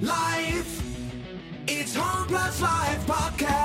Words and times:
live. 0.00 0.82
It's 1.66 1.94
Home 1.94 2.26
Plus 2.28 2.60
Life 2.60 3.06
podcast. 3.06 3.61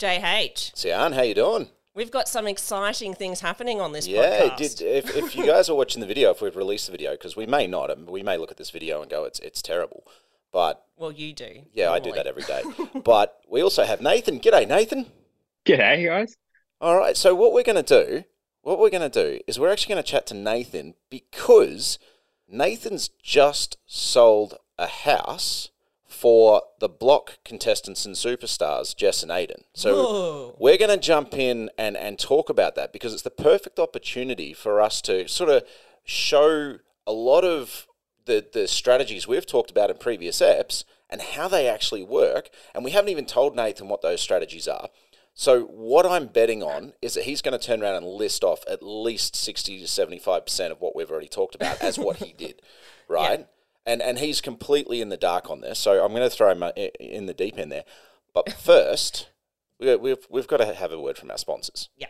JH, 0.00 0.72
Siarn, 0.74 1.12
how 1.12 1.20
you 1.20 1.34
doing? 1.34 1.68
we've 1.94 2.10
got 2.10 2.26
some 2.26 2.46
exciting 2.46 3.12
things 3.12 3.40
happening 3.40 3.82
on 3.82 3.92
this 3.92 4.06
Yeah, 4.06 4.48
podcast. 4.48 4.78
did 4.78 4.80
if, 4.80 5.14
if 5.14 5.36
you 5.36 5.44
guys 5.44 5.68
are 5.68 5.74
watching 5.74 6.00
the 6.00 6.06
video, 6.06 6.30
if 6.30 6.40
we've 6.40 6.56
released 6.56 6.86
the 6.86 6.92
video, 6.92 7.10
because 7.10 7.36
we 7.36 7.44
may 7.44 7.66
not, 7.66 7.90
um, 7.90 8.06
we 8.06 8.22
may 8.22 8.38
look 8.38 8.50
at 8.50 8.56
this 8.56 8.70
video 8.70 9.02
and 9.02 9.10
go, 9.10 9.24
it's 9.24 9.38
it's 9.40 9.60
terrible. 9.60 10.06
But 10.52 10.82
well, 10.96 11.12
you 11.12 11.34
do. 11.34 11.64
yeah, 11.74 11.90
I 11.90 11.98
do 11.98 12.12
that 12.12 12.26
every 12.26 12.44
day. 12.44 12.62
but 13.04 13.40
we 13.46 13.62
also 13.62 13.84
have 13.84 14.00
Nathan. 14.00 14.40
G'day, 14.40 14.66
Nathan. 14.66 15.04
G'day, 15.66 16.06
guys. 16.06 16.34
All 16.80 16.96
right, 16.96 17.14
so 17.14 17.34
what 17.34 17.52
we're 17.52 17.62
going 17.62 17.84
to 17.84 18.04
do, 18.04 18.24
what 18.62 18.78
we're 18.78 18.88
going 18.88 19.08
to 19.10 19.22
do 19.22 19.40
is 19.46 19.58
we're 19.58 19.70
actually 19.70 19.94
going 19.94 20.02
to 20.02 20.10
chat 20.10 20.26
to 20.28 20.34
Nathan 20.34 20.94
because 21.10 21.98
Nathan's 22.48 23.10
just 23.22 23.76
sold 23.84 24.56
a 24.78 24.86
house 24.86 25.69
for 26.20 26.62
the 26.80 26.88
block 26.88 27.38
contestants 27.46 28.04
and 28.04 28.14
superstars, 28.14 28.94
Jess 28.94 29.22
and 29.22 29.32
Ayden. 29.32 29.62
So 29.72 29.94
Whoa. 29.94 30.56
we're 30.58 30.76
going 30.76 30.90
to 30.90 30.98
jump 30.98 31.32
in 31.32 31.70
and, 31.78 31.96
and 31.96 32.18
talk 32.18 32.50
about 32.50 32.74
that 32.74 32.92
because 32.92 33.14
it's 33.14 33.22
the 33.22 33.30
perfect 33.30 33.78
opportunity 33.78 34.52
for 34.52 34.82
us 34.82 35.00
to 35.02 35.26
sort 35.28 35.48
of 35.48 35.62
show 36.04 36.76
a 37.06 37.12
lot 37.12 37.42
of 37.42 37.86
the, 38.26 38.46
the 38.52 38.68
strategies 38.68 39.26
we've 39.26 39.46
talked 39.46 39.70
about 39.70 39.88
in 39.88 39.96
previous 39.96 40.42
apps 40.42 40.84
and 41.08 41.22
how 41.22 41.48
they 41.48 41.66
actually 41.66 42.02
work. 42.02 42.50
And 42.74 42.84
we 42.84 42.90
haven't 42.90 43.08
even 43.08 43.24
told 43.24 43.56
Nathan 43.56 43.88
what 43.88 44.02
those 44.02 44.20
strategies 44.20 44.68
are. 44.68 44.90
So 45.32 45.62
what 45.62 46.04
I'm 46.04 46.26
betting 46.26 46.62
on 46.62 46.92
is 47.00 47.14
that 47.14 47.24
he's 47.24 47.40
going 47.40 47.58
to 47.58 47.66
turn 47.66 47.82
around 47.82 47.94
and 47.94 48.06
list 48.06 48.44
off 48.44 48.62
at 48.68 48.82
least 48.82 49.34
60 49.36 49.78
to 49.78 49.86
75% 49.86 50.70
of 50.70 50.82
what 50.82 50.94
we've 50.94 51.10
already 51.10 51.28
talked 51.28 51.54
about 51.54 51.80
as 51.80 51.98
what 51.98 52.16
he 52.16 52.32
did, 52.36 52.60
right? 53.08 53.46
And 53.86 54.02
and 54.02 54.18
he's 54.18 54.40
completely 54.40 55.00
in 55.00 55.08
the 55.08 55.16
dark 55.16 55.48
on 55.50 55.60
this. 55.62 55.78
So 55.78 56.04
I'm 56.04 56.10
going 56.12 56.22
to 56.22 56.30
throw 56.30 56.50
him 56.50 56.62
uh, 56.62 56.70
in 56.98 57.26
the 57.26 57.34
deep 57.34 57.58
end 57.58 57.72
there. 57.72 57.84
But 58.34 58.52
first, 58.60 59.30
we- 59.78 59.96
we've 59.96 60.26
we've 60.28 60.46
got 60.48 60.58
to 60.58 60.74
have 60.74 60.92
a 60.92 61.00
word 61.00 61.16
from 61.18 61.30
our 61.30 61.38
sponsors. 61.38 61.88
Yeah. 61.96 62.08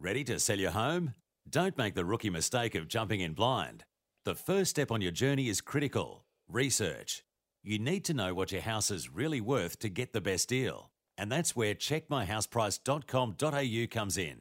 Ready 0.00 0.24
to 0.24 0.38
sell 0.40 0.58
your 0.58 0.70
home? 0.72 1.14
Don't 1.48 1.78
make 1.78 1.94
the 1.94 2.04
rookie 2.04 2.30
mistake 2.30 2.74
of 2.74 2.88
jumping 2.88 3.20
in 3.20 3.34
blind. 3.34 3.84
The 4.24 4.34
first 4.34 4.70
step 4.70 4.90
on 4.90 5.00
your 5.02 5.12
journey 5.12 5.48
is 5.48 5.60
critical 5.60 6.24
research. 6.48 7.22
You 7.62 7.78
need 7.78 8.04
to 8.06 8.14
know 8.14 8.34
what 8.34 8.50
your 8.52 8.62
house 8.62 8.90
is 8.90 9.10
really 9.10 9.40
worth 9.40 9.78
to 9.80 9.88
get 9.88 10.12
the 10.12 10.20
best 10.20 10.48
deal. 10.48 10.90
And 11.16 11.30
that's 11.30 11.54
where 11.54 11.74
checkmyhouseprice.com.au 11.74 13.86
comes 13.90 14.18
in. 14.18 14.40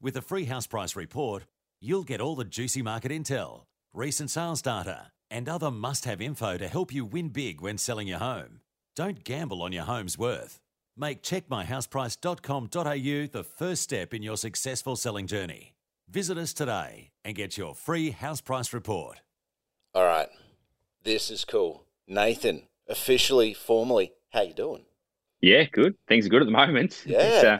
With 0.00 0.16
a 0.16 0.22
free 0.22 0.44
house 0.46 0.66
price 0.66 0.96
report, 0.96 1.44
you'll 1.80 2.02
get 2.04 2.20
all 2.20 2.34
the 2.36 2.44
juicy 2.44 2.82
market 2.82 3.12
intel, 3.12 3.64
recent 3.92 4.30
sales 4.30 4.62
data, 4.62 5.10
and 5.30 5.48
other 5.48 5.70
must 5.70 6.04
have 6.04 6.20
info 6.20 6.56
to 6.56 6.68
help 6.68 6.92
you 6.92 7.04
win 7.04 7.28
big 7.28 7.60
when 7.60 7.78
selling 7.78 8.08
your 8.08 8.18
home. 8.18 8.60
Don't 8.96 9.24
gamble 9.24 9.62
on 9.62 9.72
your 9.72 9.84
home's 9.84 10.18
worth. 10.18 10.58
Make 10.96 11.22
checkmyhouseprice.com.au 11.22 13.26
the 13.32 13.44
first 13.44 13.82
step 13.82 14.12
in 14.12 14.22
your 14.22 14.36
successful 14.36 14.96
selling 14.96 15.26
journey. 15.26 15.74
Visit 16.10 16.38
us 16.38 16.52
today 16.52 17.10
and 17.24 17.36
get 17.36 17.56
your 17.56 17.74
free 17.74 18.10
house 18.10 18.40
price 18.40 18.72
report. 18.72 19.20
All 19.94 20.04
right, 20.04 20.28
this 21.04 21.30
is 21.30 21.44
cool. 21.44 21.84
Nathan, 22.06 22.62
officially, 22.88 23.54
formally, 23.54 24.12
how 24.30 24.42
you 24.42 24.54
doing? 24.54 24.84
Yeah, 25.40 25.64
good. 25.64 25.94
Things 26.08 26.26
are 26.26 26.30
good 26.30 26.42
at 26.42 26.46
the 26.46 26.50
moment. 26.50 27.04
Yeah. 27.06 27.18
It's, 27.20 27.44
uh, 27.44 27.58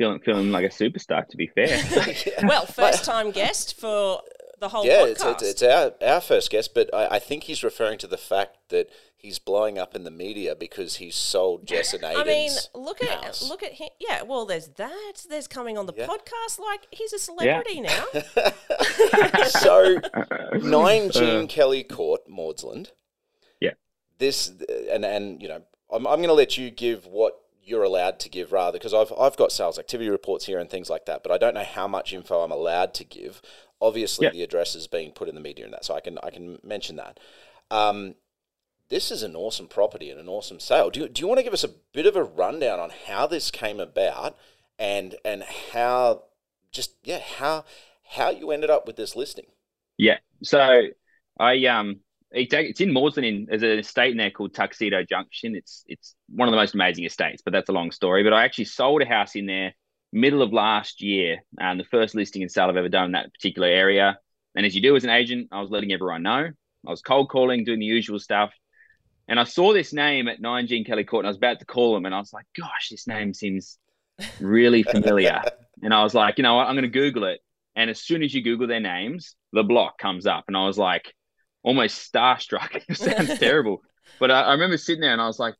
feeling 0.00 0.20
feeling 0.20 0.50
like 0.50 0.64
a 0.64 0.68
superstar. 0.68 1.28
To 1.28 1.36
be 1.36 1.46
fair. 1.46 1.78
Well, 2.42 2.66
first 2.66 3.04
time 3.04 3.30
guest 3.30 3.78
for 3.78 4.22
the 4.60 4.68
whole 4.68 4.86
yeah, 4.86 5.00
podcast. 5.00 5.10
it's, 5.10 5.24
it's, 5.24 5.42
it's 5.42 5.62
our, 5.62 5.92
our 6.06 6.20
first 6.20 6.50
guest, 6.50 6.74
but 6.74 6.92
I, 6.94 7.16
I 7.16 7.18
think 7.18 7.44
he's 7.44 7.64
referring 7.64 7.98
to 7.98 8.06
the 8.06 8.18
fact 8.18 8.58
that 8.68 8.90
he's 9.16 9.38
blowing 9.38 9.78
up 9.78 9.94
in 9.94 10.04
the 10.04 10.10
media 10.10 10.54
because 10.54 10.96
he's 10.96 11.14
sold 11.14 11.66
Jess 11.66 11.92
and 11.92 12.02
Ayden's 12.02 12.68
I 12.74 12.78
mean, 12.78 12.84
look 12.84 13.02
at 13.02 13.24
house. 13.24 13.48
look 13.48 13.62
at 13.62 13.72
him. 13.72 13.88
Yeah, 13.98 14.22
well, 14.22 14.46
there's 14.46 14.68
that. 14.76 15.26
There's 15.28 15.46
coming 15.46 15.76
on 15.76 15.86
the 15.86 15.94
Yeah. 15.96 16.06
podcast. 16.06 16.58
Like 16.58 16.86
he's 16.90 17.12
a 17.12 17.18
celebrity 17.18 17.80
now. 17.80 18.04
so 19.48 19.98
nine 20.62 21.08
uh, 21.08 21.12
Jean 21.12 21.48
Kelly 21.48 21.82
Court, 21.82 22.20
Maudsland. 22.30 22.92
Yeah. 23.60 23.72
This 24.18 24.52
and 24.90 25.04
and 25.04 25.42
you 25.42 25.48
know, 25.48 25.62
I'm 25.92 26.06
I'm 26.06 26.18
going 26.18 26.28
to 26.28 26.34
let 26.34 26.56
you 26.56 26.70
give 26.70 27.06
what 27.06 27.29
you're 27.70 27.84
allowed 27.84 28.18
to 28.20 28.28
give 28.28 28.52
rather 28.52 28.78
because 28.78 28.94
I've 28.94 29.12
I've 29.18 29.36
got 29.36 29.52
sales 29.52 29.78
activity 29.78 30.10
reports 30.10 30.46
here 30.46 30.58
and 30.58 30.68
things 30.68 30.90
like 30.90 31.06
that, 31.06 31.22
but 31.22 31.32
I 31.32 31.38
don't 31.38 31.54
know 31.54 31.64
how 31.64 31.88
much 31.88 32.12
info 32.12 32.40
I'm 32.42 32.52
allowed 32.52 32.94
to 32.94 33.04
give. 33.04 33.40
Obviously, 33.80 34.26
Yeah. 34.26 34.30
the 34.30 34.42
address 34.42 34.74
is 34.74 34.86
being 34.86 35.12
put 35.12 35.28
in 35.28 35.34
the 35.34 35.40
media 35.40 35.64
and 35.64 35.72
that, 35.74 35.84
so 35.84 35.94
I 35.94 36.00
can 36.00 36.18
I 36.22 36.30
can 36.30 36.58
mention 36.62 36.96
that. 36.96 37.18
Um, 37.70 38.16
this 38.88 39.10
is 39.10 39.22
an 39.22 39.36
awesome 39.36 39.68
property 39.68 40.10
and 40.10 40.20
an 40.20 40.28
awesome 40.28 40.58
sale. 40.60 40.90
Do 40.90 41.00
you, 41.00 41.08
do 41.08 41.20
you 41.22 41.28
want 41.28 41.38
to 41.38 41.44
give 41.44 41.52
us 41.52 41.64
a 41.64 41.70
bit 41.92 42.06
of 42.06 42.16
a 42.16 42.24
rundown 42.24 42.80
on 42.80 42.90
how 43.06 43.26
this 43.26 43.50
came 43.50 43.80
about 43.80 44.36
and 44.78 45.14
and 45.24 45.44
how 45.72 46.24
just 46.72 46.94
yeah 47.04 47.20
how 47.20 47.64
how 48.16 48.30
you 48.30 48.50
ended 48.50 48.70
up 48.70 48.86
with 48.86 48.96
this 48.96 49.14
listing? 49.16 49.46
yeah. 49.96 50.18
So 50.42 50.82
I 51.38 51.66
um, 51.66 52.00
it's, 52.32 52.80
in. 52.80 53.24
In 53.24 53.46
there's 53.48 53.62
an 53.62 53.78
estate 53.78 54.12
in 54.12 54.16
there 54.16 54.30
called 54.30 54.54
Tuxedo 54.54 55.02
Junction. 55.02 55.56
It's 55.56 55.84
it's 55.86 56.14
one 56.28 56.48
of 56.48 56.52
the 56.52 56.58
most 56.58 56.74
amazing 56.74 57.04
estates, 57.04 57.42
but 57.44 57.52
that's 57.52 57.68
a 57.68 57.72
long 57.72 57.90
story. 57.90 58.22
But 58.22 58.32
I 58.32 58.44
actually 58.44 58.66
sold 58.66 59.02
a 59.02 59.06
house 59.06 59.34
in 59.34 59.46
there 59.46 59.74
middle 60.12 60.42
of 60.42 60.52
last 60.52 61.02
year, 61.02 61.38
and 61.58 61.78
the 61.78 61.84
first 61.84 62.14
listing 62.14 62.42
and 62.42 62.50
sale 62.50 62.68
I've 62.68 62.76
ever 62.76 62.88
done 62.88 63.06
in 63.06 63.12
that 63.12 63.32
particular 63.32 63.68
area. 63.68 64.18
And 64.54 64.66
as 64.66 64.74
you 64.74 64.82
do 64.82 64.96
as 64.96 65.04
an 65.04 65.10
agent, 65.10 65.48
I 65.52 65.60
was 65.60 65.70
letting 65.70 65.92
everyone 65.92 66.22
know. 66.22 66.48
I 66.86 66.90
was 66.90 67.02
cold 67.02 67.28
calling, 67.28 67.64
doing 67.64 67.78
the 67.78 67.86
usual 67.86 68.18
stuff. 68.18 68.52
And 69.28 69.38
I 69.38 69.44
saw 69.44 69.72
this 69.72 69.92
name 69.92 70.26
at 70.26 70.40
9 70.40 70.66
Jean 70.66 70.84
Kelly 70.84 71.04
Court 71.04 71.24
and 71.24 71.28
I 71.28 71.30
was 71.30 71.36
about 71.36 71.60
to 71.60 71.64
call 71.64 71.96
him 71.96 72.04
and 72.04 72.12
I 72.12 72.18
was 72.18 72.32
like, 72.32 72.46
gosh, 72.58 72.88
this 72.90 73.06
name 73.06 73.32
seems 73.32 73.78
really 74.40 74.82
familiar. 74.82 75.40
and 75.82 75.94
I 75.94 76.02
was 76.02 76.14
like, 76.14 76.38
you 76.38 76.42
know 76.42 76.56
what, 76.56 76.66
I'm 76.66 76.74
going 76.74 76.82
to 76.82 76.88
Google 76.88 77.24
it. 77.24 77.40
And 77.76 77.90
as 77.90 78.00
soon 78.00 78.24
as 78.24 78.34
you 78.34 78.42
Google 78.42 78.66
their 78.66 78.80
names, 78.80 79.36
the 79.52 79.62
block 79.62 79.98
comes 79.98 80.26
up. 80.26 80.44
And 80.48 80.56
I 80.56 80.66
was 80.66 80.76
like, 80.76 81.14
almost 81.62 82.12
starstruck. 82.12 82.82
it 82.88 82.96
sounds 82.96 83.38
terrible. 83.38 83.82
But 84.18 84.30
I, 84.30 84.42
I 84.42 84.52
remember 84.52 84.76
sitting 84.76 85.00
there 85.00 85.12
and 85.12 85.20
I 85.20 85.26
was 85.26 85.38
like, 85.38 85.54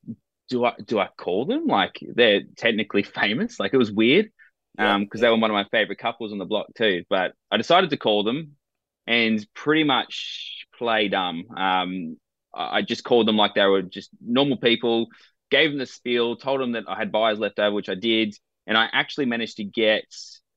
do 0.49 0.65
I 0.65 0.75
do 0.85 0.99
I 0.99 1.09
call 1.17 1.47
them? 1.47 1.67
Like 1.67 1.99
they're 2.03 2.43
technically 2.57 3.03
famous. 3.03 3.61
Like 3.61 3.73
it 3.73 3.79
was 3.79 3.93
weird. 3.93 4.31
Um, 4.79 5.05
because 5.05 5.21
they 5.21 5.29
were 5.29 5.37
one 5.37 5.51
of 5.51 5.55
my 5.55 5.67
favorite 5.71 5.99
couples 5.99 6.33
on 6.33 6.39
the 6.39 6.47
block 6.47 6.69
too. 6.75 7.05
But 7.11 7.35
I 7.51 7.59
decided 7.59 7.91
to 7.91 7.99
call 7.99 8.25
them 8.25 8.57
and 9.07 9.45
pretty 9.53 9.85
much 9.85 10.67
play 10.79 11.09
dumb. 11.09 11.45
Um, 11.55 12.17
I 12.55 12.79
I 12.79 12.83
just 12.83 13.05
called 13.05 13.29
them 13.29 13.37
like 13.37 13.55
they 13.55 13.67
were 13.67 13.83
just 13.83 14.11
normal 14.25 14.57
people, 14.57 15.09
gave 15.51 15.71
them 15.71 15.79
the 15.79 15.87
spiel, 15.87 16.37
told 16.37 16.61
them 16.61 16.73
that 16.73 16.85
I 16.89 16.97
had 16.97 17.13
buyers 17.13 17.39
left 17.39 17.59
over, 17.59 17.75
which 17.75 17.91
I 17.91 17.95
did, 17.95 18.35
and 18.67 18.79
I 18.79 18.89
actually 18.91 19.27
managed 19.27 19.59
to 19.59 19.65
get 19.65 20.07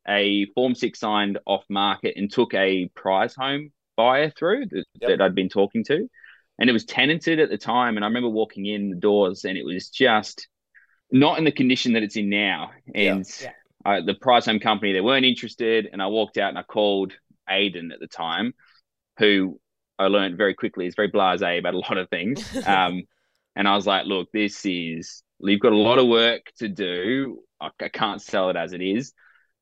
a 0.07 0.45
Form 0.55 0.73
Six 0.75 0.99
signed 0.99 1.39
off 1.45 1.65
market 1.69 2.13
and 2.15 2.31
took 2.31 2.53
a 2.53 2.89
prize 2.95 3.35
home 3.35 3.72
buyer 3.95 4.29
through 4.31 4.65
that, 4.67 4.85
Yep. 5.01 5.09
that 5.09 5.21
I'd 5.21 5.35
been 5.35 5.49
talking 5.49 5.83
to, 5.85 6.07
and 6.59 6.69
it 6.69 6.73
was 6.73 6.85
tenanted 6.85 7.39
at 7.39 7.49
the 7.49 7.57
time. 7.57 7.95
And 7.97 8.05
I 8.05 8.07
remember 8.07 8.29
walking 8.29 8.65
in 8.65 8.89
the 8.89 8.95
doors, 8.95 9.45
and 9.45 9.57
it 9.57 9.65
was 9.65 9.89
just 9.89 10.47
not 11.11 11.37
in 11.37 11.43
the 11.43 11.51
condition 11.51 11.93
that 11.93 12.03
it's 12.03 12.15
in 12.15 12.29
now. 12.29 12.71
And 12.93 13.25
Yeah. 13.41 13.51
I, 13.85 14.01
the 14.01 14.13
price 14.15 14.45
home 14.45 14.59
company 14.59 14.93
they 14.93 15.01
weren't 15.01 15.25
interested, 15.25 15.89
and 15.91 16.01
I 16.01 16.07
walked 16.07 16.37
out 16.37 16.49
and 16.49 16.57
I 16.57 16.63
called 16.63 17.13
Ayden 17.49 17.91
at 17.93 17.99
the 17.99 18.07
time, 18.07 18.53
who 19.19 19.59
I 19.99 20.07
learned 20.07 20.37
very 20.37 20.53
quickly 20.55 20.87
is 20.87 20.95
very 20.95 21.11
blasé 21.11 21.59
about 21.59 21.75
a 21.75 21.79
lot 21.79 21.97
of 21.97 22.09
things. 22.09 22.43
Um, 22.67 23.03
and 23.55 23.67
I 23.67 23.75
was 23.75 23.85
like, 23.85 24.05
look, 24.07 24.31
this 24.31 24.65
is 24.65 25.21
you've 25.39 25.59
got 25.59 25.73
a 25.73 25.77
lot 25.77 25.99
of 25.99 26.07
work 26.07 26.41
to 26.59 26.67
do. 26.67 27.43
I, 27.61 27.69
I 27.79 27.89
can't 27.89 28.21
sell 28.21 28.49
it 28.49 28.55
as 28.55 28.73
it 28.73 28.81
is. 28.81 29.13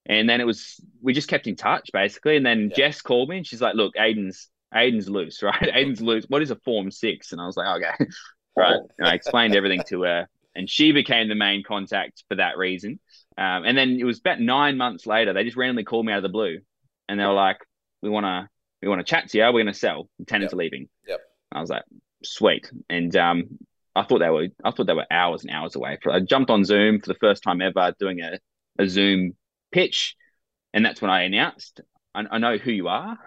And 0.08 0.28
then 0.30 0.42
it 0.42 0.46
was 0.46 0.80
we 1.02 1.14
just 1.14 1.28
kept 1.28 1.48
in 1.48 1.56
touch 1.56 1.90
basically. 1.94 2.36
And 2.38 2.46
then 2.46 2.70
Yeah. 2.70 2.76
Jess 2.88 3.02
called 3.02 3.30
me 3.30 3.38
and 3.38 3.48
she's 3.48 3.62
like, 3.62 3.76
look, 3.76 3.94
Ayden's 3.98 4.50
Ayden's 4.74 5.10
loose, 5.10 5.42
right? 5.50 5.62
Ayden's 5.74 6.02
loose. 6.02 6.26
What 6.28 6.42
is 6.42 6.52
a 6.52 6.56
form 6.58 6.92
six? 6.92 7.32
And 7.32 7.42
I 7.42 7.46
was 7.46 7.58
like, 7.58 7.82
okay, 7.84 8.06
right. 8.56 8.80
And 8.98 9.08
I 9.08 9.14
explained 9.14 9.56
everything 9.56 9.84
to 9.90 10.04
her, 10.04 10.28
and 10.56 10.70
she 10.70 10.92
became 10.92 11.28
the 11.30 11.36
main 11.36 11.64
contact 11.64 12.24
for 12.30 12.36
that 12.36 12.58
reason. 12.58 13.00
Um, 13.38 13.64
and 13.66 13.78
then 13.78 13.98
it 14.00 14.04
was 14.04 14.20
about 14.20 14.40
nine 14.42 14.78
months 14.78 15.06
later, 15.08 15.34
they 15.34 15.44
just 15.44 15.58
randomly 15.58 15.84
called 15.84 16.06
me 16.06 16.14
out 16.14 16.18
of 16.18 16.24
the 16.24 16.30
blue. 16.30 16.60
and 17.08 17.20
they 17.20 17.26
were 17.26 17.34
like, 17.34 17.58
"We 18.02 18.10
want 18.10 18.26
to, 18.26 18.50
we 18.82 18.88
want 18.88 19.00
to 19.00 19.06
chat 19.10 19.30
to 19.30 19.38
you. 19.38 19.44
We're 19.46 19.52
going 19.64 19.66
to 19.68 19.74
sell. 19.74 20.10
The 20.20 20.26
tenants 20.26 20.52
Yep. 20.52 20.58
are 20.58 20.64
leaving." 20.64 20.90
Yep. 21.08 21.20
I 21.52 21.62
was 21.62 21.70
like, 21.70 21.84
"Sweet." 22.24 22.72
And 22.90 23.14
um, 23.16 23.60
I 23.96 24.04
thought 24.04 24.20
they 24.20 24.30
were, 24.30 24.48
I 24.64 24.72
thought 24.72 24.88
they 24.88 24.94
were 24.94 25.06
hours 25.12 25.44
and 25.44 25.52
hours 25.52 25.76
away. 25.76 25.98
I 26.10 26.20
jumped 26.22 26.50
on 26.50 26.64
Zoom 26.64 27.00
for 27.02 27.08
the 27.08 27.20
first 27.20 27.44
time 27.44 27.62
ever, 27.62 27.94
doing 28.00 28.22
a, 28.22 28.40
a 28.80 28.88
Zoom 28.88 29.36
pitch, 29.72 30.16
and 30.74 30.86
that's 30.86 31.02
when 31.02 31.12
I 31.12 31.24
announced. 31.24 31.82
I, 32.14 32.24
I 32.30 32.38
know 32.40 32.58
who 32.58 32.72
you 32.72 32.88
are. 32.88 33.18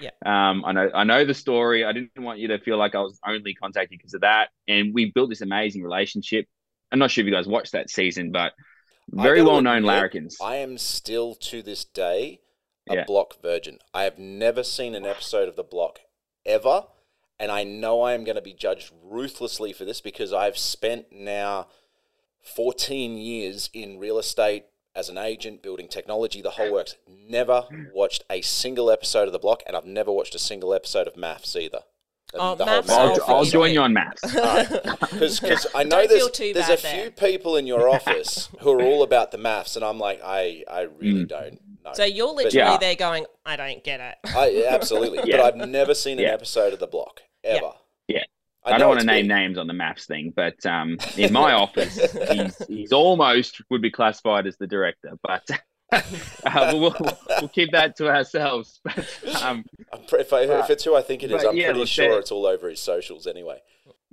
Yeah. 0.00 0.10
Um, 0.24 0.64
I 0.66 0.72
know, 0.72 0.90
I 0.94 1.04
know 1.04 1.24
the 1.24 1.32
story. 1.34 1.82
I 1.82 1.92
didn't 1.92 2.10
want 2.18 2.38
you 2.40 2.48
to 2.48 2.58
feel 2.58 2.76
like 2.76 2.94
I 2.94 3.00
was 3.00 3.18
only 3.26 3.54
contacting 3.54 3.96
because 3.96 4.12
of 4.12 4.20
that. 4.20 4.50
And 4.68 4.92
we 4.92 5.10
built 5.12 5.30
this 5.30 5.40
amazing 5.40 5.82
relationship. 5.82 6.44
I'm 6.92 6.98
not 6.98 7.10
sure 7.10 7.22
if 7.22 7.26
you 7.26 7.32
guys 7.32 7.46
watched 7.48 7.72
that 7.72 7.88
season, 7.88 8.30
but 8.30 8.52
very 9.08 9.42
well 9.42 9.62
known 9.62 9.82
larrikins. 9.82 10.36
I 10.40 10.56
am 10.56 10.76
still 10.76 11.34
to 11.36 11.62
this 11.62 11.86
day 11.86 12.40
a 12.88 12.96
Yeah. 12.96 13.04
block 13.04 13.40
virgin. 13.40 13.78
I 13.94 14.02
have 14.04 14.18
never 14.18 14.62
seen 14.62 14.94
an 14.94 15.06
episode 15.06 15.48
of 15.48 15.56
the 15.56 15.64
block 15.64 16.00
ever, 16.44 16.84
and 17.38 17.50
I 17.50 17.64
know 17.64 18.02
I 18.02 18.12
am 18.12 18.24
going 18.24 18.36
to 18.36 18.42
be 18.42 18.52
judged 18.52 18.92
ruthlessly 19.02 19.72
for 19.72 19.86
this 19.86 20.02
because 20.02 20.32
I've 20.34 20.58
spent 20.58 21.06
now 21.10 21.68
14 22.42 23.16
years 23.16 23.70
in 23.72 23.98
real 23.98 24.18
estate 24.18 24.64
as 24.94 25.08
an 25.08 25.18
agent, 25.18 25.62
building 25.62 25.88
technology, 25.88 26.42
the 26.42 26.50
whole 26.50 26.72
works. 26.72 26.96
Never 27.08 27.64
watched 27.94 28.24
a 28.30 28.40
single 28.42 28.90
episode 28.90 29.26
of 29.26 29.32
the 29.32 29.38
block, 29.38 29.62
and 29.66 29.76
I've 29.76 29.84
never 29.86 30.10
watched 30.12 30.34
a 30.34 30.38
single 30.38 30.74
episode 30.74 31.06
of 31.06 31.14
MAFS 31.14 31.56
either. 31.56 31.80
The- 32.32 32.38
Oh, 32.40 32.54
the 32.54 32.64
MAFS, 32.64 32.90
I'll, 32.90 33.12
I'll 33.26 33.36
I'll 33.38 33.44
join 33.44 33.72
you 33.72 33.80
on 33.82 33.92
MAFS. 33.94 34.20
Because 35.40 35.66
I 35.74 35.82
know 35.84 36.06
there's, 36.06 36.30
there's 36.38 36.54
bad 36.68 36.70
a 36.70 36.76
few 36.76 37.10
people 37.10 37.56
in 37.56 37.66
your 37.66 37.88
office 37.96 38.48
who 38.60 38.70
are 38.70 38.82
all 38.82 39.02
about 39.02 39.30
the 39.32 39.38
MAFS, 39.38 39.76
and 39.76 39.84
I'm 39.84 39.98
like, 39.98 40.20
I, 40.24 40.64
I 40.70 40.82
really 40.98 41.24
Mm. 41.24 41.28
don't 41.28 41.60
know. 41.84 41.92
So 41.94 42.04
you're 42.04 42.28
literally 42.32 42.56
Yeah. 42.58 42.76
there 42.78 42.94
going, 42.94 43.26
I 43.46 43.56
don't 43.56 43.82
get 43.82 44.00
it. 44.00 44.14
I, 44.24 44.64
absolutely. 44.68 45.20
Yeah. 45.24 45.38
But 45.38 45.60
I've 45.60 45.68
never 45.68 45.94
seen 45.94 46.18
an 46.18 46.24
Yeah. 46.24 46.32
episode 46.32 46.72
of 46.72 46.78
The 46.78 46.86
Block, 46.86 47.22
ever. 47.42 47.72
Yeah. 48.06 48.24
I, 48.64 48.72
I, 48.72 48.78
don't 48.78 48.88
want 48.88 49.00
to 49.00 49.06
name 49.06 49.24
big. 49.24 49.36
names 49.36 49.58
on 49.58 49.66
the 49.66 49.72
MAFS 49.72 50.06
thing, 50.06 50.32
but 50.34 50.64
um, 50.66 50.98
in 51.16 51.32
my 51.32 51.52
office, 51.52 51.98
he's, 52.30 52.66
he's 52.66 52.92
almost 52.92 53.60
would 53.70 53.82
be 53.82 53.90
classified 53.90 54.46
as 54.46 54.56
the 54.58 54.66
director, 54.66 55.12
but 55.22 55.48
uh, 55.92 56.00
we'll, 56.74 56.94
we'll, 57.00 57.18
we'll 57.40 57.48
keep 57.48 57.72
that 57.72 57.96
to 57.96 58.08
ourselves. 58.08 58.80
But 58.84 59.42
um, 59.42 59.64
if, 60.12 60.32
I, 60.32 60.42
if 60.42 60.70
it's 60.70 60.84
who 60.84 60.94
I 60.94 61.02
think 61.02 61.22
it 61.22 61.32
is, 61.32 61.44
I'm 61.44 61.56
yeah, 61.56 61.70
pretty 61.70 61.86
sure 61.86 62.18
it's 62.18 62.30
all 62.30 62.46
over 62.46 62.68
his 62.68 62.80
socials 62.80 63.26
anyway. 63.26 63.58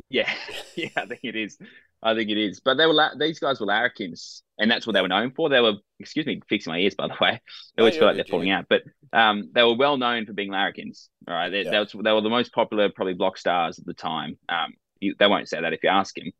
Yeah, 0.10 0.32
yeah, 0.76 0.90
I 0.96 1.06
think 1.06 1.22
it 1.24 1.36
is. 1.36 1.58
I 2.02 2.14
think 2.14 2.30
it 2.30 2.38
is. 2.38 2.60
But 2.60 2.76
they 2.78 2.86
were 2.86 3.12
these 3.20 3.40
guys 3.40 3.60
were 3.60 3.66
larrikins, 3.66 4.44
and 4.58 4.70
that's 4.70 4.86
what 4.86 4.94
they 4.94 5.02
were 5.02 5.08
known 5.08 5.32
for. 5.32 5.50
They 5.50 5.60
were, 5.60 5.74
excuse 6.00 6.26
me, 6.26 6.42
fixing 6.48 6.72
my 6.72 6.80
ears 6.80 6.96
by 6.96 7.08
the 7.08 7.16
way. 7.20 7.42
They 7.76 7.82
No, 7.82 7.84
always 7.84 7.96
you're 7.96 7.98
feel 7.98 8.08
like 8.08 8.16
they're 8.16 8.26
falling 8.26 8.52
out, 8.52 8.66
but 8.70 8.84
um, 9.14 9.52
they 9.54 9.64
were 9.64 9.76
well 9.76 9.98
known 9.98 10.26
for 10.26 10.34
being 10.34 10.52
larrikins. 10.52 11.10
All 11.28 11.34
right, 11.36 11.50
they, 11.50 11.64
Yeah. 11.64 11.72
they, 11.72 11.80
was, 11.80 11.92
they 11.92 12.12
were 12.12 12.22
the 12.22 12.30
most 12.30 12.54
popular, 12.54 12.90
probably 12.90 13.14
block 13.14 13.38
stars 13.38 13.80
at 13.80 13.86
the 13.86 13.94
time. 13.94 14.38
Um, 14.50 14.74
you, 15.00 15.16
they 15.20 15.28
won't 15.28 15.50
say 15.50 15.62
that 15.62 15.74
if 15.74 15.84
you 15.84 15.90
ask 15.90 16.18
him, 16.18 16.32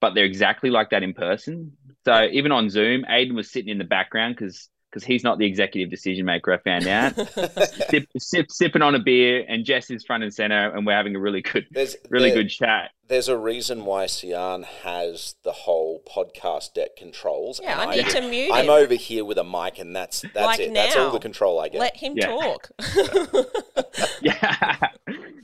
but 0.00 0.14
they're 0.14 0.24
exactly 0.24 0.70
like 0.70 0.90
that 0.90 1.02
in 1.02 1.14
person. 1.14 1.76
So 2.06 2.24
even 2.32 2.52
on 2.52 2.70
Zoom, 2.70 3.04
Ayden 3.08 3.34
was 3.34 3.50
sitting 3.50 3.70
in 3.70 3.78
the 3.78 3.84
background 3.84 4.36
because 4.36 4.68
because 4.94 5.04
he's 5.04 5.24
not 5.24 5.38
the 5.38 5.46
executive 5.46 5.90
decision 5.90 6.24
maker. 6.24 6.52
I 6.52 6.58
found 6.58 6.86
out. 6.86 7.14
sip, 7.90 8.06
sip, 8.16 8.46
sipping 8.48 8.80
on 8.80 8.94
a 8.94 9.00
beer, 9.00 9.44
and 9.48 9.64
Jess 9.64 9.90
is 9.90 10.04
front 10.04 10.22
and 10.22 10.32
center, 10.32 10.70
and 10.70 10.86
we're 10.86 10.94
having 10.94 11.16
a 11.16 11.18
really 11.18 11.42
good, 11.42 11.66
There's 11.72 11.96
really 12.10 12.30
there- 12.30 12.44
good 12.44 12.48
chat. 12.50 12.90
There's 13.08 13.28
a 13.28 13.36
reason 13.36 13.84
why 13.84 14.06
Siarn 14.06 14.64
has 14.64 15.34
the 15.42 15.52
whole 15.52 16.02
podcast 16.08 16.72
deck 16.74 16.96
controls. 16.96 17.60
Yeah, 17.62 17.82
and 17.82 17.90
I 17.90 17.96
need 17.96 18.08
to 18.10 18.20
mute 18.22 18.50
I'm 18.52 18.64
him. 18.66 18.70
over 18.70 18.94
here 18.94 19.24
with 19.26 19.36
a 19.36 19.44
mic, 19.44 19.78
and 19.80 19.94
that's 19.94 20.22
that's 20.22 20.36
Like 20.46 20.60
it. 20.60 20.72
That's 20.72 20.96
all 20.96 21.10
the 21.10 21.18
control 21.18 21.58
I 21.60 21.68
get. 21.68 21.80
Let 21.80 21.96
him 21.96 22.14
Yeah. 22.16 22.26
talk. 22.28 22.70
yeah. 24.22 24.76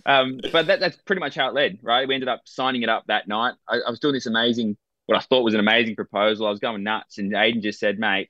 um, 0.06 0.40
but 0.52 0.68
that, 0.68 0.80
that's 0.80 0.96
pretty 1.02 1.20
much 1.20 1.34
how 1.34 1.48
it 1.48 1.54
led, 1.54 1.80
right? 1.82 2.08
We 2.08 2.14
ended 2.14 2.28
up 2.30 2.42
signing 2.46 2.82
it 2.82 2.88
up 2.88 3.04
that 3.08 3.28
night. 3.28 3.54
I, 3.68 3.80
I 3.86 3.90
was 3.90 4.00
doing 4.00 4.14
this 4.14 4.26
amazing, 4.26 4.78
what 5.06 5.18
I 5.18 5.20
thought 5.20 5.42
was 5.42 5.52
an 5.54 5.60
amazing 5.60 5.96
proposal. 5.96 6.46
I 6.46 6.50
was 6.50 6.60
going 6.60 6.82
nuts, 6.82 7.18
and 7.18 7.32
Ayden 7.32 7.60
just 7.62 7.78
said, 7.78 7.98
"Mate, 7.98 8.28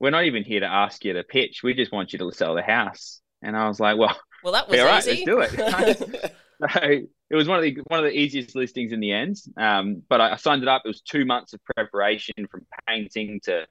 we're 0.00 0.10
not 0.10 0.24
even 0.24 0.44
here 0.44 0.60
to 0.60 0.66
ask 0.66 1.04
you 1.04 1.12
to 1.14 1.24
pitch. 1.24 1.62
We 1.62 1.74
just 1.74 1.92
want 1.92 2.12
you 2.12 2.18
to 2.20 2.32
sell 2.32 2.54
the 2.54 2.62
house." 2.62 3.20
And 3.42 3.56
I 3.56 3.68
was 3.68 3.80
like, 3.80 3.96
"Well, 3.98 4.16
well, 4.42 4.52
that 4.54 4.68
was 4.68 4.80
all 4.80 4.86
right, 4.86 5.06
easy. 5.06 5.24
let's 5.26 5.54
do 5.54 5.66
it." 5.66 6.32
So 6.72 6.80
it 6.82 7.34
was 7.36 7.46
one 7.46 7.58
of 7.58 7.64
the 7.64 7.76
one 7.88 7.98
of 7.98 8.06
the 8.06 8.18
easiest 8.18 8.56
listings 8.56 8.90
in 8.92 9.00
the 9.00 9.12
end. 9.12 9.36
Um, 9.58 10.02
but 10.08 10.22
I, 10.22 10.32
I 10.32 10.36
signed 10.36 10.62
it 10.62 10.68
up. 10.68 10.82
It 10.86 10.88
was 10.88 11.02
two 11.02 11.26
months 11.26 11.52
of 11.52 11.60
preparation 11.76 12.46
from 12.50 12.64
painting 12.88 13.40
to 13.44 13.66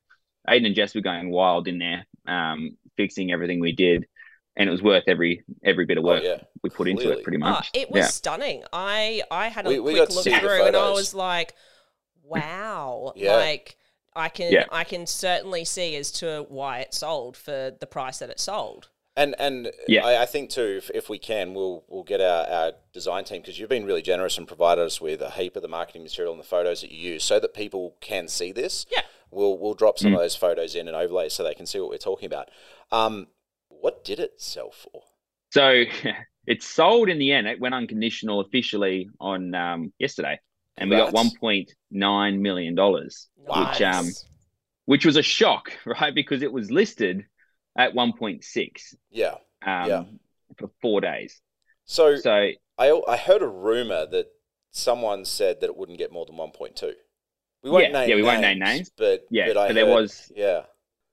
Ayden 0.48 0.68
and 0.68 0.76
Jess 0.76 0.94
were 0.94 1.02
going 1.02 1.32
wild 1.32 1.68
in 1.68 1.80
there, 1.80 2.06
um, 2.28 2.78
fixing 2.96 3.32
everything 3.32 3.60
we 3.60 3.72
did, 3.72 4.06
and 4.56 4.70
it 4.70 4.72
was 4.72 4.84
worth 4.84 5.06
every 5.08 5.44
every 5.64 5.86
bit 5.88 5.98
of 5.98 6.04
Oh, 6.04 6.10
work 6.10 6.22
yeah. 6.24 6.42
we 6.62 6.70
put 6.70 6.88
into 6.88 7.10
it. 7.10 7.24
Pretty 7.24 7.38
Oh, 7.38 7.50
much. 7.50 7.72
it 7.74 7.90
was 7.90 8.02
Yeah. 8.02 8.08
stunning. 8.08 8.64
I 8.72 9.24
I 9.32 9.48
had 9.48 9.66
a 9.66 9.70
We- 9.70 9.80
we 9.80 9.92
quick 9.94 10.10
got 10.10 10.10
to 10.24 10.30
look 10.32 10.42
through 10.42 10.66
and 10.68 10.76
I 10.76 10.92
was 10.92 11.16
like, 11.16 11.56
wow. 12.24 13.14
Yeah. 13.16 13.38
Like 13.38 13.78
I 14.16 14.30
can 14.30 14.52
Yeah. 14.52 14.66
I 14.72 14.84
can 14.84 15.06
certainly 15.08 15.66
see 15.66 15.96
as 15.96 16.12
to 16.14 16.46
why 16.50 16.80
it 16.80 16.94
sold 16.94 17.36
for 17.38 17.72
the 17.80 17.88
price 17.88 18.20
that 18.20 18.30
it 18.30 18.40
sold. 18.40 18.90
And 19.18 19.36
and 19.40 19.72
Yeah. 19.88 20.06
I, 20.06 20.24
I 20.24 20.26
think 20.26 20.50
too, 20.50 20.76
if, 20.78 20.90
if 20.94 21.10
we 21.10 21.20
can, 21.20 21.54
we'll 21.54 21.84
we'll 21.88 22.04
get 22.04 22.22
our, 22.22 22.46
our 22.48 22.72
design 22.94 23.24
team 23.24 23.42
because 23.42 23.60
you've 23.60 23.70
been 23.70 23.86
really 23.86 24.02
generous 24.02 24.38
and 24.38 24.48
provided 24.48 24.82
us 24.84 25.00
with 25.00 25.22
a 25.22 25.32
heap 25.32 25.56
of 25.56 25.62
the 25.62 25.68
marketing 25.68 26.04
material 26.04 26.34
and 26.34 26.40
the 26.42 26.48
photos 26.48 26.82
that 26.82 26.92
you 26.92 27.12
use, 27.14 27.24
so 27.24 27.40
that 27.40 27.54
people 27.54 27.96
can 28.02 28.28
see 28.28 28.52
this. 28.52 28.86
Yeah. 28.92 29.02
We'll 29.32 29.58
we'll 29.58 29.74
drop 29.74 29.98
some 30.00 30.12
Mm. 30.12 30.16
of 30.16 30.20
those 30.22 30.36
photos 30.36 30.76
in 30.76 30.88
and 30.88 30.96
overlays 30.98 31.34
so 31.34 31.44
they 31.44 31.54
can 31.54 31.66
see 31.66 31.80
what 31.80 31.90
we're 31.90 31.98
talking 31.98 32.26
about. 32.28 32.50
Um, 32.92 33.28
what 33.70 34.04
did 34.04 34.20
it 34.20 34.34
sell 34.42 34.72
for? 34.72 35.04
So 35.52 35.84
it 36.48 36.62
sold 36.64 37.10
in 37.10 37.18
the 37.18 37.32
end. 37.32 37.48
It 37.48 37.60
went 37.60 37.74
unconditional 37.76 38.40
officially 38.42 39.10
on 39.20 39.54
um, 39.56 39.94
yesterday, 40.00 40.40
and 40.78 40.90
we 40.90 40.96
got 40.96 41.14
one 41.14 41.26
Congrats. 41.26 41.40
point 41.40 41.74
nine 41.92 42.42
million 42.42 42.76
dollars, 42.76 43.28
which 43.38 43.82
um, 43.82 44.08
which 44.86 45.06
was 45.06 45.16
a 45.18 45.22
shock, 45.22 45.72
right? 45.86 46.14
Because 46.14 46.42
it 46.42 46.52
was 46.52 46.70
listed 46.72 47.26
at 47.78 47.94
one 47.94 48.14
point 48.14 48.44
six 48.44 48.96
Yeah. 49.12 49.36
um, 49.66 49.90
Yeah. 49.90 50.04
for 50.58 50.70
four 50.82 51.02
days. 51.02 51.42
So, 51.86 52.16
So 52.18 52.32
I 52.78 53.02
I 53.08 53.18
heard 53.18 53.42
a 53.42 53.48
rumor 53.48 54.06
that 54.08 54.28
someone 54.72 55.26
said 55.26 55.62
that 55.62 55.68
it 55.68 55.76
wouldn't 55.78 55.98
get 55.98 56.12
more 56.12 56.26
than 56.26 56.38
one 56.38 56.52
point 56.52 56.76
two. 56.76 56.94
We 57.64 57.70
won't 57.72 57.86
Yeah, 57.86 57.92
name 57.92 58.10
yeah, 58.10 58.16
we 58.16 58.22
names, 58.22 58.28
won't 58.28 58.42
name 58.42 58.60
names. 58.60 58.92
but 58.98 59.22
Yeah, 59.32 59.48
but, 59.48 59.68
but 59.70 59.74
there 59.74 59.86
was- 59.86 60.32
yeah 60.36 60.64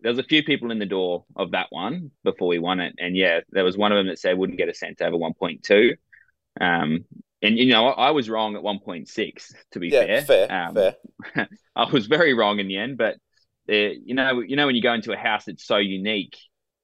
there 0.00 0.11
was 0.11 0.19
a 0.19 0.25
few 0.25 0.43
people 0.43 0.73
in 0.73 0.81
the 0.81 0.85
door 0.87 1.25
of 1.37 1.53
that 1.53 1.69
one 1.70 2.11
before 2.25 2.49
we 2.49 2.59
won 2.59 2.81
it, 2.81 2.93
and 2.99 3.17
yeah, 3.17 3.38
there 3.50 3.62
was 3.62 3.76
one 3.79 3.93
of 3.93 3.97
them 3.97 4.09
that 4.09 4.19
said 4.19 4.37
wouldn't 4.37 4.59
get 4.59 4.69
a 4.69 4.75
cent 4.75 5.00
over 5.00 5.16
one 5.16 5.33
point 5.33 5.62
two. 5.62 5.95
Um, 6.61 7.04
and 7.42 7.58
you 7.58 7.66
know, 7.66 7.88
I, 7.88 8.08
I 8.08 8.11
was 8.11 8.28
wrong 8.30 8.56
at 8.56 8.62
one 8.62 8.78
point 8.80 9.08
six. 9.08 9.52
To 9.72 9.80
be 9.80 9.88
yeah 9.88 10.20
fair, 10.20 10.22
fair 10.22 10.52
Um, 10.52 10.75
fair 10.75 10.96
I 11.76 11.90
was 11.90 12.06
very 12.06 12.34
wrong 12.34 12.58
in 12.58 12.68
the 12.68 12.76
end, 12.78 12.99
but 12.99 13.14
uh, 13.68 13.75
you 13.75 14.14
know, 14.14 14.40
you 14.40 14.56
know 14.56 14.66
when 14.66 14.76
you 14.76 14.82
go 14.82 14.92
into 14.94 15.12
a 15.12 15.16
house 15.16 15.44
that's 15.46 15.64
so 15.66 15.76
unique, 15.78 16.37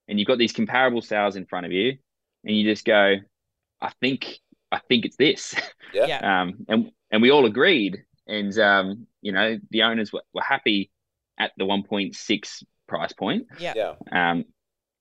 and 0.09 0.19
you've 0.19 0.29
got 0.29 0.39
these 0.39 0.53
comparable 0.53 1.03
sales 1.03 1.37
in 1.37 1.47
front 1.47 1.67
of 1.67 1.73
you, 1.73 1.97
and 2.45 2.57
you 2.57 2.65
just 2.65 2.85
go, 2.85 3.17
I 3.81 3.91
think, 4.01 4.39
I 4.73 4.81
think 4.89 5.05
it's 5.07 5.17
this, 5.17 5.55
yeah 5.93 6.07
Yeah. 6.07 6.43
um, 6.43 6.67
and 6.69 6.91
and 7.11 7.23
we 7.23 7.31
all 7.31 7.47
agreed, 7.47 8.05
and 8.27 8.57
um, 8.59 9.07
you 9.23 9.33
know, 9.33 9.59
the 9.71 9.83
owners 9.83 10.13
were, 10.13 10.23
were 10.35 10.43
happy 10.43 10.91
at 11.39 11.53
the 11.57 11.67
one 11.67 11.83
point 11.83 12.15
six 12.17 12.63
price 12.87 13.13
point. 13.13 13.47
yeah. 13.59 13.75
yeah 13.77 13.95
Um, 14.13 14.45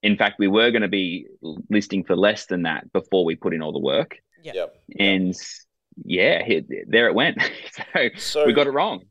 in 0.02 0.16
fact, 0.16 0.38
we 0.38 0.46
were 0.48 0.70
going 0.70 0.82
to 0.82 0.88
be 0.88 1.26
listing 1.70 2.04
for 2.04 2.16
less 2.16 2.46
than 2.46 2.62
that 2.62 2.92
before 2.92 3.24
we 3.24 3.34
put 3.34 3.52
in 3.54 3.62
all 3.62 3.72
the 3.72 3.80
work, 3.80 4.18
Yeah. 4.42 4.52
yeah. 4.54 4.66
and 4.98 5.34
yeah, 6.04 6.44
here, 6.44 6.62
there 6.86 7.08
it 7.08 7.14
went. 7.14 7.38
so 7.94 8.08
So 8.16 8.46
we 8.46 8.52
got 8.52 8.66
it 8.66 8.70
wrong. 8.72 9.04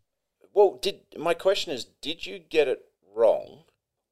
Well, 0.54 0.80
did 0.82 1.02
my 1.18 1.34
question 1.34 1.74
is, 1.74 1.86
did 2.02 2.26
you 2.26 2.40
get 2.40 2.68
it 2.68 2.80
wrong, 3.16 3.64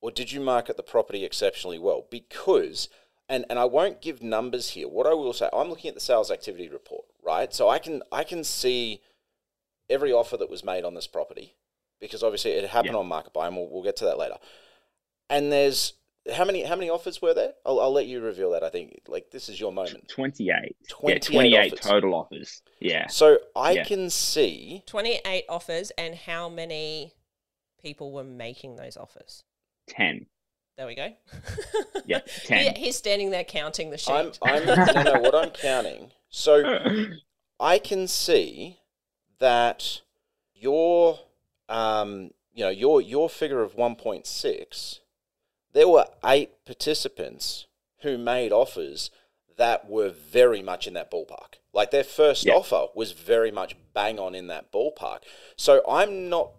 or 0.01 0.11
did 0.11 0.31
you 0.31 0.39
market 0.41 0.77
the 0.77 0.83
property 0.83 1.23
exceptionally 1.25 1.79
well? 1.79 2.05
Because, 2.11 2.89
and 3.27 3.45
and 3.49 3.57
I 3.57 3.65
won't 3.65 4.01
give 4.01 4.21
numbers 4.21 4.71
here. 4.71 4.87
What 4.87 5.07
I 5.07 5.13
will 5.13 5.33
say, 5.33 5.49
I'm 5.53 5.69
looking 5.69 5.89
at 5.89 5.95
the 5.95 6.01
sales 6.01 6.29
activity 6.29 6.69
report, 6.69 7.05
right? 7.23 7.53
So 7.53 7.69
I 7.69 7.79
can 7.79 8.03
I 8.11 8.23
can 8.23 8.43
see 8.43 9.01
every 9.89 10.11
offer 10.11 10.37
that 10.37 10.49
was 10.49 10.63
made 10.63 10.83
on 10.83 10.93
this 10.95 11.07
property, 11.07 11.55
because 11.99 12.23
obviously 12.23 12.51
it 12.51 12.69
happened 12.69 12.93
Yeah. 12.93 12.99
on 12.99 13.07
market 13.07 13.33
buy, 13.33 13.47
and 13.47 13.55
we'll, 13.55 13.69
we'll 13.69 13.83
get 13.83 13.95
to 13.97 14.05
that 14.05 14.17
later. 14.17 14.37
And 15.29 15.51
there's 15.51 15.93
how 16.33 16.43
many 16.45 16.63
how 16.63 16.75
many 16.75 16.89
offers 16.89 17.21
were 17.21 17.33
there? 17.33 17.53
I'll, 17.65 17.79
I'll 17.79 17.91
let 17.93 18.07
you 18.07 18.21
reveal 18.21 18.51
that. 18.51 18.63
I 18.63 18.69
think 18.69 19.01
like 19.07 19.31
this 19.31 19.47
is 19.49 19.59
your 19.59 19.71
moment. 19.71 20.07
28. 20.07 20.75
28 20.89 21.13
yeah, 21.13 21.19
28 21.19 21.73
offers. 21.73 21.79
total 21.85 22.15
offers. 22.15 22.61
Yeah. 22.79 23.07
So 23.07 23.37
I 23.55 23.71
Yeah. 23.73 23.83
can 23.83 24.09
see 24.09 24.83
28 24.87 25.45
offers 25.49 25.91
and 25.97 26.15
how 26.15 26.49
many 26.49 27.13
people 27.81 28.11
were 28.11 28.23
making 28.23 28.75
those 28.77 28.97
offers? 28.97 29.43
10. 29.87 30.25
There 30.77 30.87
we 30.87 30.95
go. 30.95 31.09
Yeah, 32.07 32.19
He- 32.47 32.69
he's 32.79 32.95
standing 32.95 33.31
there 33.31 33.43
counting 33.43 33.89
the 33.89 33.97
sheet. 33.97 34.11
I'm 34.13 34.31
I'm 34.43 34.65
no 34.65 35.01
no 35.03 35.19
what 35.21 35.33
I'm 35.33 35.49
counting. 35.51 36.11
So 36.29 36.79
I 37.59 37.79
can 37.79 38.07
see 38.07 38.79
that 39.39 40.01
your 40.53 41.19
um 41.69 42.31
you 42.53 42.63
know 42.63 42.69
your 42.69 43.01
your 43.01 43.29
figure 43.29 43.61
of 43.63 43.75
1.6 43.75 44.99
there 45.75 45.87
were 45.89 46.07
eight 46.23 46.51
participants 46.65 47.67
who 48.01 48.17
made 48.17 48.51
offers 48.53 49.11
that 49.57 49.89
were 49.89 50.09
very 50.09 50.61
much 50.61 50.87
in 50.87 50.93
that 50.93 51.11
ballpark. 51.11 51.55
Like 51.73 51.91
their 51.91 52.03
first 52.03 52.45
Yeah. 52.45 52.53
offer 52.53 52.87
was 52.95 53.11
very 53.11 53.51
much 53.51 53.75
bang 53.93 54.17
on 54.19 54.33
in 54.35 54.47
that 54.47 54.71
ballpark. 54.71 55.19
So 55.57 55.81
I'm 55.87 56.29
not 56.29 56.51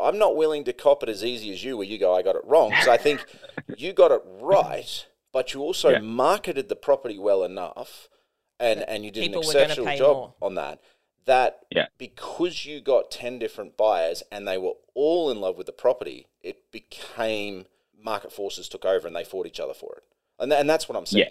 I'm 0.00 0.18
not 0.18 0.36
willing 0.36 0.62
to 0.64 0.72
cop 0.72 1.02
it 1.02 1.08
as 1.08 1.24
easy 1.24 1.50
as 1.52 1.64
you 1.64 1.76
where 1.76 1.86
you 1.86 1.98
go, 1.98 2.14
I 2.14 2.22
got 2.22 2.36
it 2.36 2.44
wrong. 2.44 2.70
Because 2.70 2.86
I 2.86 2.98
think 2.98 3.20
you 3.76 3.92
got 3.92 4.12
it 4.12 4.22
right, 4.24 5.06
but 5.32 5.52
you 5.54 5.60
also 5.60 5.90
Yeah. 5.90 5.98
marketed 6.00 6.68
the 6.68 6.76
property 6.76 7.18
well 7.18 7.42
enough 7.42 8.08
and, 8.60 8.82
and 8.88 9.04
you 9.04 9.10
did 9.10 9.22
People 9.24 9.40
an 9.40 9.46
exceptional 9.46 9.96
job 9.96 10.16
more. 10.16 10.34
on 10.42 10.54
that. 10.54 10.80
That 11.24 11.60
Yeah. 11.70 11.86
because 11.98 12.64
you 12.64 12.80
got 12.80 13.10
10 13.10 13.38
different 13.40 13.76
buyers 13.76 14.22
and 14.30 14.46
they 14.46 14.58
were 14.58 14.74
all 14.94 15.30
in 15.30 15.40
love 15.40 15.56
with 15.56 15.66
the 15.66 15.72
property, 15.72 16.26
it 16.42 16.70
became 16.70 17.66
market 18.02 18.32
forces 18.32 18.68
took 18.68 18.84
over 18.84 19.06
and 19.06 19.14
they 19.16 19.24
fought 19.24 19.46
each 19.46 19.60
other 19.60 19.74
for 19.74 19.94
it. 19.96 20.04
And, 20.38 20.50
tha- 20.52 20.58
and 20.58 20.68
that's 20.70 20.88
what 20.88 20.96
I'm 20.96 21.06
saying. 21.06 21.26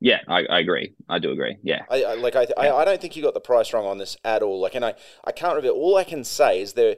Yeah, 0.00 0.18
Yeah, 0.26 0.34
I, 0.34 0.44
I 0.46 0.58
agree. 0.60 0.94
I 1.08 1.18
do 1.18 1.30
agree. 1.30 1.56
Yeah. 1.62 1.82
I, 1.90 2.02
I 2.02 2.14
like 2.14 2.36
I, 2.36 2.46
I 2.56 2.70
I 2.70 2.84
don't 2.84 3.00
think 3.00 3.16
you 3.16 3.22
got 3.22 3.34
the 3.34 3.40
price 3.40 3.72
wrong 3.72 3.86
on 3.86 3.98
this 3.98 4.16
at 4.24 4.42
all. 4.42 4.60
Like, 4.60 4.74
and 4.74 4.84
I 4.84 4.94
I 5.24 5.32
can't 5.32 5.54
reveal. 5.54 5.72
All 5.74 5.96
I 5.96 6.04
can 6.04 6.24
say 6.24 6.60
is 6.60 6.72
there 6.72 6.96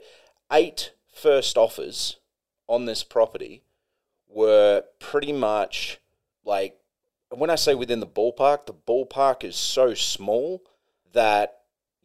eight 0.52 0.92
first 1.12 1.56
offers 1.58 2.16
on 2.68 2.86
this 2.86 3.02
property 3.04 3.62
were 4.28 4.84
pretty 4.98 5.32
much 5.32 5.98
like 6.44 6.78
when 7.30 7.50
I 7.50 7.54
say 7.56 7.74
within 7.74 8.00
the 8.00 8.06
ballpark, 8.06 8.66
the 8.66 8.74
ballpark 8.74 9.44
is 9.44 9.56
so 9.56 9.94
small 9.94 10.62
that 11.12 11.58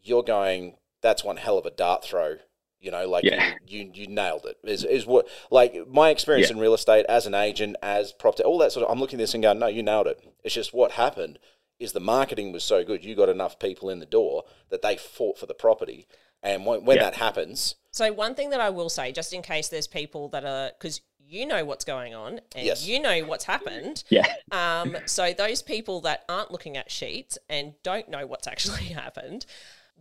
you're 0.03 0.23
going. 0.23 0.75
That's 1.01 1.23
one 1.23 1.37
hell 1.37 1.57
of 1.57 1.65
a 1.65 1.71
dart 1.71 2.03
throw. 2.03 2.37
You 2.81 2.89
know, 2.91 3.07
like 3.07 3.23
Yeah. 3.23 3.53
you, 3.67 3.83
you 3.83 3.91
you 3.93 4.07
nailed 4.07 4.45
it. 4.45 4.57
Is 4.63 4.83
is 4.83 5.05
what 5.05 5.27
like 5.51 5.87
my 5.87 6.09
experience 6.09 6.49
Yeah. 6.49 6.55
in 6.55 6.59
real 6.61 6.73
estate 6.73 7.05
as 7.07 7.27
an 7.27 7.35
agent, 7.35 7.75
as 7.83 8.11
property, 8.11 8.43
all 8.43 8.57
that 8.57 8.71
sort 8.71 8.85
of. 8.85 8.91
I'm 8.91 8.99
looking 8.99 9.19
at 9.19 9.23
this 9.23 9.33
and 9.35 9.43
going, 9.43 9.59
no, 9.59 9.67
you 9.67 9.83
nailed 9.83 10.07
it. 10.07 10.19
It's 10.43 10.55
just 10.55 10.73
what 10.73 10.93
happened 10.93 11.37
is 11.79 11.93
the 11.93 11.99
marketing 11.99 12.51
was 12.51 12.63
so 12.63 12.83
good. 12.83 13.03
You 13.05 13.15
got 13.15 13.29
enough 13.29 13.59
people 13.59 13.89
in 13.89 13.99
the 13.99 14.05
door 14.05 14.43
that 14.69 14.81
they 14.81 14.97
fought 14.97 15.37
for 15.37 15.45
the 15.45 15.53
property, 15.53 16.07
and 16.43 16.65
when, 16.65 16.83
when 16.85 16.97
Yeah. 16.97 17.03
that 17.03 17.15
happens, 17.15 17.75
So 17.91 18.11
one 18.11 18.35
thing 18.35 18.49
that 18.51 18.61
I 18.61 18.69
will 18.71 18.89
say, 18.89 19.11
just 19.11 19.31
in 19.33 19.41
case 19.41 19.67
there's 19.67 19.87
people 19.87 20.29
that 20.29 20.45
are, 20.45 20.71
because 20.77 21.01
you 21.19 21.45
know 21.45 21.63
what's 21.65 21.83
going 21.85 22.13
on 22.15 22.39
and 22.55 22.65
Yes. 22.65 22.85
you 22.85 22.99
know 22.99 23.21
what's 23.21 23.45
happened. 23.45 24.03
Yeah. 24.09 24.25
Um, 24.51 24.97
so 25.05 25.33
those 25.33 25.61
people 25.61 26.01
that 26.01 26.23
aren't 26.29 26.51
looking 26.51 26.77
at 26.77 26.89
sheets 26.91 27.37
and 27.49 27.73
don't 27.83 28.09
know 28.09 28.25
what's 28.27 28.47
actually 28.53 28.85
happened, 28.85 29.45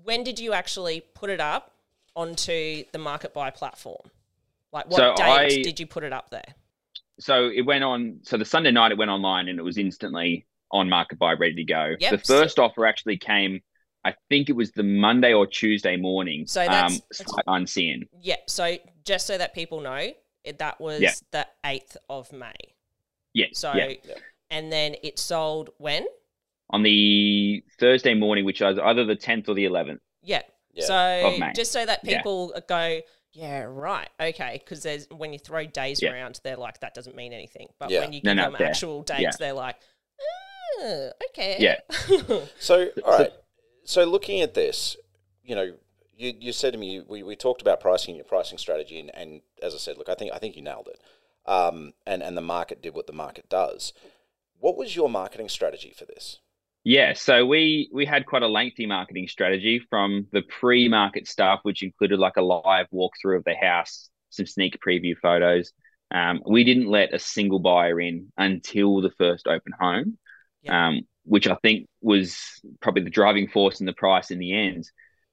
when 0.02 0.22
did 0.24 0.38
you 0.38 0.52
actually 0.52 1.00
put 1.00 1.30
it 1.30 1.40
up 1.40 1.72
onto 2.14 2.84
the 2.92 2.98
market 2.98 3.32
buy 3.34 3.50
platform? 3.50 4.10
Like 4.72 4.86
what 4.86 4.96
So 4.96 5.14
date 5.16 5.24
I- 5.24 5.48
did 5.62 5.80
you 5.80 5.86
put 5.86 6.04
it 6.04 6.12
up 6.12 6.30
there? 6.30 6.54
So 7.18 7.48
it 7.54 7.62
went 7.62 7.84
on. 7.84 8.20
So 8.22 8.36
the 8.36 8.44
Sunday 8.44 8.70
night 8.70 8.92
it 8.92 8.98
went 8.98 9.10
online 9.10 9.48
and 9.48 9.58
it 9.58 9.62
was 9.62 9.76
instantly 9.78 10.46
on 10.70 10.88
market 10.88 11.18
buy, 11.18 11.32
ready 11.32 11.54
to 11.56 11.64
go. 11.64 11.94
Yep. 11.98 12.10
The 12.12 12.18
first 12.18 12.58
offer 12.58 12.86
actually 12.86 13.18
came. 13.18 13.60
I 14.04 14.14
think 14.30 14.48
it 14.48 14.54
was 14.54 14.70
the 14.72 14.82
Monday 14.82 15.34
or 15.34 15.46
Tuesday 15.46 15.96
morning. 15.96 16.46
So 16.46 16.60
that's- 16.60 16.92
um, 16.94 17.02
that's- 17.18 17.44
unseen. 17.46 18.08
Yeah. 18.20 18.36
So 18.46 18.78
just 19.04 19.26
so 19.26 19.36
that 19.36 19.52
people 19.54 19.80
know, 19.80 20.14
that 20.58 20.80
was 20.80 21.00
Yeah. 21.02 21.12
the 21.32 21.46
eighth 21.66 21.96
of 22.08 22.32
May. 22.32 22.54
Yeah. 23.34 23.46
So 23.52 23.72
yeah. 23.74 23.94
and 24.50 24.72
then 24.72 24.96
it 25.02 25.18
sold 25.18 25.70
when? 25.78 26.06
on 26.72 26.84
the 26.84 27.64
Thursday 27.80 28.14
morning, 28.14 28.44
which 28.44 28.60
was 28.60 28.78
either 28.78 29.04
the 29.04 29.16
tenth 29.16 29.48
or 29.48 29.54
the 29.54 29.64
eleventh. 29.64 30.00
Yeah. 30.22 30.42
Yeah. 30.72 30.84
So 30.84 31.52
just 31.54 31.72
so 31.72 31.84
that 31.84 32.00
Yeah. 32.04 32.18
people 32.18 32.52
go, 32.68 33.00
yeah, 33.32 33.62
right, 33.62 34.08
okay, 34.20 34.60
because 34.64 34.82
there's 34.82 35.06
when 35.10 35.32
you 35.32 35.38
throw 35.38 35.64
days 35.66 36.02
Yeah. 36.02 36.12
around, 36.12 36.40
they're 36.42 36.56
like 36.56 36.80
that 36.80 36.94
doesn't 36.94 37.16
mean 37.16 37.32
anything. 37.32 37.68
But 37.78 37.90
Yeah. 37.90 38.00
when 38.00 38.12
you 38.12 38.20
No, 38.22 38.30
give 38.32 38.36
no, 38.36 38.42
them 38.44 38.56
fair. 38.56 38.66
actual 38.68 39.02
dates, 39.02 39.20
Yeah. 39.22 39.30
they're 39.38 39.52
like, 39.52 39.76
oh, 40.80 41.10
okay, 41.30 41.56
Yeah. 41.58 41.80
So, 42.58 42.88
all 43.04 43.18
right. 43.18 43.32
So, 43.84 44.04
looking 44.04 44.40
at 44.40 44.54
this, 44.54 44.96
you 45.42 45.54
know, 45.54 45.74
you, 46.16 46.34
you 46.38 46.52
said 46.52 46.72
to 46.74 46.78
me 46.78 47.00
we, 47.00 47.22
we 47.22 47.34
talked 47.34 47.62
about 47.62 47.80
pricing 47.80 48.14
your 48.14 48.24
pricing 48.24 48.58
strategy, 48.58 49.00
and, 49.00 49.10
and 49.14 49.40
as 49.62 49.74
I 49.74 49.78
said, 49.78 49.96
look, 49.96 50.08
I 50.08 50.14
think 50.14 50.32
I 50.32 50.38
think 50.38 50.54
you 50.56 50.62
nailed 50.62 50.88
it. 50.88 51.00
Um, 51.46 51.94
and 52.06 52.22
and 52.22 52.36
the 52.36 52.42
market 52.42 52.82
did 52.82 52.94
what 52.94 53.06
the 53.06 53.12
market 53.12 53.48
does. 53.48 53.92
What 54.58 54.76
was 54.76 54.94
your 54.94 55.08
marketing 55.08 55.48
strategy 55.48 55.94
for 55.96 56.04
this? 56.04 56.38
Yeah, 56.82 57.12
so 57.12 57.44
we 57.44 57.90
we 57.92 58.06
had 58.06 58.24
quite 58.24 58.42
a 58.42 58.48
lengthy 58.48 58.86
marketing 58.86 59.28
strategy 59.28 59.82
from 59.90 60.26
the 60.32 60.42
pre-market 60.42 61.28
stuff, 61.28 61.60
which 61.62 61.82
included 61.82 62.18
like 62.18 62.36
a 62.36 62.42
live 62.42 62.86
walkthrough 62.92 63.36
of 63.36 63.44
the 63.44 63.54
house, 63.54 64.08
some 64.30 64.46
sneak 64.46 64.78
preview 64.84 65.14
photos. 65.20 65.72
Um, 66.10 66.40
we 66.48 66.64
didn't 66.64 66.88
let 66.88 67.12
a 67.14 67.18
single 67.18 67.58
buyer 67.58 68.00
in 68.00 68.32
until 68.36 69.00
the 69.02 69.10
first 69.18 69.46
open 69.46 69.72
home, 69.78 70.18
Yeah. 70.62 70.88
um, 70.88 71.02
which 71.24 71.46
I 71.46 71.54
think 71.56 71.86
was 72.00 72.38
probably 72.80 73.02
the 73.02 73.10
driving 73.10 73.48
force 73.48 73.80
in 73.80 73.86
the 73.86 73.92
price 73.92 74.30
in 74.30 74.38
the 74.38 74.54
end. 74.54 74.84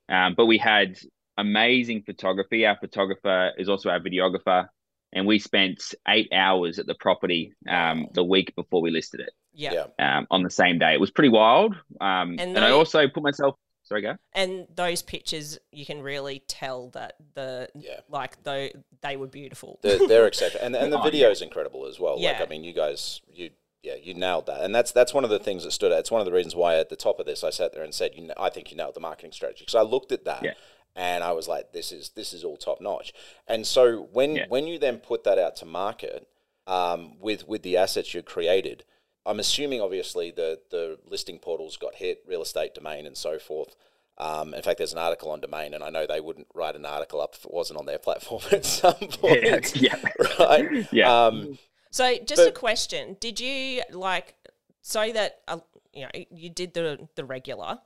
Um, 0.09 0.33
but 0.35 0.45
we 0.47 0.57
had 0.57 0.99
amazing 1.37 2.03
photography. 2.03 2.65
Our 2.65 2.77
photographer 2.77 3.53
is 3.57 3.69
also 3.69 3.89
our 3.89 3.99
videographer, 4.01 4.67
and 5.13 5.25
we 5.25 5.39
spent 5.39 5.93
eight 6.07 6.29
hours 6.33 6.79
at 6.79 6.85
the 6.85 6.95
property 6.95 7.53
um, 7.69 8.07
the 8.13 8.23
week 8.23 8.55
before 8.55 8.81
we 8.81 8.91
listed 8.91 9.19
it 9.21 9.29
yeah. 9.53 9.85
Yeah. 9.99 10.17
um, 10.17 10.27
on 10.29 10.43
the 10.43 10.49
same 10.49 10.79
day. 10.79 10.93
It 10.93 10.99
was 10.99 11.11
pretty 11.11 11.29
wild. 11.29 11.73
Um, 11.99 12.37
And 12.39 12.55
and 12.55 12.59
I 12.59 12.71
also 12.71 13.07
put 13.07 13.23
myself. 13.23 13.55
Sorry, 13.83 14.01
go. 14.01 14.15
And 14.33 14.67
those 14.75 15.01
pictures, 15.01 15.57
you 15.71 15.85
can 15.85 16.01
really 16.01 16.43
tell 16.47 16.89
that 16.89 17.13
the 17.35 17.69
Yeah. 17.73 18.01
like 18.09 18.43
though 18.43 18.67
they 19.01 19.15
were 19.15 19.27
beautiful. 19.27 19.79
They're, 19.81 20.05
they're 20.07 20.27
exceptional, 20.27 20.65
and 20.65 20.75
and 20.75 20.91
the 20.91 20.99
Oh, 21.01 21.03
video 21.03 21.29
is 21.31 21.41
incredible 21.41 21.87
as 21.87 21.99
well. 21.99 22.15
Like 22.15 22.37
Yeah. 22.37 22.43
I 22.43 22.47
mean, 22.47 22.63
you 22.65 22.73
guys, 22.73 23.21
you 23.31 23.51
yeah, 23.83 23.95
you 23.95 24.13
nailed 24.13 24.47
that, 24.47 24.61
and 24.65 24.75
that's 24.75 24.91
that's 24.91 25.13
one 25.13 25.23
of 25.23 25.29
the 25.29 25.39
things 25.39 25.63
that 25.63 25.71
stood 25.71 25.93
out. 25.93 25.99
It's 25.99 26.11
one 26.11 26.19
of 26.19 26.25
the 26.25 26.33
reasons 26.33 26.53
why 26.55 26.77
at 26.77 26.89
the 26.89 26.97
top 26.97 27.19
of 27.19 27.25
this 27.25 27.43
I 27.45 27.49
sat 27.49 27.73
there 27.73 27.83
and 27.83 27.93
said, 27.93 28.11
you 28.15 28.27
know, 28.27 28.33
I 28.37 28.49
think 28.49 28.69
you 28.71 28.75
nailed 28.77 28.95
the 28.95 28.99
marketing 28.99 29.31
strategy 29.31 29.61
because 29.65 29.75
I 29.75 29.83
looked 29.83 30.11
at 30.11 30.25
that. 30.25 30.43
Yeah. 30.43 30.53
And 30.97 31.23
I 31.23 31.31
was 31.31 31.47
like, 31.47 31.71
"This 31.71 31.91
is 31.93 32.09
this 32.15 32.33
is 32.33 32.43
all 32.43 32.57
top 32.57 32.81
notch." 32.81 33.13
And 33.47 33.65
so 33.67 34.07
when 34.11 34.35
Yeah. 34.35 34.45
when 34.49 34.67
you 34.67 34.77
then 34.79 34.97
put 34.97 35.23
that 35.25 35.37
out 35.37 35.55
to 35.57 35.65
market 35.65 36.27
um, 36.65 37.19
with 37.19 37.47
with 37.47 37.61
the 37.61 37.77
assets 37.77 38.13
you 38.13 38.23
created, 38.23 38.83
I'm 39.25 39.39
assuming 39.39 39.79
obviously 39.79 40.31
the 40.31 40.59
the 40.71 40.97
listing 41.05 41.37
portals 41.39 41.77
got 41.77 41.95
hit, 41.95 42.23
real 42.27 42.41
estate 42.41 42.73
domain, 42.73 43.05
and 43.05 43.15
so 43.15 43.37
forth. 43.39 43.75
Um, 44.17 44.55
in 44.55 44.63
fact, 44.63 44.79
there's 44.79 44.93
an 44.93 44.97
article 44.97 45.29
on 45.29 45.39
domain, 45.41 45.75
and 45.75 45.83
I 45.83 45.91
know 45.91 46.07
they 46.07 46.19
wouldn't 46.19 46.47
write 46.55 46.75
an 46.75 46.87
article 46.87 47.21
up 47.21 47.35
if 47.35 47.45
it 47.45 47.53
wasn't 47.53 47.79
on 47.79 47.85
their 47.85 47.99
platform 47.99 48.41
at 48.51 48.65
some 48.65 48.95
point, 48.95 49.75
yeah, 49.79 49.95
right? 50.39 50.91
Yeah. 50.91 51.25
Um, 51.27 51.59
So, 51.91 52.17
just 52.25 52.41
a 52.41 52.51
question: 52.51 53.17
Did 53.19 53.39
you 53.39 53.83
like 53.91 54.33
so 54.81 55.11
that 55.13 55.41
uh, 55.47 55.59
you 55.93 56.01
know 56.01 56.09
you 56.31 56.49
did 56.49 56.73
the 56.73 57.07
the 57.15 57.23
regular? 57.23 57.77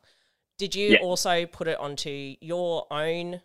Did 0.62 0.76
you 0.76 0.90
Yeah. 0.92 0.98
also 1.00 1.48
put 1.48 1.68
it 1.68 1.80
onto 1.80 2.36
your 2.40 2.86
own 2.94 3.42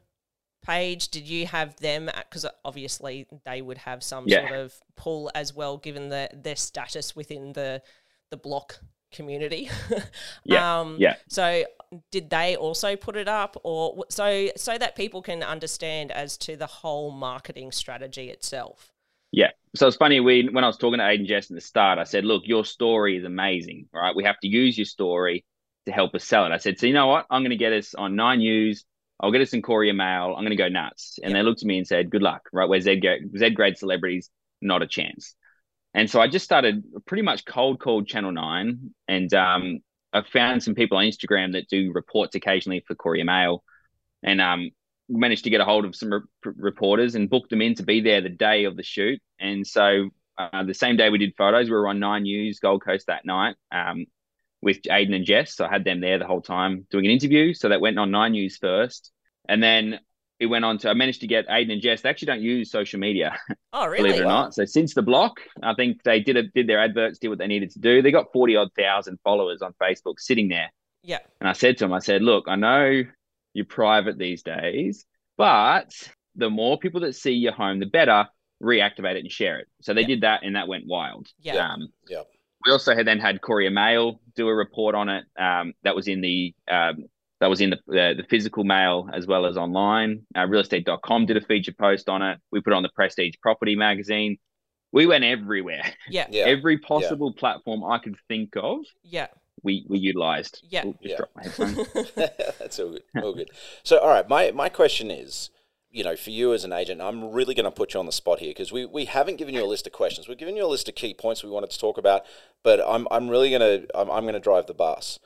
page? 0.62 1.08
Did 1.08 1.26
you 1.26 1.46
have 1.46 1.74
them? 1.76 2.10
Because 2.14 2.44
obviously 2.62 3.26
they 3.46 3.62
would 3.62 3.78
have 3.78 4.02
some 4.02 4.28
Yeah. 4.28 4.46
sort 4.46 4.60
of 4.60 4.74
pull 4.96 5.30
as 5.34 5.54
well, 5.54 5.78
given 5.78 6.10
the 6.10 6.28
their 6.34 6.56
status 6.56 7.16
within 7.16 7.54
the 7.54 7.80
the 8.28 8.36
block 8.36 8.80
community. 9.12 9.70
Yeah, 10.44 10.80
um, 10.80 10.96
yeah. 11.00 11.16
So, 11.28 11.64
did 12.10 12.28
they 12.28 12.54
also 12.54 12.96
put 12.96 13.16
it 13.16 13.28
up, 13.28 13.56
or 13.64 14.04
so 14.10 14.50
so 14.56 14.76
that 14.76 14.94
people 14.94 15.22
can 15.22 15.42
understand 15.42 16.12
as 16.12 16.36
to 16.38 16.54
the 16.54 16.66
whole 16.66 17.10
marketing 17.10 17.72
strategy 17.72 18.28
itself? 18.28 18.92
yeah. 19.32 19.52
So 19.74 19.86
it's 19.86 19.96
funny. 19.96 20.20
We 20.20 20.50
when 20.52 20.64
I 20.64 20.66
was 20.66 20.76
talking 20.76 20.98
to 20.98 21.04
Ayden 21.04 21.24
Jess 21.26 21.50
at 21.50 21.54
the 21.54 21.62
start, 21.62 21.98
I 21.98 22.04
said, 22.04 22.26
"Look, 22.26 22.42
your 22.46 22.66
story 22.66 23.16
is 23.16 23.24
amazing. 23.24 23.88
right? 23.90 24.14
we 24.14 24.24
have 24.24 24.38
to 24.40 24.48
use 24.48 24.76
your 24.76 24.84
story 24.84 25.46
to 25.86 25.92
help 25.92 26.14
us 26.14 26.24
sell 26.24 26.46
it." 26.46 26.52
I 26.52 26.58
said, 26.58 26.78
"So 26.78 26.86
you 26.86 26.92
know 26.92 27.06
what? 27.06 27.26
I'm 27.30 27.42
going 27.42 27.50
to 27.50 27.56
get 27.56 27.72
us 27.72 27.94
on 27.94 28.16
Nine 28.16 28.38
News. 28.38 28.84
I'll 29.18 29.32
get 29.32 29.40
us 29.40 29.54
in 29.54 29.62
Courier 29.62 29.94
Mail. 29.94 30.34
I'm 30.36 30.44
going 30.44 30.50
to 30.50 30.56
go 30.56 30.68
nuts." 30.68 31.18
And 31.22 31.34
they 31.34 31.42
looked 31.42 31.62
at 31.62 31.66
me 31.66 31.78
and 31.78 31.86
said, 31.86 32.10
"Good 32.10 32.22
luck. 32.22 32.42
Right, 32.52 32.68
we're 32.68 32.80
Z 32.80 33.02
Z 33.36 33.50
grade 33.50 33.78
celebrities, 33.78 34.30
not 34.60 34.82
a 34.82 34.86
chance." 34.86 35.34
And 35.94 36.10
so 36.10 36.20
I 36.20 36.28
just 36.28 36.44
started 36.44 36.84
pretty 37.06 37.22
much 37.22 37.46
cold 37.46 37.80
called 37.80 38.06
Channel 38.06 38.32
Nine, 38.32 38.90
and 39.08 39.32
um, 39.32 39.78
I 40.12 40.22
found 40.22 40.62
some 40.62 40.74
people 40.74 40.98
on 40.98 41.04
Instagram 41.04 41.52
that 41.52 41.68
do 41.68 41.92
reports 41.92 42.34
occasionally 42.34 42.84
for 42.86 42.94
Courier 42.94 43.24
Mail, 43.24 43.64
and 44.22 44.40
um, 44.40 44.70
managed 45.08 45.44
to 45.44 45.50
get 45.50 45.60
a 45.60 45.64
hold 45.64 45.84
of 45.84 45.94
some 45.94 46.12
re- 46.12 46.52
reporters 46.56 47.14
and 47.14 47.30
booked 47.30 47.50
them 47.50 47.62
in 47.62 47.74
to 47.76 47.82
be 47.82 48.00
there 48.00 48.20
the 48.20 48.28
day 48.28 48.64
of 48.64 48.76
the 48.76 48.82
shoot. 48.82 49.20
And 49.38 49.66
so 49.66 50.10
uh, 50.36 50.64
the 50.64 50.74
same 50.74 50.96
day 50.96 51.10
we 51.10 51.18
did 51.18 51.34
photos, 51.36 51.66
we 51.66 51.76
were 51.76 51.88
on 51.88 52.00
Nine 52.00 52.24
News 52.24 52.58
Gold 52.58 52.84
Coast 52.84 53.06
that 53.06 53.24
night 53.24 53.56
um, 53.72 54.06
with 54.66 54.82
Ayden 54.90 55.14
and 55.14 55.24
Jess. 55.24 55.54
So 55.54 55.64
I 55.64 55.68
had 55.70 55.84
them 55.84 56.00
there 56.00 56.18
the 56.18 56.26
whole 56.26 56.42
time 56.42 56.86
doing 56.90 57.06
an 57.06 57.12
interview. 57.12 57.54
So 57.54 57.68
that 57.68 57.80
went 57.80 57.98
on 58.00 58.10
Nine 58.10 58.32
News 58.32 58.56
first, 58.58 59.12
and 59.48 59.62
then 59.62 60.00
it 60.40 60.46
went 60.46 60.64
on 60.64 60.76
to 60.78 60.90
I 60.90 60.94
managed 60.94 61.20
to 61.20 61.26
get 61.28 61.46
Ayden 61.48 61.72
and 61.72 61.80
Jess. 61.80 62.00
They 62.02 62.10
actually 62.10 62.26
don't 62.26 62.42
use 62.42 62.70
social 62.70 62.98
media 63.00 63.38
Oh, 63.72 63.86
really? 63.86 64.02
believe 64.10 64.20
it 64.20 64.24
or 64.24 64.28
not. 64.28 64.54
So 64.54 64.64
since 64.64 64.92
the 64.92 65.02
block, 65.02 65.34
I 65.62 65.74
think 65.74 66.02
they 66.02 66.18
did 66.20 66.36
it, 66.36 66.52
did 66.52 66.66
their 66.68 66.80
adverts, 66.80 67.18
did 67.20 67.28
what 67.28 67.38
they 67.38 67.46
needed 67.46 67.70
to 67.70 67.78
do. 67.78 68.02
They 68.02 68.10
got 68.10 68.32
forty 68.32 68.56
odd 68.56 68.70
thousand 68.76 69.18
followers 69.22 69.62
on 69.62 69.72
Facebook 69.80 70.18
sitting 70.18 70.48
there. 70.48 70.70
Yeah. 71.02 71.20
And 71.40 71.48
I 71.48 71.52
said 71.52 71.78
to 71.78 71.84
them, 71.84 71.92
I 71.92 72.00
said, 72.00 72.20
look, 72.22 72.46
I 72.48 72.56
know 72.56 73.02
you're 73.54 73.64
private 73.64 74.18
these 74.18 74.42
days, 74.42 75.06
but 75.38 75.94
the 76.34 76.50
more 76.50 76.76
people 76.78 77.00
that 77.02 77.14
see 77.14 77.32
your 77.32 77.52
home, 77.52 77.78
the 77.78 77.86
better. 77.86 78.26
Reactivate 78.62 79.16
it 79.16 79.20
and 79.20 79.30
share 79.30 79.58
it. 79.58 79.66
So 79.82 79.92
they 79.92 80.00
Yeah. 80.00 80.06
did 80.06 80.20
that, 80.22 80.40
and 80.42 80.56
that 80.56 80.66
went 80.66 80.86
wild. 80.86 81.28
Yeah. 81.38 81.56
Um, 81.72 81.88
yeah. 82.08 82.22
We 82.66 82.72
also 82.72 82.94
had 82.94 83.06
then 83.06 83.18
had 83.20 83.40
Courier 83.40 83.70
Mail 83.70 84.20
do 84.34 84.48
a 84.48 84.54
report 84.54 84.94
on 84.94 85.08
it. 85.08 85.24
Um, 85.38 85.72
that 85.84 85.94
was 85.94 86.08
in 86.08 86.20
the 86.20 86.54
um, 86.68 87.04
that 87.40 87.48
was 87.48 87.60
in 87.60 87.70
the 87.70 87.76
uh, 87.76 88.14
the 88.14 88.24
physical 88.28 88.64
mail 88.64 89.08
as 89.12 89.26
well 89.26 89.46
as 89.46 89.56
online. 89.56 90.26
Uh, 90.34 90.40
realestate.com 90.46 91.26
did 91.26 91.36
a 91.36 91.40
feature 91.40 91.72
post 91.72 92.08
on 92.08 92.22
it. 92.22 92.38
We 92.50 92.60
put 92.60 92.72
it 92.72 92.76
on 92.76 92.82
the 92.82 92.88
Prestige 92.94 93.34
Property 93.40 93.76
magazine. 93.76 94.38
We 94.92 95.06
went 95.06 95.24
everywhere. 95.24 95.82
Yeah. 96.08 96.26
Yeah. 96.30 96.44
Every 96.44 96.78
possible 96.78 97.32
platform 97.32 97.84
I 97.84 97.98
could 97.98 98.16
think 98.28 98.54
of, 98.56 98.80
Yeah. 99.04 99.26
we 99.62 99.84
we 99.88 99.98
utilized. 99.98 100.62
Yeah. 100.68 100.86
Ooh, 100.86 100.96
just 101.02 101.12
Yeah. 101.12 101.16
dropped 101.18 101.36
my. 101.36 101.84
That's 102.58 102.78
all 102.80 102.90
good. 102.90 103.02
All 103.22 103.34
good. 103.34 103.50
So, 103.82 103.98
all 103.98 104.08
right, 104.08 104.28
my, 104.28 104.50
my 104.52 104.68
question 104.68 105.10
is, 105.10 105.50
you 105.90 106.04
know, 106.04 106.16
for 106.16 106.30
you 106.30 106.52
as 106.52 106.64
an 106.64 106.72
agent, 106.72 107.00
I'm 107.00 107.30
really 107.32 107.54
going 107.54 107.64
to 107.64 107.70
put 107.70 107.94
you 107.94 108.00
on 108.00 108.06
the 108.06 108.12
spot 108.12 108.40
here 108.40 108.50
because 108.50 108.72
we, 108.72 108.84
we 108.84 109.04
haven't 109.06 109.36
given 109.36 109.54
you 109.54 109.62
a 109.62 109.66
list 109.66 109.86
of 109.86 109.92
questions. 109.92 110.28
We've 110.28 110.36
given 110.38 110.56
you 110.56 110.64
a 110.64 110.66
list 110.68 110.88
of 110.88 110.94
key 110.94 111.14
points 111.14 111.42
we 111.42 111.50
wanted 111.50 111.70
to 111.70 111.78
talk 111.78 111.96
about, 111.96 112.24
but 112.62 112.80
I'm, 112.86 113.06
I'm 113.10 113.28
really 113.28 113.50
going 113.50 113.60
to 113.60 113.86
I'm, 113.98 114.10
I'm 114.10 114.24
going 114.24 114.34
to 114.34 114.40
drive 114.40 114.66
the 114.66 114.74
bus. 114.74 115.18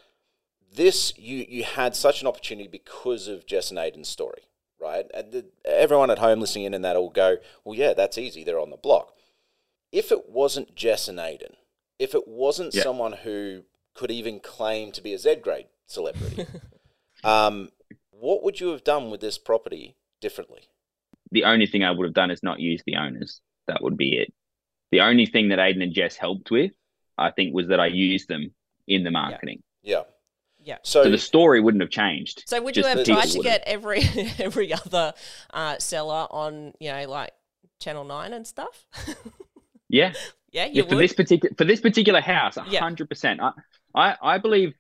This 0.73 1.13
you 1.19 1.45
you 1.49 1.65
had 1.65 1.97
such 1.97 2.21
an 2.21 2.29
opportunity 2.29 2.69
because 2.69 3.27
of 3.27 3.47
Jess 3.47 3.71
and 3.71 3.79
Ayden's 3.79 4.09
story, 4.09 4.43
right? 4.81 5.07
And 5.13 5.33
the, 5.33 5.47
everyone 5.65 6.11
at 6.11 6.21
home 6.21 6.41
listening 6.41 6.67
in 6.67 6.75
and 6.75 6.85
that 6.85 6.95
will 6.97 7.11
go, 7.11 7.39
well, 7.65 7.75
yeah, 7.77 7.93
that's 7.93 8.19
easy. 8.19 8.45
They're 8.45 8.61
on 8.61 8.71
the 8.71 8.77
block. 8.77 9.15
If 9.91 10.13
it 10.13 10.29
wasn't 10.31 10.77
Jess 10.77 11.09
and 11.09 11.19
Ayden, 11.19 11.55
if 11.99 12.15
it 12.15 12.29
wasn't 12.29 12.75
Yeah. 12.75 12.85
someone 12.85 13.15
who 13.15 13.63
could 13.95 14.13
even 14.13 14.39
claim 14.39 14.93
to 14.93 15.03
be 15.03 15.13
a 15.13 15.19
Z 15.19 15.37
grade 15.43 15.67
celebrity, 15.87 16.47
um, 17.25 17.71
what 18.11 18.45
would 18.45 18.61
you 18.61 18.69
have 18.69 18.85
done 18.85 19.11
with 19.11 19.21
this 19.21 19.39
property 19.39 19.97
differently? 20.21 20.69
the 21.33 21.45
only 21.45 21.67
thing 21.67 21.85
I 21.85 21.91
would 21.91 22.05
have 22.05 22.15
done 22.15 22.31
is 22.31 22.43
not 22.43 22.59
use 22.61 22.83
the 22.87 22.97
owners. 22.97 23.41
That 23.69 23.83
would 23.83 23.97
be 23.97 24.17
it. 24.17 24.33
The 24.91 25.01
only 25.01 25.27
thing 25.27 25.51
that 25.51 25.59
Ayden 25.59 25.83
and 25.83 25.93
Jess 25.93 26.17
helped 26.17 26.51
with, 26.51 26.73
I 27.17 27.31
think, 27.31 27.55
was 27.55 27.69
that 27.69 27.79
I 27.79 27.87
used 27.87 28.29
them 28.29 28.53
in 28.89 29.05
the 29.05 29.11
marketing. 29.13 29.63
Yeah. 29.83 30.03
Yeah. 30.63 30.79
So, 30.83 31.05
So 31.05 31.11
the 31.11 31.19
story 31.19 31.61
wouldn't 31.61 31.83
have 31.83 31.91
changed. 31.91 32.43
So 32.47 32.61
would 32.61 32.77
you 32.77 32.85
have 32.85 33.05
tried 33.05 33.29
to 33.29 33.41
get 33.41 33.63
every 33.67 34.03
every 34.39 34.73
other 34.73 35.15
uh, 35.55 35.79
seller 35.79 36.27
on, 36.31 36.73
you 36.81 36.91
know, 36.91 37.09
like 37.09 37.31
Channel 37.79 38.05
Nine 38.05 38.33
and 38.33 38.47
stuff? 38.47 38.85
Yeah, 39.89 40.13
yeah, 40.53 40.65
yeah 40.65 40.67
you 40.67 40.83
for 40.85 40.97
this 40.97 41.13
particular 41.13 41.55
for 41.57 41.65
this 41.65 41.81
particular 41.81 42.21
house, 42.21 42.59
Yeah. 42.69 42.81
hundred 42.81 43.09
percent. 43.09 43.41
I, 43.41 43.53
I 43.95 44.17
I 44.21 44.39
believe, 44.39 44.75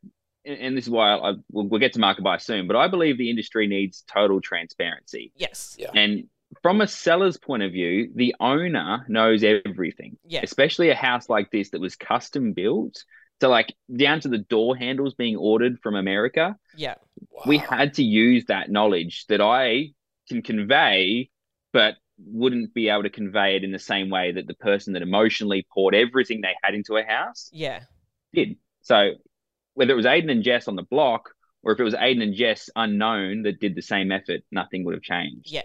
and- 0.45 0.59
and 0.61 0.77
this 0.77 0.85
is 0.85 0.91
why 0.91 1.15
I, 1.17 1.33
we'll, 1.51 1.67
we'll 1.69 1.81
get 1.81 1.93
to 1.95 2.01
market 2.01 2.23
buy 2.23 2.39
soon. 2.39 2.67
But 2.67 2.77
I 2.77 2.89
believe 2.89 3.19
the 3.19 3.31
industry 3.31 3.67
needs 3.67 4.03
total 4.13 4.41
transparency. 4.41 5.33
yes. 5.37 5.77
Yeah. 5.79 5.91
And 5.95 6.25
from 6.63 6.81
a 6.81 6.87
seller's 6.89 7.37
point 7.37 7.63
of 7.63 7.71
view, 7.73 8.11
the 8.15 8.35
owner 8.41 9.05
knows 9.09 9.45
everything. 9.45 10.17
Yeah. 10.27 10.41
Especially 10.43 10.91
a 10.91 10.95
house 10.97 11.29
like 11.29 11.51
this 11.51 11.71
that 11.71 11.81
was 11.81 11.95
custom 11.97 12.53
built. 12.55 13.05
So 13.41 13.49
like 13.49 13.73
down 13.95 14.21
to 14.21 14.29
the 14.29 14.39
door 14.39 14.77
handles 14.77 15.15
being 15.15 15.37
ordered 15.37 15.79
from 15.81 15.95
America. 15.95 16.57
Yeah. 16.77 16.95
we 17.47 17.59
had 17.59 17.95
to 17.95 18.03
use 18.03 18.47
that 18.47 18.71
knowledge 18.71 19.27
that 19.29 19.41
I 19.41 19.93
can 20.29 20.43
convey, 20.43 21.31
but 21.73 21.95
wouldn't 22.19 22.75
be 22.75 22.89
able 22.91 23.05
to 23.05 23.11
convey 23.11 23.57
it 23.57 23.65
in 23.65 23.73
the 23.73 23.79
same 23.79 24.11
way 24.11 24.33
that 24.33 24.47
the 24.47 24.55
person 24.55 24.93
that 24.95 25.03
emotionally 25.03 25.67
poured 25.73 25.95
everything 25.95 26.41
they 26.43 26.55
had 26.63 26.75
into 26.75 26.97
a 26.97 27.03
house 27.05 27.49
Yeah. 27.53 27.81
did. 28.35 28.57
So 28.83 29.13
whether 29.75 29.93
it 29.93 29.97
was 29.97 30.07
Ayden 30.07 30.31
and 30.31 30.43
Jess 30.43 30.69
on 30.69 30.77
the 30.77 30.83
block 30.83 31.31
or 31.63 31.73
if 31.73 31.81
it 31.81 31.85
was 31.85 31.95
Ayden 31.95 32.23
and 32.23 32.35
Jess 32.35 32.71
unknown 32.75 33.43
that 33.43 33.61
did 33.61 33.75
the 33.75 33.83
same 33.83 34.11
effort, 34.13 34.41
nothing 34.51 34.85
would 34.85 34.95
have 34.95 35.03
changed. 35.03 35.51
Yeah. 35.53 35.63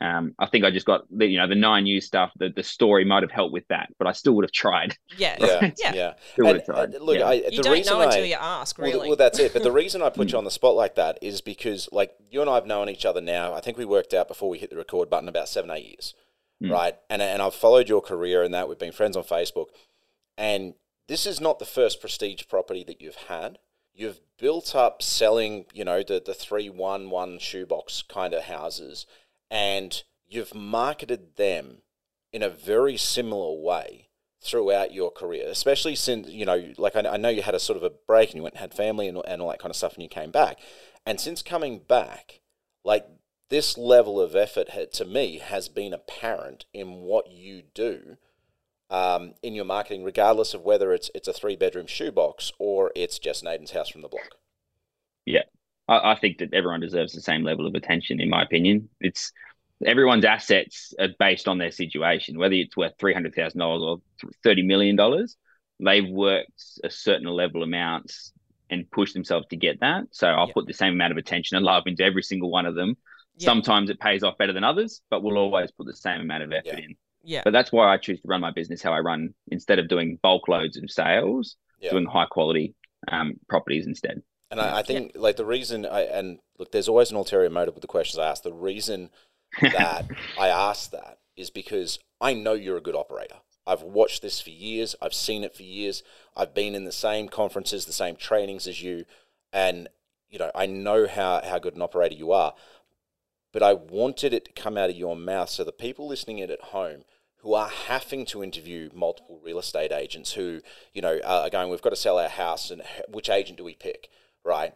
Um, 0.00 0.34
I 0.38 0.46
think 0.46 0.64
I 0.64 0.70
just 0.70 0.86
got 0.86 1.02
the 1.10 1.26
you 1.26 1.36
know 1.38 1.46
the 1.46 1.54
nine 1.54 1.84
news 1.84 2.06
stuff. 2.06 2.30
The 2.38 2.48
the 2.48 2.62
story 2.62 3.04
might 3.04 3.22
have 3.22 3.30
helped 3.30 3.52
with 3.52 3.68
that, 3.68 3.90
but 3.98 4.06
I 4.08 4.12
still 4.12 4.32
would 4.36 4.44
have 4.44 4.50
tried. 4.52 4.96
Yeah. 5.18 5.36
yeah, 5.38 5.70
Yeah. 5.78 5.94
yeah. 5.94 6.12
Still 6.32 6.46
would 6.46 6.56
have 6.56 6.64
tried. 6.64 6.94
uh, 6.94 6.98
look, 6.98 7.18
Yeah. 7.18 7.26
I, 7.28 7.32
You 7.34 7.50
the 7.58 7.62
don't 7.62 7.72
reason 7.74 7.92
know 7.92 8.00
I, 8.00 8.04
until 8.06 8.24
you 8.24 8.36
ask, 8.40 8.78
Well, 8.78 8.90
really. 8.90 9.08
well, 9.08 9.16
that's 9.18 9.38
it. 9.38 9.52
But 9.52 9.62
the 9.64 9.70
reason 9.82 10.00
I 10.00 10.08
put 10.08 10.32
you 10.32 10.38
on 10.38 10.44
the 10.44 10.50
spot 10.50 10.74
like 10.76 10.94
that 10.94 11.18
is 11.20 11.42
because, 11.42 11.90
like, 11.92 12.12
you 12.30 12.40
and 12.40 12.48
I 12.48 12.54
have 12.54 12.64
known 12.66 12.88
each 12.88 13.04
other 13.04 13.20
now. 13.20 13.52
I 13.52 13.60
think 13.60 13.76
we 13.76 13.84
worked 13.84 14.14
out 14.14 14.28
before 14.28 14.48
we 14.48 14.58
hit 14.58 14.70
the 14.70 14.76
record 14.76 15.10
button 15.10 15.28
about 15.28 15.48
seven, 15.50 15.70
eight 15.70 15.84
years, 15.84 16.14
Mm. 16.62 16.70
right? 16.70 16.94
And 17.10 17.20
and 17.20 17.42
I've 17.42 17.54
followed 17.54 17.90
your 17.90 18.00
career 18.00 18.42
and 18.42 18.54
that. 18.54 18.68
We've 18.70 18.78
been 18.78 18.92
friends 18.92 19.14
on 19.16 19.24
Facebook, 19.24 19.66
and 20.38 20.72
this 21.08 21.26
is 21.26 21.40
not 21.40 21.58
the 21.58 21.64
first 21.64 22.00
prestige 22.00 22.42
property 22.48 22.84
that 22.84 23.00
you've 23.00 23.14
had. 23.28 23.58
You've 23.94 24.20
built 24.38 24.74
up 24.74 25.02
selling, 25.02 25.66
you 25.72 25.84
know, 25.84 26.02
the 26.02 26.22
the 26.24 26.34
three 26.34 26.70
one 26.70 27.10
one 27.10 27.38
shoebox 27.38 28.02
kind 28.02 28.32
of 28.32 28.44
houses, 28.44 29.06
and 29.50 30.02
you've 30.26 30.54
marketed 30.54 31.36
them 31.36 31.82
in 32.32 32.42
a 32.42 32.48
very 32.48 32.96
similar 32.96 33.60
way 33.60 34.08
throughout 34.42 34.92
your 34.92 35.10
career, 35.10 35.46
especially 35.48 35.94
since 35.94 36.28
you 36.28 36.46
know, 36.46 36.72
like 36.78 36.96
I, 36.96 37.00
I 37.00 37.16
know 37.16 37.28
you 37.28 37.42
had 37.42 37.54
a 37.54 37.60
sort 37.60 37.76
of 37.76 37.82
a 37.82 37.92
break 38.06 38.30
and 38.30 38.36
you 38.36 38.42
went 38.42 38.54
and 38.54 38.60
had 38.60 38.74
family 38.74 39.08
and, 39.08 39.20
and 39.26 39.42
all 39.42 39.50
that 39.50 39.60
kind 39.60 39.70
of 39.70 39.76
stuff, 39.76 39.94
and 39.94 40.02
you 40.02 40.08
came 40.08 40.30
back, 40.30 40.58
and 41.04 41.20
since 41.20 41.42
coming 41.42 41.80
back, 41.80 42.40
like 42.84 43.06
this 43.50 43.76
level 43.76 44.18
of 44.20 44.34
effort 44.34 44.70
had, 44.70 44.92
to 44.92 45.04
me 45.04 45.38
has 45.38 45.68
been 45.68 45.92
apparent 45.92 46.64
in 46.72 47.02
what 47.02 47.30
you 47.30 47.62
do 47.74 48.16
um, 48.92 49.34
in 49.42 49.54
your 49.54 49.64
marketing, 49.64 50.04
regardless 50.04 50.54
of 50.54 50.62
whether 50.62 50.92
it's 50.92 51.10
it's 51.14 51.26
a 51.26 51.32
three 51.32 51.56
bedroom 51.56 51.86
shoebox 51.86 52.52
or 52.58 52.92
it's 52.94 53.18
just 53.18 53.44
Ayden's 53.44 53.72
house 53.72 53.88
from 53.88 54.02
the 54.02 54.08
block. 54.08 54.36
I, 55.88 56.12
I 56.12 56.14
think 56.18 56.38
that 56.38 56.54
everyone 56.54 56.80
deserves 56.80 57.12
the 57.12 57.20
same 57.20 57.42
level 57.42 57.66
of 57.66 57.74
attention, 57.74 58.20
in 58.20 58.30
my 58.30 58.42
opinion. 58.42 58.88
It's 59.00 59.32
everyone's 59.84 60.24
assets 60.24 60.94
are 60.98 61.08
based 61.18 61.48
on 61.48 61.58
their 61.58 61.70
situation, 61.72 62.38
whether 62.38 62.54
it's 62.54 62.76
worth 62.76 62.92
three 62.98 63.14
hundred 63.14 63.34
thousand 63.34 63.58
dollars 63.60 63.82
or 63.82 64.30
thirty 64.44 64.62
million 64.62 64.96
dollars. 64.96 65.36
They've 65.80 66.08
worked 66.08 66.62
a 66.84 66.90
certain 66.90 67.26
level 67.26 67.62
amounts 67.62 68.32
and 68.70 68.90
pushed 68.90 69.14
themselves 69.14 69.46
to 69.48 69.56
get 69.56 69.80
that. 69.80 70.04
So 70.12 70.28
I'll 70.28 70.46
Yeah. 70.46 70.52
put 70.54 70.66
the 70.66 70.72
same 70.72 70.92
amount 70.94 71.12
of 71.12 71.18
attention 71.18 71.56
and 71.56 71.66
love 71.66 71.84
into 71.86 72.04
every 72.04 72.22
single 72.22 72.50
one 72.50 72.64
of 72.66 72.74
them. 72.74 72.96
Yeah. 73.36 73.46
Sometimes 73.46 73.90
it 73.90 73.98
pays 73.98 74.22
off 74.22 74.38
better 74.38 74.52
than 74.52 74.64
others, 74.64 75.02
but 75.10 75.22
we'll 75.22 75.36
always 75.38 75.72
put 75.72 75.86
the 75.86 75.96
same 75.96 76.20
amount 76.20 76.44
of 76.44 76.52
effort 76.52 76.78
Yeah. 76.78 76.84
in. 76.84 76.96
Yeah. 77.24 77.42
But 77.44 77.52
that's 77.52 77.72
why 77.72 77.92
I 77.92 77.98
choose 77.98 78.20
to 78.20 78.28
run 78.28 78.40
my 78.40 78.50
business 78.50 78.82
how 78.82 78.92
I 78.92 79.00
run 79.00 79.34
instead 79.48 79.78
of 79.78 79.88
doing 79.88 80.18
bulk 80.22 80.48
loads 80.48 80.76
of 80.76 80.90
sales, 80.90 81.56
Yeah. 81.80 81.90
doing 81.90 82.06
high 82.06 82.26
quality 82.26 82.74
um, 83.08 83.34
properties 83.48 83.86
instead. 83.86 84.22
And 84.50 84.60
I, 84.60 84.78
I 84.78 84.82
think 84.82 85.12
like 85.14 85.36
the 85.36 85.46
reason 85.46 85.86
I 85.86 86.02
and 86.02 86.38
look, 86.58 86.72
there's 86.72 86.88
always 86.88 87.10
an 87.10 87.16
ulterior 87.16 87.48
motive 87.48 87.74
with 87.74 87.82
the 87.82 87.88
questions 87.88 88.18
I 88.18 88.28
ask. 88.28 88.42
The 88.42 88.52
reason 88.52 89.10
that 89.62 90.06
I 90.38 90.48
ask 90.48 90.90
that 90.90 91.18
is 91.36 91.48
because 91.50 91.98
I 92.20 92.34
know 92.34 92.52
you're 92.52 92.76
a 92.76 92.82
good 92.82 92.94
operator. 92.94 93.36
I've 93.66 93.82
watched 93.82 94.22
this 94.22 94.40
for 94.40 94.50
years. 94.50 94.94
I've 95.00 95.14
seen 95.14 95.44
it 95.44 95.54
for 95.56 95.62
years. 95.62 96.02
I've 96.36 96.52
been 96.52 96.74
in 96.74 96.84
the 96.84 96.92
same 96.92 97.28
conferences, 97.28 97.86
the 97.86 97.92
same 97.92 98.16
trainings 98.16 98.66
as 98.66 98.82
you, 98.82 99.04
and 99.52 99.88
you 100.28 100.38
know 100.38 100.50
I 100.54 100.66
know 100.66 101.06
how 101.06 101.40
how 101.42 101.58
good 101.58 101.74
an 101.76 101.82
operator 101.82 102.14
you 102.14 102.32
are. 102.32 102.54
But 103.52 103.62
I 103.62 103.74
wanted 103.74 104.32
it 104.34 104.44
to 104.46 104.52
come 104.52 104.76
out 104.76 104.90
of 104.90 104.96
your 104.96 105.14
mouth 105.16 105.48
so 105.50 105.62
the 105.64 105.72
people 105.72 106.08
listening 106.08 106.38
in 106.38 106.50
at 106.50 106.60
home 106.60 107.04
who 107.42 107.54
are 107.54 107.68
having 107.68 108.24
to 108.26 108.42
interview 108.42 108.88
multiple 108.94 109.40
real 109.44 109.58
estate 109.58 109.92
agents 109.92 110.32
who 110.32 110.60
you 110.92 111.02
know 111.02 111.20
are 111.24 111.50
going, 111.50 111.70
we've 111.70 111.82
got 111.82 111.90
to 111.90 111.96
sell 111.96 112.18
our 112.18 112.28
house, 112.28 112.70
and 112.70 112.82
which 113.08 113.28
agent 113.28 113.58
do 113.58 113.64
we 113.64 113.74
pick? 113.74 114.08
Right? 114.44 114.74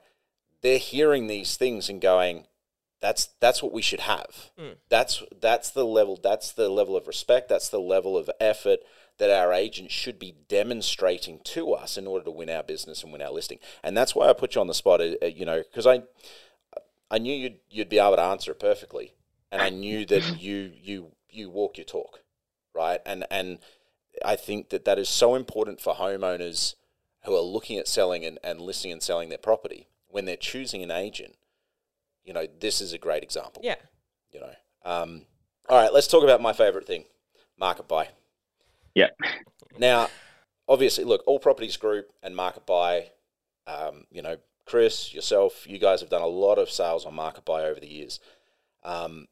They're 0.63 0.79
hearing 0.79 1.27
these 1.27 1.57
things 1.57 1.89
and 1.89 2.01
going, 2.01 2.47
that's 3.01 3.27
that's 3.41 3.63
what 3.63 3.73
we 3.73 3.83
should 3.83 4.01
have. 4.01 4.51
That's 4.89 5.23
that's 5.41 5.71
the 5.71 5.85
level. 5.85 6.19
That's 6.23 6.53
the 6.53 6.69
level 6.69 6.97
of 6.97 7.07
respect. 7.07 7.49
That's 7.49 7.69
the 7.69 7.81
level 7.81 8.17
of 8.17 8.31
effort 8.41 8.81
that 9.19 9.31
our 9.31 9.53
agent 9.53 9.91
should 9.91 10.19
be 10.19 10.35
demonstrating 10.49 11.41
to 11.45 11.73
us 11.73 11.97
in 11.97 12.07
order 12.07 12.25
to 12.25 12.31
win 12.31 12.51
our 12.51 12.63
business 12.63 13.03
and 13.03 13.13
win 13.13 13.23
our 13.23 13.31
listing. 13.31 13.59
And 13.83 13.97
that's 13.97 14.15
why 14.15 14.29
I 14.29 14.33
put 14.35 14.55
you 14.55 14.61
on 14.61 14.67
the 14.67 14.75
spot. 14.75 15.01
uh, 15.01 15.15
uh, 15.23 15.27
You 15.27 15.47
know, 15.47 15.63
because 15.63 15.87
I 15.87 16.03
I 17.11 17.19
knew 17.19 17.35
you'd 17.35 17.59
you'd 17.71 17.89
be 17.89 17.99
able 17.99 18.17
to 18.17 18.23
answer 18.23 18.51
it 18.53 18.61
perfectly, 18.61 19.15
and 19.51 19.63
I 19.63 19.71
knew 19.85 20.05
that 20.07 20.41
you 20.41 20.73
you 20.75 21.13
you 21.31 21.51
walk 21.51 21.77
your 21.79 21.85
talk, 21.85 22.23
right? 22.77 23.01
And 23.07 23.25
and 23.31 23.59
I 24.25 24.37
think 24.37 24.69
that 24.69 24.85
that 24.85 24.99
is 24.99 25.09
so 25.09 25.35
important 25.35 25.81
for 25.81 25.95
homeowners 25.95 26.75
who 27.25 27.35
are 27.35 27.41
looking 27.41 27.79
at 27.79 27.89
selling 27.89 28.25
and, 28.25 28.39
and 28.45 28.61
listing 28.61 28.93
and 28.93 29.03
selling 29.03 29.31
their 29.31 29.39
property 29.39 29.89
when 30.09 30.27
they're 30.27 30.37
choosing 30.37 30.83
an 30.83 30.91
agent. 30.91 31.35
You 32.25 32.33
know, 32.33 32.47
this 32.61 32.81
is 32.81 32.93
a 32.93 32.99
great 32.99 33.23
example. 33.23 33.63
Yeah. 33.65 33.77
You 34.33 34.41
know, 34.41 34.53
um, 34.85 35.23
all 35.69 35.81
right, 35.81 35.93
let's 35.93 36.07
talk 36.07 36.23
about 36.23 36.41
my 36.41 36.53
favorite 36.53 36.87
thing, 36.87 37.05
market 37.59 37.89
buy. 37.89 38.09
Yeah. 38.95 39.09
Now, 39.79 40.09
obviously, 40.69 41.05
look, 41.05 41.23
all 41.27 41.39
properties 41.39 41.77
group 41.77 42.11
and 42.23 42.37
market 42.37 42.67
buy. 42.67 43.11
Um, 43.67 44.05
you 44.11 44.23
know, 44.23 44.37
Chris, 44.65 45.13
yourself, 45.13 45.67
you 45.69 45.79
guys 45.79 46.01
have 46.01 46.11
done 46.11 46.23
a 46.23 46.27
lot 46.27 46.59
of 46.59 46.71
sales 46.71 47.05
on 47.05 47.15
market 47.15 47.45
buy 47.45 47.65
over 47.65 47.81
the 47.81 47.89
years. 47.89 48.21
Um, 48.85 49.27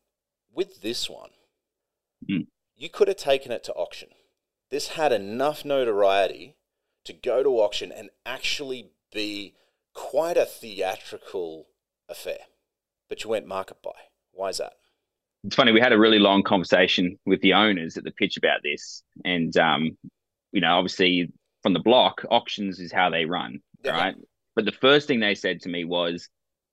with 0.52 0.82
this 0.82 1.08
one, 1.08 1.30
Mm. 2.30 2.46
You 2.76 2.88
could 2.88 3.08
have 3.08 3.16
taken 3.16 3.52
it 3.52 3.64
to 3.64 3.72
auction. 3.74 4.08
This 4.70 4.88
had 4.88 5.12
enough 5.12 5.64
notoriety 5.64 6.56
to 7.04 7.12
go 7.12 7.42
to 7.42 7.60
auction 7.60 7.92
and 7.92 8.10
actually 8.26 8.90
be 9.12 9.54
quite 9.94 10.36
a 10.36 10.46
theatrical 10.46 11.66
affair. 12.08 12.38
But 13.08 13.22
you 13.22 13.30
went 13.30 13.46
market 13.46 13.82
buy. 13.82 13.92
Why 14.32 14.48
is 14.48 14.58
that? 14.58 14.74
it's 15.46 15.56
funny 15.56 15.72
we 15.72 15.80
had 15.80 15.92
a 15.92 15.98
really 15.98 16.18
long 16.18 16.42
conversation 16.42 17.18
with 17.26 17.38
the 17.42 17.52
owners 17.52 17.98
at 17.98 18.04
the 18.04 18.10
pitch 18.10 18.38
about 18.38 18.60
this 18.62 19.02
and 19.26 19.54
um 19.58 19.94
you 20.52 20.60
know 20.62 20.78
obviously 20.78 21.30
from 21.62 21.74
the 21.74 21.80
block, 21.80 22.24
auctions 22.30 22.78
is 22.80 22.90
how 22.92 23.10
they 23.10 23.24
run, 23.26 23.60
Yeah. 23.82 23.90
right? 23.92 24.14
But 24.56 24.64
the 24.66 24.72
first 24.72 25.06
thing 25.06 25.20
they 25.20 25.34
said 25.34 25.60
to 25.62 25.68
me 25.70 25.84
was, 25.84 26.28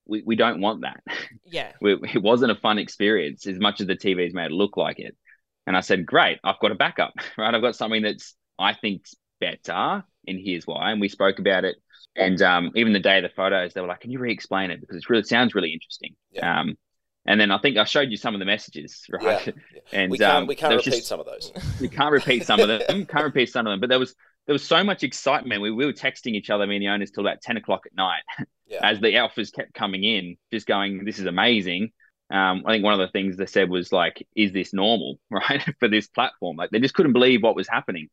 "We 0.06 0.22
we 0.24 0.36
don't 0.36 0.60
want 0.60 0.82
that. 0.82 1.02
Yeah. 1.44 1.72
we, 1.80 1.94
it 2.14 2.22
wasn't 2.22 2.52
a 2.52 2.56
fun 2.56 2.78
experience 2.78 3.46
as 3.46 3.58
much 3.58 3.80
as 3.80 3.86
the 3.86 3.96
TVs 3.96 4.32
made 4.34 4.46
it 4.46 4.52
look 4.52 4.76
like 4.76 4.98
it." 4.98 5.16
And 5.66 5.76
I 5.76 5.80
said, 5.80 6.06
"Great, 6.06 6.38
I've 6.44 6.58
got 6.60 6.72
a 6.72 6.76
backup, 6.76 7.14
right? 7.38 7.54
I've 7.54 7.62
got 7.62 7.76
something 7.76 8.02
that's 8.02 8.34
I 8.58 8.74
think's 8.74 9.14
better, 9.40 10.04
and 10.26 10.38
here's 10.42 10.66
why." 10.66 10.90
And 10.92 11.00
we 11.00 11.08
spoke 11.08 11.38
about 11.38 11.64
it. 11.64 11.76
And 12.14 12.40
um, 12.42 12.72
even 12.74 12.92
the 12.92 13.00
day 13.00 13.16
of 13.18 13.22
the 13.22 13.30
photos, 13.30 13.72
they 13.72 13.80
were 13.80 13.86
like, 13.86 14.00
"Can 14.00 14.10
you 14.10 14.18
re-explain 14.18 14.70
it 14.70 14.80
because 14.80 14.96
it 14.96 15.08
really 15.08 15.22
sounds 15.24 15.54
really 15.54 15.72
interesting." 15.72 16.14
Yeah. 16.30 16.60
Um, 16.60 16.76
and 17.24 17.40
then 17.40 17.52
I 17.52 17.58
think 17.58 17.76
I 17.76 17.84
showed 17.84 18.10
you 18.10 18.16
some 18.16 18.34
of 18.34 18.40
the 18.40 18.44
messages, 18.44 19.04
right? 19.10 19.46
Yeah. 19.46 19.52
And 19.92 20.10
we 20.10 20.18
can't 20.18 20.32
um, 20.34 20.46
we 20.46 20.54
can't 20.56 20.74
repeat 20.74 20.84
just- 20.94 21.06
some 21.06 21.20
of 21.20 21.26
those. 21.26 21.52
we 21.80 21.88
can't 21.88 22.12
repeat 22.12 22.44
some 22.46 22.60
of 22.60 22.68
them. 22.68 23.06
Can't 23.06 23.24
repeat 23.24 23.50
some 23.50 23.66
of 23.66 23.70
them. 23.70 23.80
But 23.80 23.88
there 23.90 23.98
was 23.98 24.14
there 24.46 24.52
was 24.54 24.64
so 24.64 24.82
much 24.82 25.04
excitement. 25.04 25.62
We, 25.62 25.70
we 25.70 25.86
were 25.86 25.92
texting 25.92 26.32
each 26.34 26.50
other, 26.50 26.66
me 26.66 26.76
and 26.76 26.82
the 26.82 26.88
owners, 26.88 27.10
till 27.12 27.24
about 27.24 27.40
ten 27.40 27.56
o'clock 27.56 27.82
at 27.86 27.94
night, 27.94 28.22
Yeah. 28.66 28.80
as 28.82 28.98
the 29.00 29.16
offers 29.18 29.50
kept 29.52 29.72
coming 29.74 30.02
in, 30.02 30.36
just 30.52 30.66
going, 30.66 31.04
"This 31.04 31.18
is 31.20 31.26
amazing." 31.26 31.92
Um, 32.32 32.62
I 32.66 32.72
think 32.72 32.84
one 32.84 32.94
of 32.94 32.98
the 33.00 33.08
things 33.12 33.36
they 33.36 33.46
said 33.46 33.68
was 33.68 33.92
like, 33.92 34.26
"Is 34.34 34.52
this 34.52 34.72
normal?" 34.72 35.18
Right 35.30 35.62
for 35.78 35.88
this 35.88 36.06
platform, 36.08 36.56
like 36.56 36.70
they 36.70 36.80
just 36.80 36.94
couldn't 36.94 37.12
believe 37.12 37.42
what 37.42 37.54
was 37.56 37.68
happening. 37.68 38.08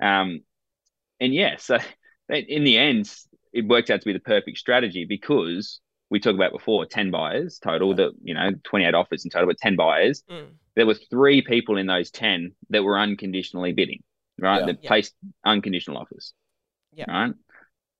Um, 0.00 0.40
and 1.20 1.34
yeah, 1.34 1.56
so 1.58 1.78
in 2.30 2.64
the 2.64 2.78
end, 2.78 3.12
it 3.52 3.66
worked 3.66 3.90
out 3.90 4.00
to 4.00 4.06
be 4.06 4.12
the 4.12 4.20
perfect 4.20 4.58
strategy 4.58 5.04
because 5.04 5.80
we 6.10 6.20
talked 6.20 6.36
about 6.36 6.52
before, 6.52 6.86
ten 6.86 7.10
buyers 7.10 7.58
total. 7.58 7.94
That 7.94 8.12
you 8.22 8.34
know, 8.34 8.50
twenty 8.64 8.86
eight 8.86 8.94
offers 8.94 9.24
in 9.24 9.30
total, 9.30 9.48
but 9.48 9.58
ten 9.58 9.76
buyers 9.76 10.22
Mm. 10.30 10.52
there 10.74 10.86
were 10.86 10.94
three 10.94 11.42
people 11.42 11.76
in 11.76 11.86
those 11.86 12.10
10 12.12 12.52
that 12.70 12.84
were 12.84 12.98
unconditionally 12.98 13.72
bidding, 13.72 14.02
right? 14.38 14.60
Yeah. 14.60 14.66
That 14.66 14.78
Yeah. 14.82 14.88
placed 14.88 15.14
unconditional 15.44 15.98
offers. 15.98 16.32
Yeah. 16.94 17.10
Right. 17.10 17.34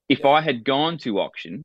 If 0.09 0.21
Yeah. 0.21 0.29
I 0.29 0.41
had 0.41 0.65
gone 0.65 0.97
to 0.99 1.19
auction, 1.19 1.65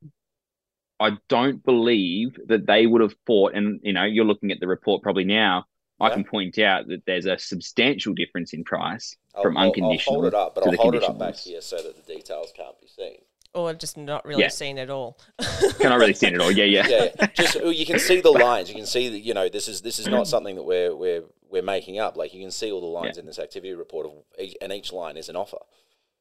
I 1.00 1.18
don't 1.28 1.64
believe 1.64 2.38
that 2.46 2.66
they 2.66 2.86
would 2.86 3.00
have 3.02 3.14
fought. 3.26 3.54
And, 3.54 3.80
you 3.82 3.92
know, 3.92 4.04
you're 4.04 4.24
looking 4.24 4.52
at 4.52 4.60
the 4.60 4.66
report 4.66 5.02
probably 5.02 5.24
now. 5.24 5.66
I 6.00 6.10
can 6.10 6.24
point 6.24 6.58
out 6.58 6.88
that 6.88 7.02
there's 7.06 7.24
a 7.24 7.38
substantial 7.38 8.14
difference 8.14 8.52
in 8.52 8.64
price 8.64 9.16
I'll, 9.34 9.42
from 9.42 9.56
I'll- 9.56 9.68
unconditional. 9.68 10.16
I'll 10.16 10.20
hold 10.22 10.26
it 10.26 10.34
up, 10.34 10.54
but 10.54 10.60
to 10.62 10.66
I'll 10.66 10.72
the 10.72 10.76
hold 10.76 10.94
it 10.96 11.02
up 11.02 11.10
conditional 11.18 11.32
back 11.32 11.36
here 11.40 11.60
so 11.60 11.76
that 11.76 11.96
the 12.06 12.14
details 12.14 12.52
can't 12.54 12.78
be 12.80 12.88
seen. 12.88 13.18
Or 13.54 13.72
just 13.72 13.96
not 13.96 14.24
really 14.24 14.42
Yeah. 14.42 14.48
seen 14.48 14.78
at 14.78 14.90
all. 14.90 15.18
Can 15.78 15.92
I 15.92 15.94
really 15.94 16.12
see 16.14 16.26
it 16.26 16.34
at 16.34 16.40
all? 16.40 16.50
Yeah, 16.50 16.64
yeah. 16.64 16.86
yeah, 16.88 17.08
yeah. 17.20 17.26
just 17.34 17.54
you 17.54 17.86
can 17.86 18.00
see 18.00 18.20
the 18.20 18.30
lines. 18.32 18.68
You 18.68 18.74
can 18.74 18.84
see 18.86 19.08
that 19.08 19.20
you 19.20 19.32
know 19.32 19.48
this 19.48 19.68
is 19.68 19.80
this 19.80 20.00
is 20.00 20.08
not 20.08 20.26
something 20.26 20.56
that 20.56 20.64
we're 20.64 20.94
we're 20.94 21.22
we're 21.48 21.62
making 21.62 22.00
up. 22.00 22.16
Like 22.16 22.34
you 22.34 22.40
can 22.40 22.50
see 22.50 22.72
all 22.72 22.80
the 22.80 22.86
lines 22.88 23.16
in 23.16 23.26
this 23.26 23.38
activity 23.38 23.72
report, 23.74 24.06
of 24.06 24.12
each, 24.40 24.56
and 24.60 24.72
each 24.72 24.92
line 24.92 25.16
is 25.16 25.28
an 25.28 25.36
offer. 25.36 25.58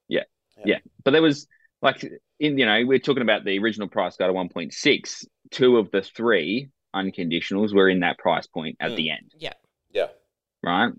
Yeah, 0.08 0.26
yeah. 0.64 0.78
But 1.04 1.12
there 1.12 1.24
was 1.24 1.48
like 1.84 2.04
in 2.40 2.58
you 2.58 2.66
know, 2.66 2.82
we're 2.86 3.00
talking 3.00 3.22
about 3.22 3.44
the 3.44 3.60
original 3.60 3.88
price 3.88 4.16
guide 4.18 4.28
to 4.28 4.34
1.6. 4.34 5.26
Two 5.52 5.78
of 5.78 5.92
the 5.92 6.02
three 6.02 6.70
unconditionals 6.96 7.74
were 7.74 7.90
in 7.90 8.00
that 8.02 8.18
price 8.18 8.48
point 8.48 8.78
at 8.80 8.92
Mm. 8.92 8.96
the 8.96 9.10
end. 9.12 9.32
Yeah. 9.38 9.54
Yeah, 9.92 10.08
right? 10.64 10.92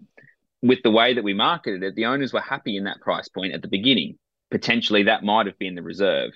With 0.63 0.83
the 0.83 0.91
way 0.91 1.15
that 1.15 1.25
we 1.25 1.35
marketed 1.35 1.83
it, 1.83 1.95
the 1.97 2.07
owners 2.07 2.33
were 2.33 2.41
happy 2.41 2.77
in 2.77 2.85
that 2.85 3.01
price 3.01 3.29
point 3.29 3.53
at 3.55 3.63
the 3.63 3.69
beginning. 3.69 4.19
Potentially 4.51 5.05
that 5.05 5.25
might 5.25 5.47
have 5.47 5.59
been 5.59 5.75
the 5.75 5.83
reserve. 5.83 6.33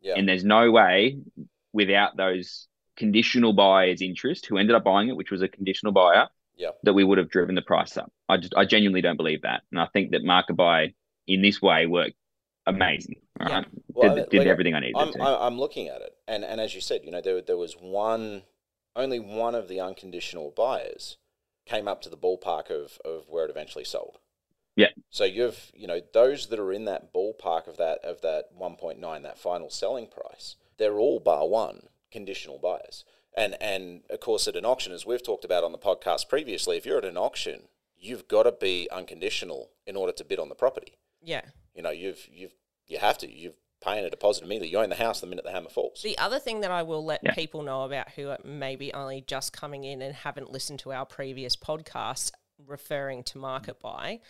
yeah, 0.00 0.14
And 0.16 0.28
there's 0.28 0.44
no 0.44 0.70
way 0.70 1.18
without 1.72 2.16
those 2.16 2.68
conditional 2.96 3.52
buyers' 3.52 4.00
interest 4.02 4.46
who 4.46 4.56
ended 4.56 4.76
up 4.76 4.84
buying 4.84 5.08
it, 5.08 5.16
which 5.16 5.30
was 5.32 5.42
a 5.42 5.48
conditional 5.48 5.92
buyer, 5.92 6.28
yeah. 6.56 6.70
that 6.84 6.92
we 6.94 7.02
would 7.02 7.18
have 7.18 7.28
driven 7.28 7.54
the 7.56 7.62
price 7.62 7.96
up. 7.96 8.12
I 8.28 8.36
just 8.36 8.54
I 8.56 8.64
genuinely 8.66 9.00
don't 9.02 9.16
believe 9.16 9.42
that. 9.42 9.62
And 9.72 9.80
I 9.80 9.86
think 9.86 10.12
that 10.12 10.22
market 10.22 10.54
buy 10.54 10.94
in 11.26 11.42
this 11.42 11.60
way 11.60 11.86
worked 11.86 12.14
amazing. 12.66 13.16
Right. 13.40 13.66
Well, 13.92 14.14
did 14.14 14.24
I- 14.24 14.28
did 14.28 14.38
like, 14.38 14.46
everything 14.46 14.74
I 14.74 14.80
needed 14.80 14.96
I'm 14.96 15.12
to. 15.12 15.22
I'm 15.22 15.58
looking 15.58 15.88
at 15.88 16.00
it, 16.00 16.16
and 16.26 16.44
and 16.44 16.60
as 16.60 16.74
you 16.74 16.80
said, 16.80 17.02
you 17.04 17.10
know, 17.10 17.20
there 17.20 17.40
there 17.42 17.56
was 17.56 17.74
one, 17.74 18.42
only 18.94 19.18
one 19.18 19.54
of 19.54 19.68
the 19.68 19.80
unconditional 19.80 20.52
buyers 20.56 21.18
came 21.64 21.88
up 21.88 22.00
to 22.02 22.08
the 22.08 22.16
ballpark 22.16 22.70
of 22.70 22.98
of 23.04 23.28
where 23.28 23.44
it 23.44 23.50
eventually 23.50 23.84
sold. 23.84 24.18
Yeah. 24.76 24.90
So 25.10 25.24
you've 25.24 25.72
you 25.74 25.86
know 25.86 26.00
those 26.12 26.48
that 26.48 26.58
are 26.58 26.72
in 26.72 26.84
that 26.84 27.12
ballpark 27.12 27.66
of 27.66 27.76
that 27.78 27.98
of 28.04 28.20
that 28.22 28.56
1.9 28.58 29.22
that 29.22 29.38
final 29.38 29.70
selling 29.70 30.06
price, 30.06 30.56
they're 30.76 30.98
all 30.98 31.18
bar 31.18 31.48
one 31.48 31.88
conditional 32.10 32.58
buyers. 32.58 33.04
And 33.36 33.56
and 33.60 34.02
of 34.10 34.20
course 34.20 34.46
at 34.48 34.56
an 34.56 34.64
auction, 34.64 34.92
as 34.92 35.06
we've 35.06 35.22
talked 35.22 35.44
about 35.44 35.64
on 35.64 35.72
the 35.72 35.78
podcast 35.78 36.28
previously, 36.28 36.76
if 36.76 36.86
you're 36.86 36.98
at 36.98 37.04
an 37.04 37.16
auction, 37.16 37.68
you've 37.98 38.28
got 38.28 38.44
to 38.44 38.52
be 38.52 38.88
unconditional 38.92 39.70
in 39.86 39.96
order 39.96 40.12
to 40.12 40.24
bid 40.24 40.38
on 40.38 40.48
the 40.48 40.54
property. 40.54 40.98
Yeah. 41.26 41.42
You 41.74 41.82
know, 41.82 41.90
you've 41.90 42.26
you've 42.32 42.54
you 42.86 42.98
have 42.98 43.18
to. 43.18 43.30
You've 43.30 43.56
paying 43.82 44.04
a 44.06 44.10
deposit 44.10 44.42
immediately. 44.44 44.68
You 44.70 44.78
own 44.78 44.88
the 44.88 44.96
house 44.96 45.20
the 45.20 45.26
minute 45.26 45.44
the 45.44 45.50
hammer 45.50 45.68
falls. 45.68 46.00
The 46.02 46.16
other 46.16 46.38
thing 46.38 46.60
that 46.62 46.70
I 46.70 46.82
will 46.82 47.04
let 47.04 47.20
Yeah. 47.22 47.34
people 47.34 47.62
know 47.62 47.82
about 47.82 48.10
who 48.12 48.30
are 48.30 48.38
maybe 48.42 48.92
only 48.94 49.20
just 49.20 49.52
coming 49.52 49.84
in 49.84 50.00
and 50.00 50.14
haven't 50.14 50.50
listened 50.50 50.78
to 50.80 50.92
our 50.92 51.04
previous 51.04 51.54
podcast 51.56 52.30
referring 52.64 53.22
to 53.24 53.38
market 53.38 53.78
buy. 53.80 54.20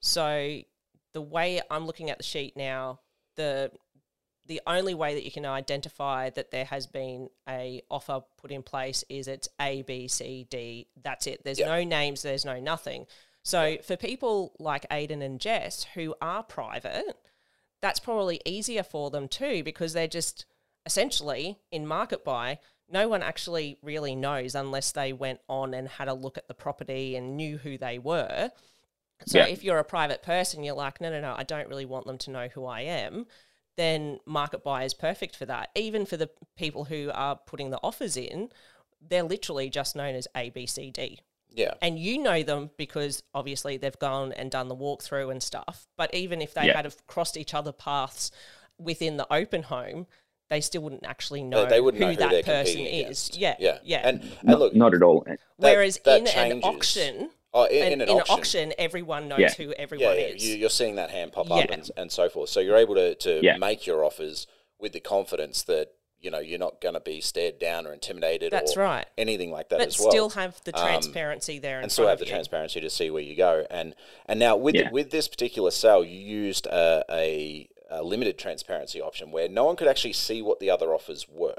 So 0.00 0.60
the 1.12 1.22
way 1.22 1.60
I'm 1.70 1.86
looking 1.86 2.10
at 2.10 2.18
the 2.18 2.24
sheet 2.24 2.56
now, 2.56 3.00
the 3.36 3.70
the 4.46 4.62
only 4.66 4.94
way 4.94 5.12
that 5.14 5.24
you 5.26 5.30
can 5.30 5.44
identify 5.44 6.30
that 6.30 6.50
there 6.50 6.64
has 6.64 6.86
been 6.86 7.28
a 7.46 7.82
offer 7.90 8.22
put 8.38 8.50
in 8.50 8.62
place 8.62 9.04
is 9.10 9.28
it's 9.28 9.46
A, 9.60 9.82
B, 9.82 10.08
C, 10.08 10.46
D. 10.48 10.88
That's 11.02 11.26
it. 11.26 11.44
There's 11.44 11.58
Yeah. 11.58 11.66
no 11.68 11.84
names. 11.84 12.22
There's 12.22 12.46
no 12.46 12.58
nothing. 12.58 13.06
So 13.48 13.78
for 13.82 13.96
people 13.96 14.52
like 14.58 14.86
Ayden 14.90 15.22
and 15.22 15.40
Jess 15.40 15.86
who 15.94 16.14
are 16.20 16.42
private, 16.42 17.16
that's 17.80 17.98
probably 17.98 18.42
easier 18.44 18.82
for 18.82 19.08
them 19.08 19.26
too 19.26 19.64
because 19.64 19.94
they're 19.94 20.06
just 20.06 20.44
essentially 20.84 21.58
in 21.72 21.86
market 21.86 22.26
buy. 22.26 22.58
No 22.90 23.08
one 23.08 23.22
actually 23.22 23.78
really 23.82 24.14
knows 24.14 24.54
unless 24.54 24.92
they 24.92 25.14
went 25.14 25.40
on 25.48 25.72
and 25.72 25.88
had 25.88 26.08
a 26.08 26.12
look 26.12 26.36
at 26.36 26.46
the 26.46 26.52
property 26.52 27.16
and 27.16 27.38
knew 27.38 27.56
who 27.56 27.78
they 27.78 27.98
were. 27.98 28.50
So 29.26 29.38
Yeah. 29.38 29.46
if 29.46 29.64
you're 29.64 29.78
a 29.78 29.84
private 29.84 30.22
person, 30.22 30.62
you're 30.62 30.74
like, 30.74 31.00
no, 31.00 31.08
no, 31.08 31.18
no, 31.18 31.34
I 31.34 31.44
don't 31.44 31.70
really 31.70 31.86
want 31.86 32.04
them 32.04 32.18
to 32.18 32.30
know 32.30 32.48
who 32.48 32.66
I 32.66 32.82
am. 32.82 33.26
Then 33.78 34.20
market 34.26 34.62
buy 34.62 34.84
is 34.84 34.92
perfect 34.92 35.34
for 35.34 35.46
that. 35.46 35.70
Even 35.74 36.04
for 36.04 36.18
the 36.18 36.28
people 36.56 36.84
who 36.84 37.10
are 37.14 37.36
putting 37.36 37.70
the 37.70 37.80
offers 37.82 38.14
in, 38.14 38.50
they're 39.00 39.22
literally 39.22 39.70
just 39.70 39.96
known 39.96 40.14
as 40.14 40.28
A, 40.36 40.50
B, 40.50 40.66
C, 40.66 40.90
D 40.90 41.20
Yeah. 41.54 41.74
and 41.82 41.98
you 41.98 42.18
know 42.18 42.42
them 42.42 42.70
because 42.76 43.22
obviously 43.34 43.76
they've 43.78 43.98
gone 43.98 44.32
and 44.32 44.50
done 44.50 44.68
the 44.68 44.76
walkthrough 44.76 45.30
and 45.30 45.42
stuff. 45.42 45.86
But 45.96 46.14
even 46.14 46.40
if 46.40 46.54
they 46.54 46.66
Yeah. 46.66 46.76
had 46.76 46.84
have 46.84 47.06
crossed 47.06 47.36
each 47.36 47.54
other 47.54 47.72
paths 47.72 48.30
within 48.78 49.16
the 49.16 49.26
open 49.32 49.64
home, 49.64 50.06
they 50.50 50.60
still 50.60 50.82
wouldn't 50.82 51.04
actually 51.04 51.42
know 51.42 51.66
they 51.66 51.80
wouldn't 51.80 52.02
who 52.02 52.08
know 52.14 52.28
who 52.28 52.30
that 52.30 52.44
person 52.44 52.80
is. 52.82 53.00
against. 53.02 53.36
Yeah, 53.36 53.56
Yeah. 53.58 53.78
yeah. 53.82 54.00
And, 54.08 54.22
and 54.22 54.44
not, 54.44 54.58
look, 54.60 54.74
not 54.74 54.94
at 54.94 55.02
all. 55.02 55.22
that- 55.26 55.40
Whereas 55.56 55.98
that 56.04 56.20
in 56.36 56.52
an 56.52 56.62
auction, 56.62 57.30
oh, 57.52 57.64
in, 57.64 57.82
an- 57.86 57.92
in 57.94 58.00
an 58.02 58.08
in 58.08 58.16
auction, 58.20 58.32
an 58.34 58.38
auction, 58.38 58.72
everyone 58.78 59.28
knows 59.28 59.40
Yeah. 59.40 59.52
who 59.54 59.72
everyone 59.72 60.14
yeah, 60.16 60.22
is. 60.22 60.46
you, 60.48 60.56
you're 60.56 60.70
seeing 60.70 60.94
that 60.96 61.10
hand 61.10 61.32
pop 61.32 61.50
up 61.50 61.70
and, 61.70 61.90
and 61.96 62.12
so 62.12 62.28
forth. 62.28 62.50
So 62.50 62.60
you're 62.60 62.76
able 62.76 62.94
to, 62.94 63.14
to 63.16 63.40
Yeah. 63.42 63.56
make 63.58 63.86
your 63.86 64.04
offers 64.04 64.46
with 64.78 64.92
the 64.92 65.00
confidence 65.00 65.64
that 65.64 65.88
you 66.20 66.30
know 66.30 66.38
you're 66.40 66.58
not 66.58 66.80
going 66.80 66.94
to 66.94 67.00
be 67.00 67.20
stared 67.20 67.58
down 67.58 67.86
or 67.86 67.92
intimidated 67.92 68.52
That's 68.52 68.76
or 68.76 68.80
right. 68.80 69.06
anything 69.16 69.50
like 69.52 69.68
that 69.70 69.78
but 69.78 69.88
as 69.88 69.98
well. 69.98 70.10
still 70.10 70.30
have 70.30 70.60
the 70.64 70.76
Um, 70.76 70.86
transparency 70.86 71.58
there 71.58 71.78
in 71.78 71.84
and 71.84 71.92
still 71.92 72.04
front 72.06 72.18
have 72.18 72.18
the 72.20 72.26
you. 72.26 72.32
transparency 72.32 72.80
to 72.80 72.90
see 72.90 73.10
where 73.10 73.22
you 73.22 73.36
go. 73.36 73.66
And 73.70 73.94
and 74.26 74.38
now 74.40 74.56
with 74.56 74.74
Yeah. 74.74 74.90
with 74.90 75.10
this 75.10 75.28
particular 75.28 75.70
sale, 75.70 76.04
you 76.04 76.18
used 76.18 76.66
a, 76.66 77.04
a, 77.10 77.68
a 77.90 78.02
limited 78.02 78.38
transparency 78.38 79.00
option 79.00 79.30
where 79.30 79.48
no 79.48 79.64
one 79.64 79.76
could 79.76 79.88
actually 79.88 80.12
see 80.14 80.42
what 80.42 80.58
the 80.60 80.70
other 80.70 80.92
offers 80.94 81.26
were. 81.28 81.58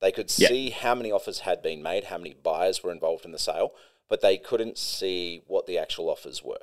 They 0.00 0.10
could 0.12 0.32
Yeah. 0.36 0.48
see 0.48 0.70
how 0.70 0.94
many 0.94 1.12
offers 1.12 1.40
had 1.40 1.62
been 1.62 1.82
made, 1.82 2.04
how 2.04 2.18
many 2.18 2.34
buyers 2.34 2.82
were 2.82 2.90
involved 2.92 3.24
in 3.24 3.32
the 3.32 3.38
sale, 3.38 3.74
but 4.08 4.20
they 4.20 4.36
couldn't 4.38 4.78
see 4.78 5.42
what 5.46 5.66
the 5.66 5.78
actual 5.78 6.08
offers 6.10 6.42
were. 6.42 6.62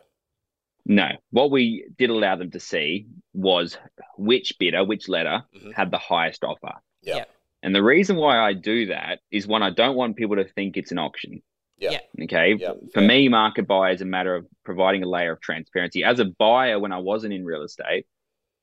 No. 0.85 1.09
What 1.31 1.51
we 1.51 1.85
did 1.97 2.09
allow 2.09 2.35
them 2.35 2.51
to 2.51 2.59
see 2.59 3.05
was 3.33 3.77
which 4.17 4.57
bidder, 4.59 4.83
which 4.83 5.07
letter 5.07 5.43
Mhm. 5.55 5.73
had 5.75 5.91
the 5.91 5.97
highest 5.99 6.43
offer. 6.43 6.81
Yeah. 7.09 7.17
Yeah. 7.17 7.25
And 7.61 7.75
the 7.75 7.83
reason 7.83 8.15
why 8.15 8.39
I 8.39 8.53
do 8.53 8.87
that 8.87 9.19
is 9.31 9.45
one, 9.45 9.63
I 9.63 9.69
don't 9.69 9.95
want 9.95 10.15
people 10.15 10.37
to 10.37 10.45
think 10.45 10.77
it's 10.77 10.91
an 10.91 10.97
auction. 10.97 11.41
Yeah. 11.77 11.91
Yeah. 11.91 12.23
Okay. 12.25 12.55
Yeah, 12.59 12.73
For 12.93 12.99
fair. 12.99 13.07
me, 13.07 13.27
market 13.29 13.67
buy 13.67 13.91
is 13.91 14.01
a 14.01 14.05
matter 14.05 14.35
of 14.35 14.45
providing 14.63 15.03
a 15.03 15.07
layer 15.07 15.33
of 15.33 15.41
transparency. 15.41 16.03
As 16.03 16.19
a 16.19 16.25
buyer, 16.25 16.79
when 16.79 16.91
I 16.91 16.99
wasn't 16.99 17.33
in 17.33 17.45
real 17.45 17.63
estate, 17.63 18.05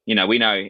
you 0.07 0.15
know, 0.15 0.27
we 0.27 0.39
know, 0.39 0.65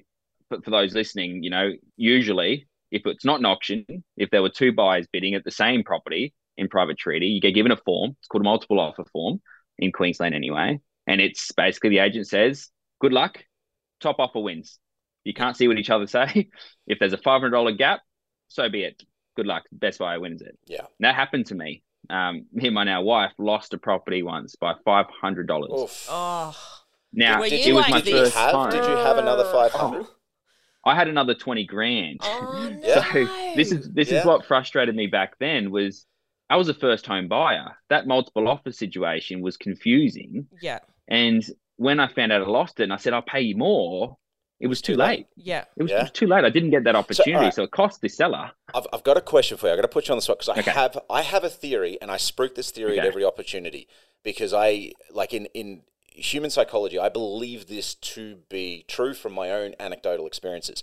but 0.50 0.64
for 0.64 0.70
those 0.70 0.94
listening, 0.94 1.42
you 1.42 1.50
know, 1.50 1.72
usually 1.96 2.66
if 2.90 3.02
it's 3.06 3.24
not 3.24 3.40
an 3.40 3.46
auction, 3.46 3.84
if 4.16 4.30
there 4.30 4.42
were 4.42 4.48
two 4.48 4.72
buyers 4.72 5.06
bidding 5.12 5.34
at 5.34 5.44
the 5.44 5.50
same 5.50 5.82
property 5.82 6.34
in 6.56 6.68
private 6.68 6.98
treaty, 6.98 7.26
you 7.26 7.40
get 7.40 7.54
given 7.54 7.72
a 7.72 7.76
form. 7.76 8.16
It's 8.18 8.28
called 8.28 8.42
a 8.42 8.44
multiple 8.44 8.80
offer 8.80 9.04
form 9.12 9.40
in 9.78 9.92
Queensland 9.92 10.34
anyway. 10.34 10.80
And 11.06 11.20
it's 11.20 11.52
basically 11.52 11.90
the 11.90 11.98
agent 11.98 12.26
says, 12.28 12.70
good 13.00 13.12
luck, 13.12 13.44
top 14.00 14.16
offer 14.18 14.40
wins. 14.40 14.78
You 15.26 15.34
can't 15.34 15.56
see 15.56 15.68
what 15.68 15.78
each 15.78 15.90
other 15.90 16.06
say. 16.06 16.48
If 16.86 16.98
there's 17.00 17.12
a 17.12 17.18
$500 17.18 17.76
gap, 17.78 18.00
so 18.48 18.68
be 18.68 18.84
it. 18.84 19.02
Good 19.36 19.46
luck. 19.46 19.64
Best 19.72 19.98
buyer 19.98 20.20
wins 20.20 20.40
it. 20.40 20.56
Yeah. 20.66 20.80
And 20.98 21.04
that 21.06 21.14
happened 21.16 21.46
to 21.46 21.54
me. 21.54 21.82
Um, 22.08 22.46
me 22.52 22.66
and 22.66 22.74
my 22.74 22.84
now 22.84 23.02
wife 23.02 23.32
lost 23.38 23.74
a 23.74 23.78
property 23.78 24.22
once 24.22 24.54
by 24.54 24.74
five 24.84 25.06
hundred 25.20 25.48
dollars. 25.48 25.70
Oh, 26.08 26.56
Now 27.12 27.40
Were 27.40 27.46
it, 27.46 27.66
you 27.66 27.74
was 27.74 27.82
like 27.82 27.90
my 27.90 28.00
Did 28.02 28.12
you 28.12 28.16
first 28.18 28.36
have? 28.36 28.52
time. 28.52 28.70
Did 28.70 28.86
you 28.86 28.96
have 28.96 29.18
another 29.18 29.44
five 29.52 29.72
hundred? 29.72 30.06
I 30.84 30.94
had 30.94 31.08
another 31.08 31.34
twenty 31.34 31.64
grand. 31.66 32.20
Oh 32.22 32.78
no! 32.82 32.88
So 32.94 33.26
this 33.56 33.72
is 33.72 33.90
this 33.92 34.12
Yeah. 34.12 34.20
is 34.20 34.24
what 34.24 34.46
frustrated 34.46 34.94
me 34.94 35.08
back 35.08 35.36
then 35.40 35.72
was 35.72 36.06
I 36.48 36.56
was 36.56 36.68
a 36.68 36.74
first 36.74 37.06
home 37.06 37.26
buyer. 37.26 37.76
That 37.90 38.06
multiple 38.06 38.46
offer 38.46 38.70
situation 38.70 39.40
was 39.40 39.56
confusing. 39.56 40.46
yeah, 40.60 40.78
And 41.08 41.44
when 41.76 41.98
I 41.98 42.06
found 42.06 42.30
out 42.32 42.42
I 42.42 42.46
lost 42.46 42.78
it 42.78 42.84
and 42.84 42.92
I 42.92 42.96
said, 42.96 43.12
I'll 43.12 43.22
pay 43.22 43.40
you 43.40 43.56
more, 43.56 44.16
it 44.58 44.66
was 44.68 44.80
too 44.80 44.94
Too 44.94 44.98
late. 44.98 45.08
late. 45.08 45.26
yeah. 45.36 45.64
It 45.76 45.82
was, 45.82 45.90
Yeah. 45.90 45.98
it 45.98 46.02
was 46.04 46.10
too 46.12 46.26
late. 46.26 46.44
I 46.44 46.50
didn't 46.50 46.70
get 46.70 46.84
that 46.84 46.96
opportunity. 46.96 47.32
So, 47.32 47.38
alright. 47.38 47.58
it 47.58 47.70
cost 47.70 48.00
the 48.00 48.08
seller. 48.08 48.50
I've, 48.74 48.86
I've 48.92 49.02
got 49.04 49.16
a 49.16 49.20
question 49.20 49.58
for 49.58 49.66
you. 49.66 49.72
I've 49.72 49.78
got 49.78 49.82
to 49.82 49.88
put 49.88 50.08
you 50.08 50.12
on 50.12 50.18
the 50.18 50.22
spot 50.22 50.38
because 50.38 50.48
I 50.56 50.60
Okay. 50.60 50.70
have 50.70 50.98
I 51.10 51.22
have 51.22 51.44
a 51.44 51.50
theory 51.50 51.98
and 52.00 52.10
I 52.10 52.16
spruik 52.16 52.54
this 52.54 52.70
theory 52.70 52.98
at 52.98 53.04
every 53.06 53.24
opportunity 53.24 53.86
because 54.22 54.52
I 54.54 54.92
like 55.10 55.34
in 55.34 55.46
in 55.46 55.82
human 56.08 56.48
psychology 56.48 56.98
I 56.98 57.10
believe 57.10 57.66
this 57.66 57.94
to 57.94 58.36
be 58.48 58.84
true 58.88 59.12
from 59.12 59.34
my 59.34 59.50
own 59.50 59.74
anecdotal 59.78 60.26
experiences, 60.26 60.82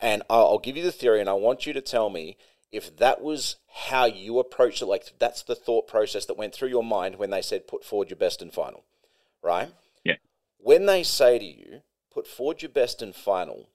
and 0.00 0.22
I'll, 0.30 0.46
I'll 0.46 0.58
give 0.58 0.76
you 0.78 0.82
the 0.82 0.90
theory 0.92 1.20
and 1.20 1.28
I 1.28 1.34
want 1.34 1.66
you 1.66 1.74
to 1.74 1.82
tell 1.82 2.08
me 2.08 2.38
if 2.72 2.96
that 2.96 3.20
was 3.20 3.56
how 3.88 4.06
you 4.06 4.38
approached 4.38 4.80
it. 4.80 4.86
Like 4.86 5.12
that's 5.18 5.42
the 5.42 5.54
thought 5.54 5.86
process 5.86 6.24
that 6.26 6.38
went 6.38 6.54
through 6.54 6.68
your 6.70 6.84
mind 6.84 7.16
when 7.16 7.28
they 7.28 7.42
said 7.42 7.68
put 7.68 7.84
forward 7.84 8.08
your 8.08 8.16
best 8.16 8.40
and 8.40 8.50
final, 8.54 8.84
right? 9.42 9.68
Yeah. 10.04 10.16
When 10.56 10.86
they 10.86 11.02
say 11.02 11.38
to 11.38 11.44
you 11.44 11.82
put 12.12 12.26
forward 12.26 12.62
your 12.62 12.70
best 12.70 13.02
and 13.02 13.14
final, 13.14 13.68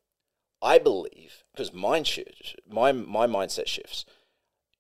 I 0.62 0.78
believe 0.78 1.43
because 1.52 1.74
mind 1.74 2.08
shifts, 2.08 2.56
my 2.69 2.91
my 2.91 3.28
mindset 3.28 3.67
shifts. 3.67 4.06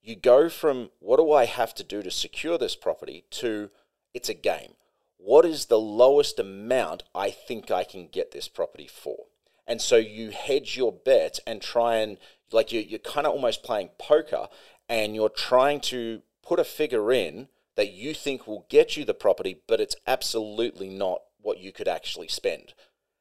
You 0.01 0.15
go 0.15 0.49
from 0.49 0.91
what 0.99 1.17
do 1.17 1.31
I 1.31 1.45
have 1.45 1.73
to 1.75 1.83
do 1.83 2.03
to 2.03 2.11
secure 2.11 2.57
this 2.57 2.75
property 2.75 3.25
to 3.31 3.71
it's 4.13 4.29
a 4.29 4.33
game. 4.33 4.73
What 5.17 5.45
is 5.45 5.65
the 5.65 5.79
lowest 5.79 6.39
amount 6.39 7.03
I 7.15 7.31
think 7.31 7.71
I 7.71 7.83
can 7.83 8.07
get 8.07 8.31
this 8.31 8.47
property 8.47 8.87
for? 8.87 9.25
And 9.67 9.81
so 9.81 9.95
you 9.95 10.29
hedge 10.29 10.77
your 10.77 10.91
bet 10.91 11.39
and 11.47 11.61
try 11.61 11.95
and 11.95 12.17
like 12.51 12.71
you 12.71 12.81
you're 12.81 12.99
kind 12.99 13.25
of 13.25 13.33
almost 13.33 13.63
playing 13.63 13.89
poker 13.97 14.47
and 14.87 15.15
you're 15.15 15.29
trying 15.29 15.79
to 15.81 16.21
put 16.43 16.59
a 16.59 16.63
figure 16.63 17.11
in 17.11 17.47
that 17.75 17.91
you 17.91 18.13
think 18.13 18.47
will 18.47 18.65
get 18.69 18.95
you 18.95 19.03
the 19.03 19.13
property, 19.13 19.57
but 19.67 19.81
it's 19.81 19.95
absolutely 20.07 20.89
not 20.89 21.21
what 21.41 21.59
you 21.59 21.71
could 21.71 21.87
actually 21.87 22.27
spend. 22.27 22.73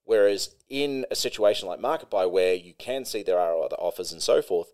Whereas 0.05 0.55
in 0.69 1.07
a 1.11 1.15
situation 1.17 1.69
like 1.69 1.81
market 1.81 2.11
buy 2.11 2.27
where 2.27 2.55
you 2.55 2.75
can 2.75 3.05
see 3.05 3.23
there 3.23 3.39
are 3.39 3.63
other 3.63 3.77
offers 3.77 4.13
and 4.13 4.23
so 4.23 4.43
forth, 4.43 4.69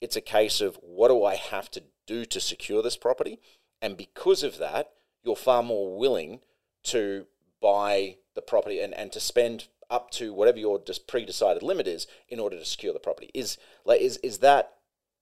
it's 0.00 0.16
a 0.16 0.20
case 0.20 0.60
of 0.60 0.78
what 0.82 1.08
do 1.08 1.24
I 1.24 1.36
have 1.36 1.70
to 1.72 1.84
do 2.06 2.24
to 2.24 2.40
secure 2.40 2.82
this 2.82 2.96
property? 2.96 3.38
And 3.80 3.96
because 3.96 4.42
of 4.42 4.58
that, 4.58 4.90
you're 5.22 5.36
far 5.36 5.62
more 5.62 5.96
willing 5.96 6.40
to 6.84 7.26
buy 7.60 8.16
the 8.34 8.42
property 8.42 8.80
and, 8.80 8.92
and 8.94 9.12
to 9.12 9.20
spend 9.20 9.68
up 9.88 10.10
to 10.10 10.32
whatever 10.32 10.58
your 10.58 10.82
just 10.82 11.06
pre-decided 11.06 11.62
limit 11.62 11.86
is 11.86 12.06
in 12.28 12.40
order 12.40 12.58
to 12.58 12.64
secure 12.64 12.92
the 12.92 12.98
property. 12.98 13.30
Is 13.34 13.58
like 13.84 14.00
is 14.00 14.16
is 14.18 14.38
that 14.38 14.72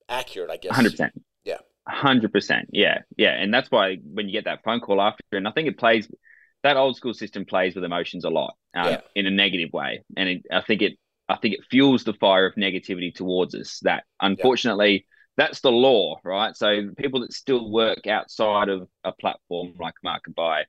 accurate, 0.08 0.50
I 0.50 0.56
guess? 0.56 0.72
100%. 0.72 1.10
Yeah. 1.44 1.58
Hundred 1.86 2.32
percent, 2.32 2.68
yeah, 2.72 2.98
yeah, 3.16 3.30
and 3.30 3.52
that's 3.52 3.70
why 3.70 3.96
when 3.96 4.26
you 4.26 4.32
get 4.32 4.44
that 4.44 4.62
phone 4.62 4.80
call 4.80 5.00
after, 5.00 5.24
and 5.32 5.48
I 5.48 5.50
think 5.50 5.66
it 5.66 5.78
plays 5.78 6.06
that 6.62 6.76
old 6.76 6.96
school 6.96 7.14
system 7.14 7.44
plays 7.44 7.74
with 7.74 7.84
emotions 7.84 8.24
a 8.24 8.30
lot 8.30 8.54
um, 8.74 8.90
Yeah. 8.90 9.00
in 9.14 9.26
a 9.26 9.30
negative 9.30 9.72
way, 9.72 10.04
and 10.16 10.28
it, 10.28 10.46
I 10.52 10.60
think 10.60 10.82
it, 10.82 10.98
I 11.28 11.36
think 11.36 11.54
it 11.54 11.60
fuels 11.70 12.04
the 12.04 12.12
fire 12.14 12.46
of 12.46 12.54
negativity 12.54 13.14
towards 13.14 13.54
us. 13.54 13.78
That 13.82 14.04
unfortunately, 14.20 15.06
that's 15.36 15.60
the 15.60 15.72
law, 15.72 16.16
right? 16.24 16.54
So 16.56 16.90
people 16.96 17.20
that 17.20 17.32
still 17.32 17.70
work 17.70 18.06
outside 18.06 18.68
of 18.68 18.88
a 19.04 19.12
platform 19.12 19.74
like 19.78 19.94
Market 20.02 20.34
Buy, 20.34 20.64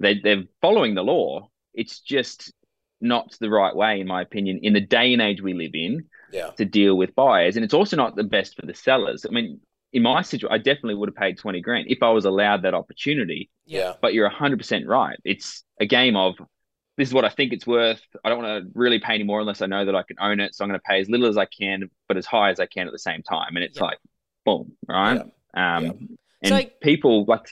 they 0.00 0.18
they're 0.20 0.44
following 0.60 0.94
the 0.94 1.04
law. 1.04 1.48
It's 1.72 2.00
just 2.00 2.52
not 3.00 3.36
the 3.40 3.50
right 3.50 3.74
way, 3.74 4.00
in 4.00 4.06
my 4.06 4.22
opinion, 4.22 4.60
in 4.62 4.72
the 4.72 4.80
day 4.80 5.12
and 5.12 5.22
age 5.22 5.42
we 5.42 5.54
live 5.54 5.74
in 5.74 6.04
Yeah. 6.32 6.50
to 6.56 6.64
deal 6.64 6.96
with 6.96 7.14
buyers, 7.14 7.56
and 7.56 7.64
it's 7.64 7.74
also 7.74 7.96
not 7.96 8.16
the 8.16 8.24
best 8.24 8.56
for 8.56 8.66
the 8.66 8.74
sellers. 8.74 9.24
I 9.26 9.30
mean, 9.32 9.60
in 9.94 10.02
my 10.02 10.20
situation, 10.22 10.52
I 10.52 10.58
definitely 10.58 10.96
would 10.96 11.08
have 11.08 11.16
paid 11.16 11.38
twenty 11.38 11.60
grand 11.62 11.86
if 11.88 12.02
I 12.02 12.10
was 12.10 12.24
allowed 12.26 12.62
that 12.62 12.74
opportunity. 12.74 13.50
Yeah. 13.64 13.94
But 14.02 14.12
you're 14.12 14.28
hundred 14.28 14.58
percent 14.58 14.86
right. 14.86 15.16
It's 15.24 15.64
a 15.80 15.86
game 15.86 16.16
of 16.16 16.34
this 16.98 17.08
is 17.08 17.14
what 17.14 17.24
I 17.24 17.28
think 17.30 17.52
it's 17.52 17.66
worth. 17.66 18.00
I 18.24 18.28
don't 18.28 18.42
want 18.42 18.64
to 18.64 18.70
really 18.74 18.98
pay 19.00 19.14
any 19.14 19.24
more 19.24 19.40
unless 19.40 19.62
I 19.62 19.66
know 19.66 19.84
that 19.84 19.94
I 19.96 20.02
can 20.02 20.16
own 20.20 20.38
it. 20.40 20.54
So 20.54 20.62
I'm 20.64 20.68
going 20.68 20.78
to 20.78 20.84
pay 20.88 21.00
as 21.00 21.08
little 21.08 21.26
as 21.26 21.36
I 21.36 21.46
can, 21.46 21.90
but 22.08 22.16
as 22.16 22.26
high 22.26 22.50
as 22.50 22.60
I 22.60 22.66
can 22.66 22.86
at 22.86 22.92
the 22.92 22.98
same 23.00 23.22
time. 23.22 23.56
And 23.56 23.64
it's 23.64 23.78
Yeah. 23.78 23.84
like, 23.84 23.98
boom, 24.44 24.72
right? 24.88 25.20
Um, 25.20 25.30
Yeah. 25.54 25.90
and 26.42 26.48
So- 26.48 26.70
people 26.82 27.24
like 27.26 27.46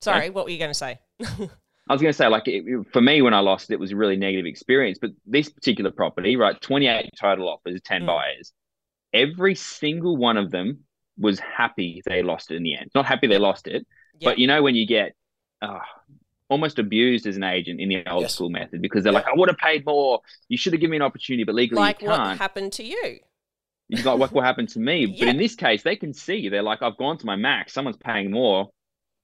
Sorry, 0.00 0.30
what 0.30 0.44
were 0.44 0.50
you 0.50 0.58
going 0.58 0.70
to 0.70 0.74
say? 0.74 0.98
I 1.20 1.92
was 1.92 2.00
going 2.00 2.12
to 2.12 2.16
say, 2.16 2.26
like, 2.28 2.48
it, 2.48 2.64
it- 2.66 2.86
for 2.92 3.00
me, 3.00 3.20
when 3.22 3.34
I 3.34 3.40
lost 3.40 3.70
it, 3.70 3.74
it 3.74 3.80
was 3.80 3.92
a 3.92 3.96
really 3.96 4.16
negative 4.16 4.46
experience. 4.46 4.98
But 5.00 5.10
this 5.26 5.48
particular 5.50 5.90
property, 5.90 6.36
right, 6.36 6.58
28 6.60 7.10
total 7.20 7.48
offers, 7.48 7.80
10 7.82 8.02
Mm. 8.02 8.06
buyers, 8.06 8.52
every 9.12 9.54
single 9.54 10.16
one 10.16 10.36
of 10.36 10.50
them 10.50 10.80
was 11.20 11.38
happy 11.38 12.02
they 12.06 12.22
lost 12.22 12.50
it 12.50 12.56
in 12.56 12.62
the 12.62 12.74
end. 12.76 12.90
Not 12.94 13.06
happy 13.06 13.26
they 13.28 13.38
lost 13.38 13.66
it, 13.66 13.86
Yeah. 14.18 14.30
but 14.30 14.38
you 14.38 14.46
know, 14.46 14.62
when 14.62 14.74
you 14.74 14.86
get 14.86 15.12
uh, 15.62 15.80
almost 16.48 16.78
abused 16.78 17.26
as 17.26 17.36
an 17.36 17.44
agent 17.44 17.80
in 17.80 17.88
the 17.90 18.04
old 18.10 18.22
Yes. 18.22 18.34
school 18.34 18.50
method 18.50 18.80
because 18.82 19.04
they're 19.04 19.12
Yeah. 19.12 19.18
like, 19.18 19.26
I 19.28 19.34
would 19.36 19.48
have 19.48 19.58
paid 19.58 19.84
more. 19.84 20.20
You 20.48 20.56
should 20.56 20.72
have 20.72 20.80
given 20.80 20.92
me 20.92 20.96
an 20.96 21.02
opportunity, 21.02 21.44
but 21.44 21.54
legally 21.54 21.80
like 21.80 22.02
you 22.02 22.08
what 22.08 22.16
can't. 22.16 22.38
happened 22.38 22.72
to 22.74 22.82
you? 22.84 23.18
You 23.88 24.02
got 24.02 24.18
what 24.18 24.32
will 24.32 24.42
happen 24.42 24.66
to 24.68 24.78
me. 24.78 25.06
But 25.18 25.28
in 25.28 25.36
this 25.36 25.54
case, 25.54 25.82
they 25.82 25.96
can 25.96 26.14
see 26.14 26.48
they're 26.48 26.62
like, 26.62 26.80
I've 26.80 26.96
gone 26.96 27.18
to 27.18 27.26
my 27.26 27.36
max. 27.36 27.72
Someone's 27.72 27.96
paying 27.98 28.30
more. 28.30 28.70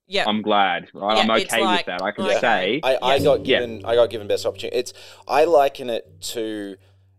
Yeah, 0.09 0.25
I'm 0.29 0.43
glad. 0.43 0.89
Right? 0.95 1.17
Yeah, 1.17 1.23
I'm 1.23 1.31
okay 1.31 1.61
like- 1.65 1.79
with 1.79 1.87
that. 1.87 2.03
I 2.03 2.11
can 2.13 2.25
okay. 2.27 2.41
say, 2.41 2.81
I, 2.85 2.95
I 2.97 3.15
Yes. 3.15 3.25
got 3.25 3.47
Yeah. 3.47 3.61
given 3.61 3.85
I 3.85 3.95
got 3.97 4.11
given 4.11 4.29
best 4.29 4.45
opportunity. 4.47 4.77
It's 4.77 4.93
I 5.27 5.45
liken 5.45 5.89
it 5.91 6.21
to 6.35 6.77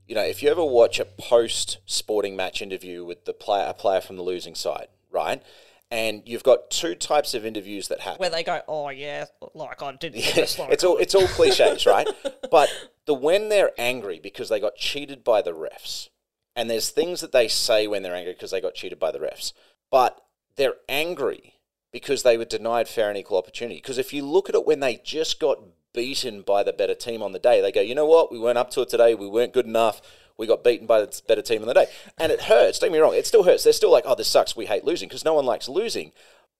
you 0.07 0.15
know 0.15 0.23
if 0.23 0.41
you 0.41 0.49
ever 0.49 0.63
watch 0.63 0.99
a 0.99 1.05
post 1.05 1.79
sporting 1.85 2.35
match 2.35 2.61
interview 2.61 3.03
with 3.03 3.25
the 3.25 3.33
player 3.33 3.65
a 3.67 3.73
player 3.73 4.01
from 4.01 4.15
the 4.15 4.23
losing 4.23 4.55
side, 4.55 4.87
right? 5.11 5.41
And 5.89 6.21
you've 6.25 6.43
got 6.43 6.69
two 6.69 6.95
types 6.95 7.33
of 7.33 7.45
interviews 7.45 7.87
that 7.87 8.01
happen. 8.01 8.19
where 8.19 8.29
they 8.29 8.43
go, 8.43 8.61
oh 8.67 8.89
yeah, 8.89 9.25
like 9.53 9.81
I 9.81 9.93
did 9.93 10.13
this. 10.13 10.59
Like 10.59 10.71
it's 10.71 10.83
all 10.83 10.97
it's 10.97 11.15
all 11.15 11.27
cliches, 11.27 11.85
right? 11.85 12.07
But 12.51 12.69
the 13.05 13.13
when 13.13 13.49
they're 13.49 13.71
angry 13.77 14.19
because 14.21 14.49
they 14.49 14.59
got 14.59 14.75
cheated 14.75 15.23
by 15.23 15.41
the 15.41 15.51
refs, 15.51 16.09
and 16.55 16.69
there's 16.69 16.89
things 16.89 17.21
that 17.21 17.31
they 17.31 17.47
say 17.47 17.87
when 17.87 18.03
they're 18.03 18.15
angry 18.15 18.33
because 18.33 18.51
they 18.51 18.61
got 18.61 18.73
cheated 18.73 18.99
by 18.99 19.11
the 19.11 19.19
refs, 19.19 19.53
but 19.91 20.21
they're 20.55 20.75
angry 20.89 21.55
because 21.91 22.23
they 22.23 22.37
were 22.37 22.45
denied 22.45 22.87
fair 22.87 23.09
and 23.09 23.17
equal 23.17 23.37
opportunity. 23.37 23.77
Because 23.77 23.97
if 23.97 24.13
you 24.13 24.25
look 24.25 24.49
at 24.49 24.55
it 24.55 24.65
when 24.65 24.79
they 24.79 24.97
just 25.03 25.39
got 25.39 25.59
beaten 25.97 26.43
by 26.43 26.61
the 26.61 26.71
better 26.71 26.93
team 26.93 27.23
on 27.23 27.31
the 27.31 27.39
day, 27.39 27.59
they 27.59 27.71
go, 27.71 27.81
you 27.81 27.95
know 27.95 28.05
what, 28.05 28.31
we 28.31 28.37
weren't 28.37 28.59
up 28.59 28.69
to 28.71 28.81
it 28.81 28.89
today, 28.89 29.15
we 29.15 29.27
weren't 29.27 29.51
good 29.51 29.65
enough. 29.65 29.99
We 30.37 30.45
got 30.45 30.63
beaten 30.63 30.85
by 30.85 30.99
the 31.01 31.21
better 31.27 31.41
team 31.41 31.63
on 31.63 31.67
the 31.67 31.73
day. 31.73 31.87
And 32.19 32.31
it 32.31 32.43
hurts, 32.43 32.77
don't 32.77 32.91
get 32.91 32.93
me 32.93 32.99
wrong, 32.99 33.15
it 33.15 33.25
still 33.25 33.41
hurts. 33.41 33.63
They're 33.63 33.73
still 33.73 33.91
like, 33.91 34.03
oh, 34.05 34.13
this 34.13 34.27
sucks, 34.27 34.55
we 34.55 34.67
hate 34.67 34.85
losing, 34.85 35.09
because 35.09 35.25
no 35.25 35.33
one 35.33 35.45
likes 35.47 35.67
losing. 35.67 36.11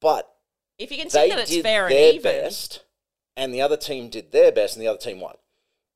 But 0.02 0.28
if 0.80 0.90
you 0.92 0.98
can 0.98 1.12
see 1.12 1.20
they 1.20 1.30
that 1.30 1.40
it's 1.40 1.58
fair 1.62 1.86
and 1.86 1.94
their 1.94 2.14
even, 2.14 2.24
best, 2.24 2.84
and 3.36 3.54
the 3.54 3.62
other 3.62 3.78
team 3.78 4.10
did 4.10 4.32
their 4.32 4.52
best, 4.52 4.76
and 4.76 4.84
the 4.84 4.88
other 4.90 4.98
team 4.98 5.20
won. 5.20 5.36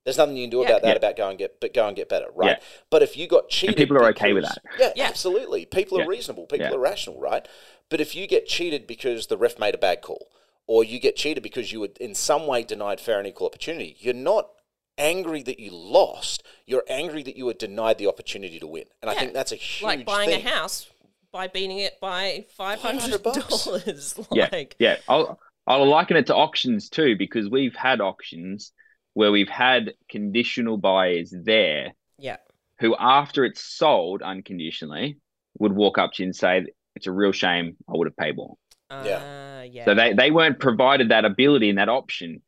There's 0.06 0.20
nothing 0.20 0.38
you 0.38 0.44
can 0.44 0.52
do 0.52 0.58
Yeah. 0.60 0.68
about 0.68 0.82
that. 0.84 0.88
Yeah. 0.90 0.96
About 0.96 1.16
go 1.16 1.30
and 1.30 1.40
get, 1.40 1.60
but 1.60 1.74
go 1.74 1.88
and 1.88 1.96
get 1.96 2.08
better, 2.08 2.28
right? 2.36 2.58
Yeah. 2.60 2.66
But 2.92 3.02
if 3.02 3.18
you 3.18 3.28
got 3.28 3.50
cheated, 3.50 3.78
people 3.78 3.98
are 3.98 4.10
okay 4.10 4.34
with 4.34 4.44
that. 4.44 4.60
Yeah, 4.80 4.92
Yeah. 4.96 5.08
absolutely. 5.08 5.66
People 5.66 6.00
are 6.00 6.08
reasonable. 6.08 6.46
People 6.46 6.68
Yeah. 6.68 6.76
are 6.76 6.80
rational, 6.80 7.20
right? 7.20 7.48
But 7.90 8.00
if 8.00 8.16
you 8.16 8.28
get 8.28 8.48
cheated 8.48 8.86
because 8.86 9.28
the 9.28 9.38
ref 9.38 9.58
made 9.58 9.74
a 9.74 9.80
bad 9.80 10.02
call, 10.02 10.32
or 10.72 10.86
you 10.86 11.02
get 11.02 11.18
cheated 11.18 11.44
because 11.44 11.74
you 11.74 11.82
were 11.82 11.90
in 12.00 12.16
some 12.16 12.48
way 12.48 12.64
denied 12.64 13.02
fair 13.02 13.20
and 13.20 13.28
equal 13.28 13.46
opportunity, 13.46 13.98
you're 14.00 14.14
not 14.14 14.48
angry 14.98 15.44
that 15.44 15.60
you 15.60 15.70
lost. 15.70 16.44
You're 16.66 16.86
angry 16.88 17.24
that 17.24 17.36
you 17.36 17.46
were 17.46 17.54
denied 17.54 17.98
the 17.98 18.08
opportunity 18.08 18.58
to 18.58 18.68
win. 18.68 18.86
And 19.02 19.12
I 19.12 19.16
think 19.16 19.34
that's 19.34 19.52
a 19.52 19.58
huge 19.58 19.84
like 19.84 20.06
buying 20.06 20.30
thing. 20.30 20.46
a 20.46 20.50
house 20.50 20.90
by 21.34 21.50
beating 21.50 21.80
it 21.80 22.00
by 22.00 22.46
five 22.56 22.80
hundred 22.80 23.22
dollars. 23.22 24.18
yeah, 24.32 24.64
yeah. 24.80 24.96
I'll 25.10 25.42
I'll 25.68 25.86
liken 25.86 26.16
it 26.16 26.28
to 26.28 26.36
auctions 26.36 26.88
too 26.88 27.18
because 27.18 27.50
we've 27.50 27.76
had 27.76 28.00
auctions 28.00 28.72
where 29.14 29.30
we've 29.34 29.50
had 29.50 29.92
conditional 30.10 30.78
buyers 30.78 31.34
there 31.38 31.92
yeah, 32.18 32.38
who, 32.80 32.96
after 32.98 33.44
it's 33.44 33.60
sold 33.60 34.22
unconditionally, 34.22 35.18
would 35.60 35.74
walk 35.74 35.98
up 35.98 36.14
to 36.14 36.24
you 36.24 36.28
and 36.28 36.36
say, 36.36 36.66
"It's 36.96 37.08
a 37.08 37.12
real 37.12 37.34
shame. 37.34 37.76
I 37.90 37.98
would 37.98 38.08
have 38.08 38.16
paid 38.16 38.38
more." 38.38 38.56
Uh, 38.92 39.66
yeah, 39.70 39.88
So 39.88 39.96
they 39.96 40.14
they 40.14 40.32
weren't 40.32 40.60
provided 40.60 41.10
that 41.10 41.26
ability 41.26 41.70
and 41.70 41.78
that 41.80 41.90
option, 41.90 42.42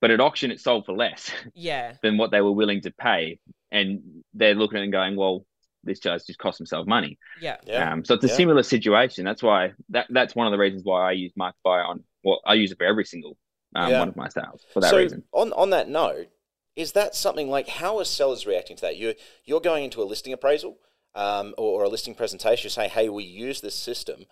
but 0.00 0.10
at 0.10 0.20
auction 0.20 0.50
it 0.50 0.60
sold 0.60 0.86
for 0.86 0.92
less 0.92 1.30
yeah, 1.54 1.96
than 2.02 2.18
what 2.18 2.30
they 2.30 2.40
were 2.40 2.52
willing 2.52 2.80
to 2.82 2.90
pay, 2.92 3.38
and 3.70 4.24
they're 4.34 4.54
looking 4.54 4.78
at 4.78 4.82
it 4.82 4.84
and 4.84 4.92
going, 4.92 5.16
"Well, 5.16 5.46
this 5.84 6.00
guy's 6.00 6.24
just 6.26 6.38
cost 6.38 6.58
himself 6.58 6.86
money." 6.86 7.18
yeah, 7.34 7.56
Yeah. 7.66 7.92
Um, 7.92 8.04
so 8.04 8.14
it's 8.14 8.24
a 8.24 8.28
Yeah. 8.28 8.34
similar 8.34 8.62
situation. 8.62 9.24
That's 9.24 9.42
why 9.42 9.72
that 9.90 10.06
that's 10.10 10.34
one 10.34 10.46
of 10.46 10.52
the 10.52 10.58
reasons 10.58 10.82
why 10.84 11.08
I 11.08 11.12
use 11.12 11.32
Market 11.36 11.58
Buy 11.64 11.80
on. 11.80 12.04
Well, 12.24 12.40
I 12.44 12.54
use 12.54 12.72
it 12.72 12.78
for 12.78 12.84
every 12.84 13.04
single 13.04 13.36
um, 13.74 13.90
Yeah. 13.90 13.98
one 13.98 14.08
of 14.08 14.16
my 14.16 14.28
sales 14.28 14.66
for 14.74 14.80
that 14.80 14.90
so 14.90 14.96
reason. 14.96 15.24
on 15.32 15.52
on 15.52 15.70
that 15.70 15.88
note, 15.88 16.28
is 16.76 16.92
that 16.92 17.14
something 17.14 17.48
like 17.48 17.68
how 17.68 17.98
are 17.98 18.04
sellers 18.04 18.46
reacting 18.46 18.76
to 18.76 18.82
that? 18.82 18.96
You 18.96 19.14
you're 19.44 19.60
going 19.60 19.84
into 19.84 20.02
a 20.02 20.04
listing 20.04 20.32
appraisal 20.32 20.78
um, 21.14 21.54
or, 21.58 21.80
or 21.82 21.84
a 21.84 21.88
listing 21.88 22.14
presentation, 22.14 22.64
you're 22.64 22.70
saying, 22.70 22.90
"Hey, 22.90 23.08
we 23.08 23.24
use 23.24 23.60
this 23.60 23.74
system," 23.74 24.26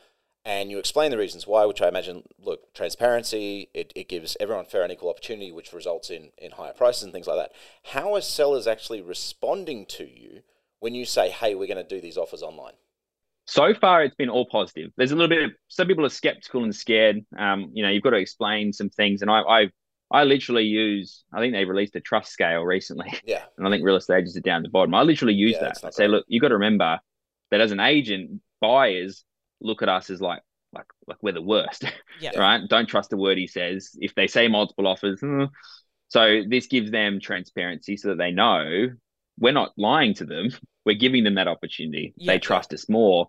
and 0.49 0.71
you 0.71 0.79
explain 0.79 1.11
the 1.11 1.19
reasons 1.19 1.47
why, 1.47 1.67
which 1.67 1.83
I 1.83 1.89
imagine, 1.89 2.23
look, 2.41 2.73
transparency, 2.73 3.69
it, 3.75 3.93
it 3.95 4.09
gives 4.09 4.35
everyone 4.41 4.65
fair 4.65 4.83
and 4.83 4.91
equal 4.91 5.11
opportunity, 5.11 5.53
which 5.53 5.75
results 5.75 6.09
in, 6.09 6.31
in 6.39 6.53
higher 6.53 6.73
prices 6.73 7.03
and 7.03 7.13
things 7.13 7.27
like 7.27 7.37
that. 7.37 7.53
How 7.93 8.15
are 8.15 8.23
sellers 8.23 8.67
actually 8.67 9.03
responding 9.03 9.85
to 9.91 10.05
you 10.05 10.41
when 10.81 10.95
you 10.95 11.05
say, 11.05 11.29
hey, 11.29 11.55
we're 11.55 11.67
going 11.69 11.77
to 11.77 11.95
do 11.97 12.01
these 12.01 12.17
offers 12.17 12.43
online? 12.43 12.73
So 13.45 13.75
far, 13.75 14.03
it's 14.03 14.15
been 14.15 14.31
all 14.31 14.47
positive. 14.51 14.91
There's 14.97 15.13
a 15.13 15.17
little 15.17 15.29
bit 15.29 15.45
of 15.45 15.51
some 15.69 15.87
people 15.87 16.07
are 16.07 16.11
skeptical 16.11 16.65
and 16.65 16.75
scared. 16.75 17.27
Um, 17.37 17.71
you 17.75 17.83
know, 17.83 17.91
you've 17.91 18.03
got 18.03 18.11
to 18.11 18.17
explain 18.17 18.73
some 18.73 18.89
things, 18.89 19.21
and 19.21 19.31
I, 19.31 19.41
I, 19.41 19.71
I 20.11 20.25
literally 20.25 20.65
use. 20.65 21.25
I 21.33 21.41
think 21.41 21.53
they 21.53 21.67
released 21.67 21.97
a 21.97 22.01
trust 22.01 22.33
scale 22.33 22.63
recently, 22.63 23.13
Yeah. 23.25 23.45
and 23.59 23.67
I 23.67 23.71
think 23.71 23.85
real 23.85 23.97
estate 23.97 24.17
agents 24.19 24.37
are 24.37 24.41
down 24.41 24.63
the 24.63 24.71
bottom. 24.71 24.95
I 24.95 25.03
literally 25.03 25.35
use 25.35 25.53
Yeah, 25.53 25.61
that. 25.61 25.85
I 25.85 25.91
say, 25.91 26.09
look, 26.09 26.25
you've 26.29 26.41
got 26.41 26.49
to 26.49 26.55
remember 26.55 26.99
that 27.51 27.61
as 27.61 27.73
an 27.73 27.81
agent, 27.81 28.41
buyers 28.63 29.25
look 29.61 29.83
at 29.83 29.89
us 29.89 30.11
as 30.11 30.21
like, 30.21 30.43
like, 30.73 30.87
like 31.07 31.19
we're 31.23 31.33
the 31.33 31.43
worst. 31.43 31.85
Yeah. 32.21 32.37
right? 32.37 32.61
Don't 32.69 32.89
trust 32.89 33.13
a 33.13 33.17
word 33.17 33.39
he 33.39 33.47
says. 33.47 33.91
If 34.01 34.17
they 34.17 34.27
say 34.27 34.49
multiple 34.49 34.89
offers, 34.89 35.21
hmm. 35.21 35.45
so 36.09 36.43
this 36.49 36.67
gives 36.67 36.91
them 36.91 37.21
transparency 37.21 37.97
so 37.97 38.09
that 38.09 38.19
they 38.19 38.33
know 38.33 38.89
we're 39.39 39.53
not 39.53 39.73
lying 39.77 40.15
to 40.15 40.25
them. 40.25 40.51
We're 40.85 40.97
giving 40.97 41.23
them 41.23 41.37
that 41.37 41.47
opportunity. 41.47 42.15
Yeah. 42.17 42.33
They 42.33 42.39
trust 42.41 42.73
us 42.73 42.89
more. 42.89 43.29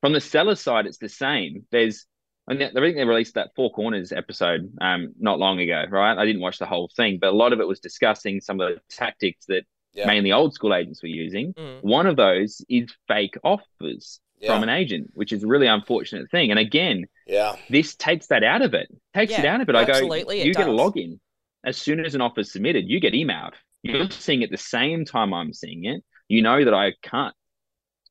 From 0.00 0.14
the 0.14 0.20
seller 0.20 0.54
side, 0.54 0.86
it's 0.86 0.96
the 0.96 1.10
same. 1.10 1.66
There's, 1.70 2.06
and 2.48 2.62
I 2.62 2.70
think 2.72 2.96
they 2.96 3.04
released 3.04 3.34
that 3.34 3.50
Four 3.54 3.70
Corners 3.70 4.12
episode 4.12 4.72
um, 4.80 5.12
not 5.18 5.38
long 5.38 5.60
ago, 5.60 5.84
right? 5.90 6.16
I 6.16 6.24
didn't 6.24 6.40
watch 6.40 6.58
the 6.58 6.64
whole 6.66 6.90
thing, 6.96 7.18
but 7.20 7.28
a 7.34 7.36
lot 7.36 7.52
of 7.52 7.60
it 7.60 7.68
was 7.68 7.80
discussing 7.80 8.40
some 8.40 8.60
of 8.60 8.70
the 8.74 8.80
tactics 8.88 9.44
that 9.48 9.64
Yeah. 9.92 10.06
mainly 10.06 10.32
old 10.32 10.54
school 10.54 10.74
agents 10.74 11.02
were 11.02 11.10
using. 11.10 11.52
Mm. 11.52 11.82
One 11.82 12.06
of 12.06 12.16
those 12.16 12.64
is 12.70 12.90
fake 13.08 13.36
offers 13.44 14.20
Yeah. 14.42 14.52
from 14.54 14.64
an 14.64 14.68
agent, 14.68 15.10
which 15.14 15.32
is 15.32 15.44
a 15.44 15.46
really 15.46 15.68
unfortunate 15.68 16.30
thing. 16.30 16.50
And 16.50 16.58
again, 16.58 17.06
Yeah. 17.26 17.54
this 17.70 17.94
takes 17.94 18.26
that 18.26 18.42
out 18.42 18.60
of 18.62 18.74
it. 18.74 18.88
Takes 19.14 19.32
it 19.38 19.44
out 19.44 19.60
of 19.60 19.68
it. 19.68 19.76
I 19.76 19.84
go, 19.84 19.92
absolutely 19.92 20.40
it 20.40 20.46
you 20.46 20.52
get 20.54 20.68
a 20.68 20.72
login. 20.72 21.20
As 21.64 21.76
soon 21.76 22.04
as 22.04 22.14
an 22.16 22.20
offer 22.20 22.40
is 22.40 22.52
submitted, 22.52 22.88
you 22.88 22.98
get 22.98 23.14
emailed. 23.14 23.52
You're 23.84 24.10
seeing 24.10 24.42
it 24.42 24.50
the 24.50 24.58
same 24.58 25.04
time 25.04 25.32
I'm 25.32 25.52
seeing 25.52 25.84
it. 25.84 26.02
You 26.28 26.42
know 26.42 26.64
that 26.64 26.74
I 26.74 26.92
can't 27.02 27.34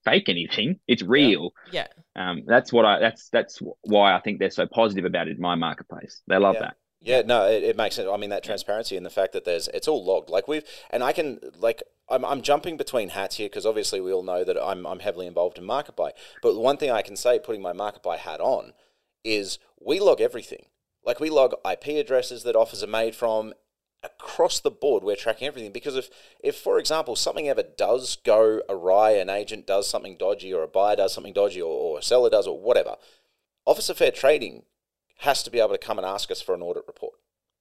fake 0.06 0.30
anything. 0.30 0.80
It's 0.88 1.02
real. 1.02 1.52
Yeah. 1.72 1.88
Um, 2.16 2.44
that's 2.48 2.72
what 2.72 2.86
I. 2.86 3.00
That's 3.00 3.30
that's 3.30 3.60
why 3.82 4.16
I 4.16 4.20
think 4.22 4.40
they're 4.40 4.50
so 4.52 4.68
positive 4.68 5.06
about 5.06 5.28
it 5.28 5.36
in 5.36 5.42
my 5.42 5.56
marketplace. 5.56 6.22
They 6.28 6.38
love 6.38 6.56
Yeah. 6.56 6.62
that. 6.62 6.76
Yeah, 7.04 7.24
no, 7.24 7.48
it, 7.48 7.64
it 7.64 7.76
makes 7.76 7.96
sense. 7.96 8.08
I 8.12 8.18
mean, 8.18 8.30
that 8.30 8.44
transparency 8.44 8.96
and 8.96 9.06
the 9.06 9.10
fact 9.10 9.34
that 9.34 9.44
there's 9.44 9.68
it's 9.70 9.88
all 9.88 10.06
logged. 10.06 10.30
Like 10.30 10.48
we've 10.48 10.64
and 10.92 11.04
I 11.04 11.12
can 11.12 11.40
like 11.58 11.82
I'm 12.08 12.24
I'm 12.24 12.44
jumping 12.44 12.78
between 12.78 13.10
hats 13.10 13.38
here 13.38 13.50
because 13.50 13.66
obviously 13.66 14.00
we 14.00 14.14
all 14.14 14.24
know 14.24 14.44
that 14.44 14.58
I'm 14.62 14.86
I'm 14.86 15.00
heavily 15.00 15.26
involved 15.26 15.58
in 15.58 15.66
Market 15.66 15.96
Buy. 15.96 16.12
But 16.44 16.56
one 16.58 16.78
thing 16.78 16.92
I 16.92 17.02
can 17.02 17.16
say, 17.16 17.40
putting 17.40 17.62
my 17.62 17.74
Market 17.74 18.04
Buy 18.04 18.18
hat 18.18 18.40
on, 18.40 18.74
is 19.24 19.58
we 19.84 20.00
log 20.00 20.22
everything. 20.22 20.68
Like 21.04 21.20
we 21.20 21.32
log 21.32 21.56
IP 21.70 21.88
addresses 22.00 22.44
that 22.44 22.56
offers 22.56 22.84
are 22.84 22.88
made 22.88 23.16
from 23.16 23.54
across 24.04 24.60
the 24.60 24.70
board. 24.70 25.04
We're 25.04 25.16
tracking 25.16 25.48
everything 25.48 25.72
because 25.72 25.96
if 25.96 26.10
if 26.44 26.56
for 26.56 26.78
example 26.78 27.16
something 27.16 27.50
ever 27.50 27.64
does 27.64 28.18
go 28.18 28.62
awry, 28.70 29.12
an 29.12 29.30
agent 29.32 29.66
does 29.66 29.90
something 29.90 30.18
dodgy, 30.18 30.54
or 30.54 30.62
a 30.62 30.68
buyer 30.68 30.98
does 30.98 31.14
something 31.16 31.34
dodgy, 31.34 31.64
or, 31.64 31.74
or 31.74 31.98
a 31.98 32.04
seller 32.04 32.30
does, 32.30 32.46
or 32.46 32.60
whatever, 32.60 32.98
Office 33.66 33.90
of 33.90 33.98
Fair 33.98 34.12
Trading 34.12 34.64
has 35.22 35.42
to 35.44 35.50
be 35.52 35.60
able 35.60 35.70
to 35.72 35.78
come 35.78 35.98
and 35.98 36.06
ask 36.06 36.30
us 36.32 36.42
for 36.42 36.54
an 36.56 36.62
audit 36.62 36.84
report 36.88 37.14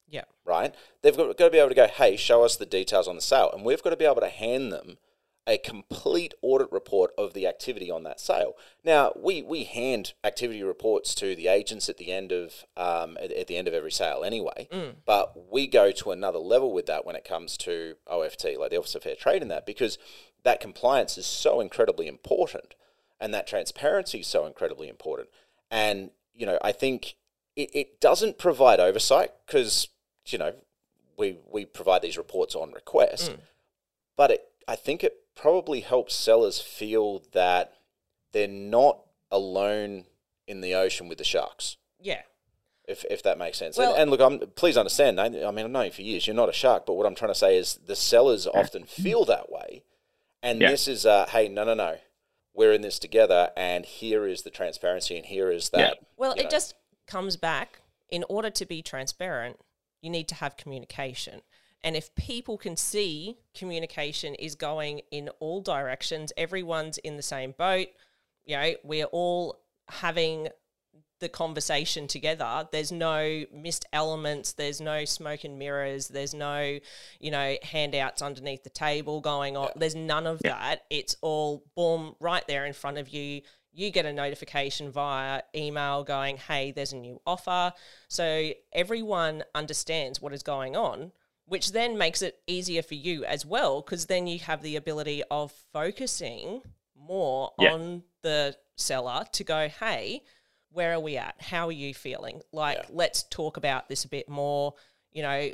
Yeah. 0.09 0.25
right? 0.45 0.75
They've 1.03 1.17
got, 1.17 1.37
got 1.39 1.45
to 1.47 1.51
be 1.51 1.59
able 1.59 1.69
to 1.71 1.75
go, 1.75 1.87
hey, 1.87 2.17
show 2.17 2.43
us 2.45 2.57
the 2.57 2.67
details 2.67 3.07
on 3.09 3.17
the 3.17 3.23
sale. 3.23 3.51
And 3.55 3.65
we've 3.65 3.83
got 3.83 3.91
to 3.91 3.97
be 3.97 4.05
able 4.05 4.21
to 4.23 4.29
hand 4.29 4.73
them 4.73 4.99
a 5.47 5.57
complete 5.59 6.35
audit 6.43 6.71
report 6.71 7.13
of 7.17 7.33
the 7.33 7.47
activity 7.47 7.91
on 7.91 8.03
that 8.05 8.21
sale. 8.21 8.53
Now, 8.85 9.13
we, 9.17 9.43
we 9.43 9.65
hand 9.65 10.13
activity 10.23 10.63
reports 10.63 11.15
to 11.17 11.35
the 11.35 11.49
agents 11.49 11.89
at 11.89 11.97
the 11.97 12.13
end 12.13 12.31
of 12.31 12.65
um, 12.77 13.17
at, 13.21 13.33
at 13.33 13.47
the 13.47 13.57
end 13.57 13.67
of 13.67 13.75
every 13.75 13.91
sale 13.91 14.23
anyway, 14.23 14.69
but 15.07 15.51
we 15.51 15.67
go 15.67 15.91
to 15.93 16.11
another 16.13 16.39
level 16.39 16.73
with 16.73 16.87
that 16.87 17.05
when 17.07 17.17
it 17.17 17.25
comes 17.25 17.57
to 17.59 17.95
OFT, 18.07 18.59
like 18.59 18.71
the 18.71 18.77
Office 18.79 18.95
of 18.95 19.03
Fair 19.03 19.17
Trade 19.17 19.43
and 19.43 19.51
that, 19.51 19.65
because 19.67 19.99
that 20.45 20.61
compliance 20.61 21.17
is 21.19 21.27
so 21.27 21.61
incredibly 21.61 22.07
important 22.07 22.75
and 23.19 23.33
that 23.35 23.47
transparency 23.47 24.21
is 24.21 24.27
so 24.27 24.45
incredibly 24.47 24.89
important. 24.89 25.31
And, 25.71 26.11
you 26.35 26.47
know, 26.47 26.59
I 26.63 26.73
think 26.73 27.17
it, 27.63 27.71
it 27.73 28.01
doesn't 28.01 28.39
provide 28.39 28.81
oversight 28.81 29.31
because, 29.47 29.89
you 30.27 30.39
know, 30.39 30.55
we, 31.17 31.39
we 31.51 31.65
provide 31.65 32.03
these 32.03 32.17
reports 32.19 32.55
on 32.55 32.73
request, 32.73 33.35
but 34.17 34.31
it, 34.31 34.49
I 34.67 34.77
think 34.77 35.05
it 35.05 35.17
probably 35.35 35.81
helps 35.81 36.15
sellers 36.15 36.61
feel 36.61 37.23
that 37.33 37.75
they're 38.33 38.49
not 38.49 39.01
alone 39.31 40.05
in 40.47 40.61
the 40.61 40.75
ocean 40.75 41.09
with 41.09 41.19
the 41.19 41.25
sharks. 41.25 41.77
Yeah. 42.01 42.23
If, 42.89 43.05
if 43.11 43.23
that 43.23 43.39
makes 43.39 43.59
sense, 43.59 43.79
Well- 43.79 43.93
and, 43.93 44.03
and 44.03 44.11
look, 44.11 44.21
I'm 44.21 44.41
please 44.57 44.77
understand. 44.77 45.21
I, 45.21 45.27
I 45.27 45.29
mean, 45.53 45.65
I've 45.65 45.71
known 45.71 45.85
you 45.87 45.91
for 45.93 46.03
years. 46.03 46.27
You're 46.27 46.35
not 46.35 46.49
a 46.49 46.53
shark, 46.53 46.87
but 46.87 46.95
what 46.95 47.07
I'm 47.07 47.15
trying 47.15 47.31
to 47.31 47.39
say 47.39 47.57
is 47.57 47.79
the 47.87 47.95
sellers 47.95 48.49
often 48.49 48.85
feel 48.85 49.25
that 49.27 49.51
way, 49.51 49.85
and 50.43 50.61
Yeah. 50.61 50.71
this 50.73 50.89
is, 50.89 51.07
uh, 51.07 51.27
hey, 51.29 51.49
no, 51.49 51.63
no, 51.63 51.75
no, 51.75 51.99
we're 52.53 52.73
in 52.73 52.83
this 52.83 52.99
together, 52.99 53.53
and 53.57 53.85
here 53.85 54.27
is 54.27 54.43
the 54.43 54.51
transparency, 54.51 55.17
and 55.17 55.27
here 55.27 55.53
is 55.53 55.69
that. 55.69 55.99
Well, 56.17 56.33
it 56.33 56.45
know. 56.45 56.49
just 56.51 56.75
comes 57.11 57.37
back 57.37 57.81
in 58.09 58.25
order 58.29 58.51
to 58.51 58.67
be 58.67 58.83
transparent, 58.83 59.59
you 60.01 60.11
need 60.11 60.29
to 60.29 60.35
have 60.37 60.57
communication. 60.57 61.43
And 61.83 61.97
if 61.97 62.15
people 62.15 62.59
can 62.59 62.77
see 62.77 63.39
communication 63.55 64.35
is 64.35 64.55
going 64.55 65.01
in 65.11 65.29
all 65.41 65.61
directions, 65.63 66.33
everyone's 66.37 66.99
in 66.99 67.17
the 67.17 67.23
same 67.23 67.55
boat, 67.57 67.89
you 68.45 68.57
know, 68.57 68.75
we're 68.85 69.07
all 69.07 69.61
having 69.89 70.49
the 71.21 71.29
conversation 71.29 72.07
together. 72.07 72.67
There's 72.73 72.91
no 72.91 73.45
missed 73.53 73.87
elements, 73.93 74.53
there's 74.53 74.81
no 74.81 75.05
smoke 75.05 75.45
and 75.45 75.59
mirrors, 75.59 76.09
there's 76.09 76.35
no, 76.35 76.79
you 77.19 77.31
know, 77.31 77.57
handouts 77.63 78.23
underneath 78.23 78.65
the 78.65 78.71
table 78.71 79.21
going 79.21 79.57
on. 79.57 79.71
There's 79.77 79.95
none 79.95 80.27
of 80.27 80.41
that. 80.41 80.85
It's 80.91 81.17
all 81.21 81.65
boom 81.77 82.15
right 82.21 82.47
there 82.49 82.67
in 82.67 82.73
front 82.73 82.99
of 82.99 83.11
you. 83.11 83.43
You 83.73 83.91
get 83.91 84.05
a 84.07 84.13
notification 84.13 84.91
via 84.91 85.43
email 85.55 86.03
going, 86.03 86.37
hey, 86.37 86.73
there's 86.73 86.93
a 86.93 86.97
new 86.97 87.21
offer. 87.27 87.73
So 88.09 88.51
everyone 88.73 89.45
understands 89.55 90.21
what 90.21 90.33
is 90.33 90.43
going 90.43 90.77
on, 90.77 91.13
which 91.45 91.73
then 91.73 91.97
makes 91.97 92.21
it 92.23 92.41
easier 92.47 92.83
for 92.83 92.95
you 92.95 93.25
as 93.25 93.47
well, 93.47 93.81
because 93.81 94.07
then 94.07 94.27
you 94.27 94.41
have 94.41 94.63
the 94.63 94.77
ability 94.77 95.23
of 95.31 95.53
focusing 95.73 96.63
more 96.97 97.53
Yeah. 97.59 97.75
on 97.75 98.03
the 98.23 98.57
seller 98.77 99.25
to 99.33 99.45
go, 99.45 99.69
hey, 99.69 100.23
where 100.73 100.93
are 100.93 101.01
we 101.01 101.17
at? 101.17 101.41
How 101.41 101.69
are 101.69 101.73
you 101.73 101.95
feeling? 101.95 102.43
Like, 102.53 102.79
Yeah. 102.79 102.87
let's 102.91 103.23
talk 103.25 103.57
about 103.57 103.89
this 103.89 104.05
a 104.05 104.09
bit 104.09 104.29
more. 104.29 104.75
You 105.11 105.23
know, 105.23 105.51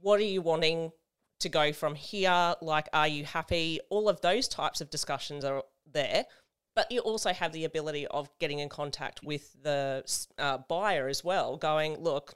what 0.00 0.20
are 0.20 0.24
you 0.24 0.42
wanting 0.42 0.92
to 1.40 1.48
go 1.48 1.72
from 1.72 1.94
here? 1.94 2.54
Like, 2.60 2.88
are 2.92 3.08
you 3.08 3.24
happy? 3.24 3.80
All 3.90 4.08
of 4.08 4.20
those 4.20 4.48
types 4.48 4.80
of 4.80 4.90
discussions 4.90 5.44
are 5.44 5.64
there. 5.86 6.26
But 6.74 6.90
you 6.92 7.00
also 7.00 7.32
have 7.32 7.52
the 7.52 7.64
ability 7.64 8.06
of 8.06 8.28
getting 8.38 8.60
in 8.60 8.68
contact 8.68 9.22
with 9.22 9.54
the 9.62 10.04
uh, 10.38 10.58
buyer 10.68 11.08
as 11.08 11.24
well, 11.24 11.56
going, 11.56 11.98
look, 11.98 12.34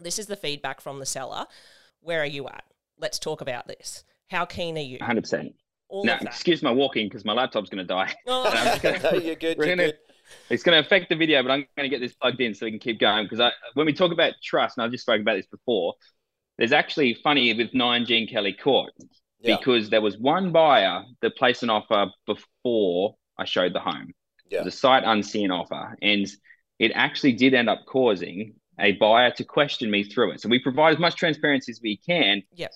this 0.00 0.18
is 0.18 0.26
the 0.26 0.36
feedback 0.36 0.80
from 0.80 0.98
the 0.98 1.06
seller. 1.06 1.46
Where 2.00 2.22
are 2.22 2.26
you 2.26 2.48
at? 2.48 2.64
Let's 2.98 3.18
talk 3.18 3.40
about 3.40 3.66
this. 3.68 4.04
How 4.30 4.44
keen 4.46 4.78
are 4.78 4.82
you? 4.82 4.98
100%. 4.98 5.52
All 5.88 6.04
Now, 6.04 6.18
excuse 6.22 6.62
my 6.62 6.70
walking 6.70 7.08
because 7.08 7.24
my 7.24 7.32
laptop's 7.32 7.68
going 7.68 7.84
to 7.86 7.92
die. 7.92 8.14
Oh. 8.26 8.44
I'm 8.50 8.80
just 8.80 8.82
gonna- 8.82 8.98
no, 9.02 9.18
you're 9.18 9.34
good. 9.34 9.56
You're 9.58 9.66
gonna- 9.66 9.86
good. 9.88 9.98
It's 10.48 10.62
going 10.62 10.80
to 10.80 10.86
affect 10.86 11.08
the 11.08 11.16
video, 11.16 11.42
but 11.42 11.50
I'm 11.50 11.66
going 11.76 11.88
to 11.90 11.94
get 11.94 12.00
this 12.00 12.14
plugged 12.14 12.40
in 12.40 12.54
so 12.54 12.64
we 12.64 12.70
can 12.70 12.78
keep 12.78 13.00
going. 13.00 13.26
Because 13.28 13.52
when 13.74 13.84
we 13.84 13.92
talk 13.92 14.12
about 14.12 14.34
trust, 14.42 14.78
and 14.78 14.84
I've 14.84 14.92
just 14.92 15.02
spoken 15.02 15.22
about 15.22 15.34
this 15.34 15.46
before, 15.46 15.94
there's 16.56 16.70
actually 16.72 17.14
funny 17.14 17.52
with 17.52 17.74
nine 17.74 18.06
Gene 18.06 18.28
Kelly 18.28 18.52
Court 18.52 18.92
Yeah. 19.40 19.56
because 19.56 19.90
there 19.90 20.00
was 20.00 20.16
one 20.18 20.52
buyer 20.52 21.02
that 21.20 21.36
placed 21.36 21.64
an 21.64 21.70
offer 21.70 22.12
before 22.26 23.16
I 23.40 23.44
showed 23.46 23.74
the 23.74 23.80
home. 23.80 24.12
Yeah. 24.50 24.60
It 24.60 24.64
was 24.66 24.74
a 24.74 24.76
sight 24.76 25.02
unseen 25.06 25.50
offer, 25.50 25.96
and 26.02 26.26
it 26.78 26.92
actually 26.94 27.32
did 27.32 27.54
end 27.54 27.68
up 27.70 27.86
causing 27.86 28.54
a 28.78 28.92
buyer 28.92 29.30
to 29.32 29.44
question 29.44 29.90
me 29.90 30.04
through 30.04 30.32
it. 30.32 30.40
So 30.40 30.48
we 30.48 30.58
provide 30.58 30.92
as 30.94 30.98
much 30.98 31.16
transparency 31.16 31.72
as 31.72 31.80
we 31.82 31.96
can, 31.96 32.42
Yep. 32.54 32.72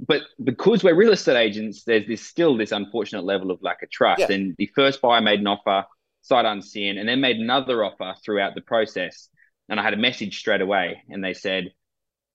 but 0.00 0.22
because 0.42 0.82
we're 0.82 0.94
real 0.94 1.12
estate 1.12 1.36
agents, 1.36 1.84
there's 1.84 2.06
this 2.06 2.22
still 2.26 2.56
this 2.56 2.72
unfortunate 2.72 3.24
level 3.24 3.50
of 3.50 3.62
lack 3.62 3.82
of 3.82 3.90
trust. 3.90 4.20
Yeah. 4.20 4.32
And 4.32 4.54
the 4.58 4.70
first 4.74 5.00
buyer 5.00 5.20
made 5.20 5.40
an 5.40 5.46
offer, 5.46 5.84
sight 6.22 6.44
unseen, 6.44 6.98
and 6.98 7.08
then 7.08 7.20
made 7.20 7.36
another 7.36 7.84
offer 7.84 8.14
throughout 8.24 8.54
the 8.54 8.62
process. 8.62 9.28
And 9.68 9.80
I 9.80 9.82
had 9.82 9.94
a 9.94 9.98
message 9.98 10.38
straight 10.38 10.60
away, 10.60 11.02
and 11.08 11.22
they 11.24 11.32
said, 11.34 11.72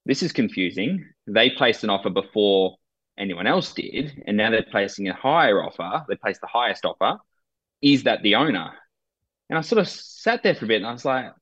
"This 0.05 0.23
is 0.23 0.31
confusing. 0.31 1.05
They 1.27 1.49
placed 1.51 1.83
an 1.83 1.89
offer 1.89 2.09
before 2.09 2.77
anyone 3.17 3.45
else 3.47 3.73
did, 3.73 4.23
and 4.25 4.37
now 4.37 4.49
they're 4.49 4.63
placing 4.63 5.09
a 5.09 5.13
higher 5.13 5.61
offer. 5.61 6.05
They 6.07 6.15
placed 6.15 6.41
the 6.41 6.47
highest 6.47 6.85
offer. 6.85 7.19
Is 7.81 8.03
that 8.03 8.21
the 8.21 8.35
owner?" 8.35 8.71
And 9.49 9.57
I 9.57 9.61
sort 9.61 9.79
of 9.79 9.87
sat 9.87 10.43
there 10.43 10.55
for 10.55 10.65
a 10.65 10.67
bit, 10.67 10.77
and 10.77 10.87
I 10.87 10.91
was 10.91 11.05
like, 11.05 11.33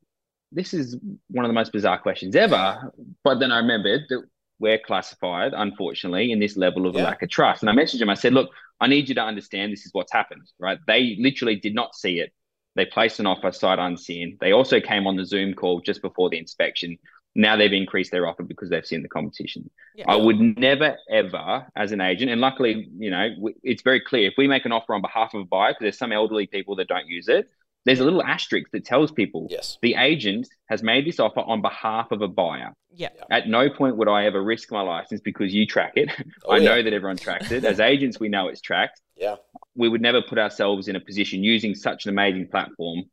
"This 0.52 0.74
is 0.74 0.98
one 1.30 1.46
of 1.46 1.50
the 1.50 1.54
most 1.54 1.72
bizarre 1.74 2.00
questions 2.00 2.36
ever." 2.36 2.94
But 3.24 3.40
then 3.40 3.52
I 3.52 3.58
remembered 3.58 4.04
that 4.10 4.24
we're 4.60 4.80
classified, 4.80 5.54
unfortunately, 5.54 6.32
in 6.32 6.40
this 6.40 6.58
level 6.58 6.88
of 6.88 6.96
Yeah. 6.96 7.04
lack 7.04 7.22
of 7.22 7.30
trust. 7.30 7.62
And 7.64 7.70
I 7.70 7.74
messaged 7.74 8.02
him. 8.02 8.10
I 8.10 8.16
said, 8.16 8.34
"Look, 8.34 8.52
I 8.80 8.88
need 8.88 9.10
you 9.10 9.16
to 9.16 9.22
understand 9.24 9.72
this 9.72 9.86
is 9.86 9.94
what's 9.94 10.12
happened. 10.12 10.50
Right? 10.60 10.80
They 10.88 11.16
literally 11.20 11.56
did 11.56 11.76
not 11.76 11.96
see 11.96 12.20
it. 12.20 12.34
They 12.76 12.86
placed 12.86 13.20
an 13.20 13.26
offer 13.26 13.52
sight 13.52 13.80
unseen. 13.80 14.38
They 14.40 14.52
also 14.52 14.80
came 14.80 15.08
on 15.08 15.16
the 15.16 15.26
Zoom 15.26 15.54
call 15.54 15.82
just 15.82 16.02
before 16.02 16.30
the 16.30 16.38
inspection. 16.38 16.98
Now 17.38 17.56
they've 17.56 17.72
increased 17.72 18.12
their 18.12 18.28
offer 18.28 18.42
because 18.42 18.70
they've 18.72 18.86
seen 18.86 19.04
the 19.04 19.08
competition. 19.08 19.70
Yeah. 19.96 20.06
I 20.08 20.16
would 20.16 20.40
never, 20.40 20.98
ever, 21.10 21.68
as 21.76 21.92
an 21.92 22.02
agent, 22.02 22.32
and 22.32 22.42
luckily, 22.42 22.90
you 22.98 23.12
know, 23.12 23.30
it's 23.64 23.84
very 23.84 24.02
clear 24.02 24.28
if 24.28 24.34
we 24.40 24.48
make 24.48 24.66
an 24.66 24.72
offer 24.72 24.96
on 24.96 25.02
behalf 25.02 25.36
of 25.36 25.42
a 25.42 25.46
buyer, 25.46 25.70
because 25.72 25.82
there's 25.82 25.98
some 26.00 26.12
elderly 26.12 26.48
people 26.48 26.76
that 26.78 26.88
don't 26.88 27.08
use 27.08 27.28
it, 27.28 27.48
there's 27.86 28.00
a 28.00 28.04
little 28.04 28.24
asterisk 28.24 28.72
that 28.72 28.84
tells 28.86 29.12
people 29.12 29.48
Yes. 29.52 29.78
the 29.84 29.94
agent 29.96 30.48
has 30.68 30.82
made 30.82 31.06
this 31.06 31.20
offer 31.20 31.40
on 31.42 31.62
behalf 31.62 32.12
of 32.12 32.22
a 32.24 32.28
buyer. 32.28 32.74
Yeah. 32.94 33.10
At 33.30 33.48
no 33.48 33.70
point 33.70 33.98
would 33.98 34.08
I 34.10 34.26
ever 34.26 34.44
risk 34.44 34.72
my 34.72 34.82
license 34.82 35.22
because 35.22 35.54
you 35.54 35.68
track 35.68 35.94
it. 35.96 36.10
Oh, 36.44 36.54
I 36.54 36.60
know 36.60 36.82
that 36.82 36.92
everyone 36.92 37.18
tracks 37.18 37.52
it. 37.52 37.64
As 37.64 37.80
agents, 37.80 38.20
we 38.20 38.30
know 38.30 38.48
it's 38.48 38.62
tracked. 38.62 39.00
Yeah. 39.16 39.36
We 39.76 39.88
would 39.90 40.02
never 40.02 40.24
put 40.24 40.40
ourselves 40.40 40.88
in 40.88 40.96
a 40.96 41.00
position 41.00 41.44
using 41.44 41.76
such 41.76 42.06
an 42.08 42.10
amazing 42.10 42.48
platform 42.48 43.04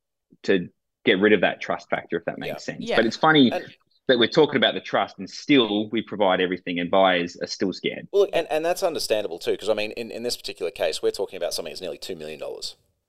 to 0.44 0.68
get 1.04 1.20
rid 1.20 1.34
of 1.34 1.42
that 1.42 1.60
trust 1.60 1.90
factor, 1.90 2.16
if 2.16 2.24
that 2.24 2.38
makes 2.38 2.48
Yeah. 2.52 2.56
sense. 2.56 2.78
Yeah. 2.80 2.96
But 2.96 3.04
it's 3.06 3.16
funny 3.16 3.52
And- 3.52 3.64
that 4.06 4.18
we're 4.18 4.28
talking 4.28 4.56
about 4.56 4.74
the 4.74 4.80
trust 4.80 5.18
and 5.18 5.28
still 5.28 5.88
we 5.90 6.02
provide 6.02 6.40
everything 6.40 6.78
and 6.78 6.90
buyers 6.90 7.36
are 7.40 7.46
still 7.46 7.72
scared. 7.72 8.06
Well, 8.12 8.26
and, 8.32 8.46
and 8.50 8.64
that's 8.64 8.82
understandable 8.82 9.38
too, 9.38 9.52
because 9.52 9.68
I 9.70 9.74
mean, 9.74 9.92
in, 9.92 10.10
in 10.10 10.22
this 10.22 10.36
particular 10.36 10.70
case, 10.70 11.02
we're 11.02 11.10
talking 11.10 11.36
about 11.36 11.54
something 11.54 11.72
that's 11.72 11.80
nearly 11.80 11.98
$2 11.98 12.16
million. 12.16 12.40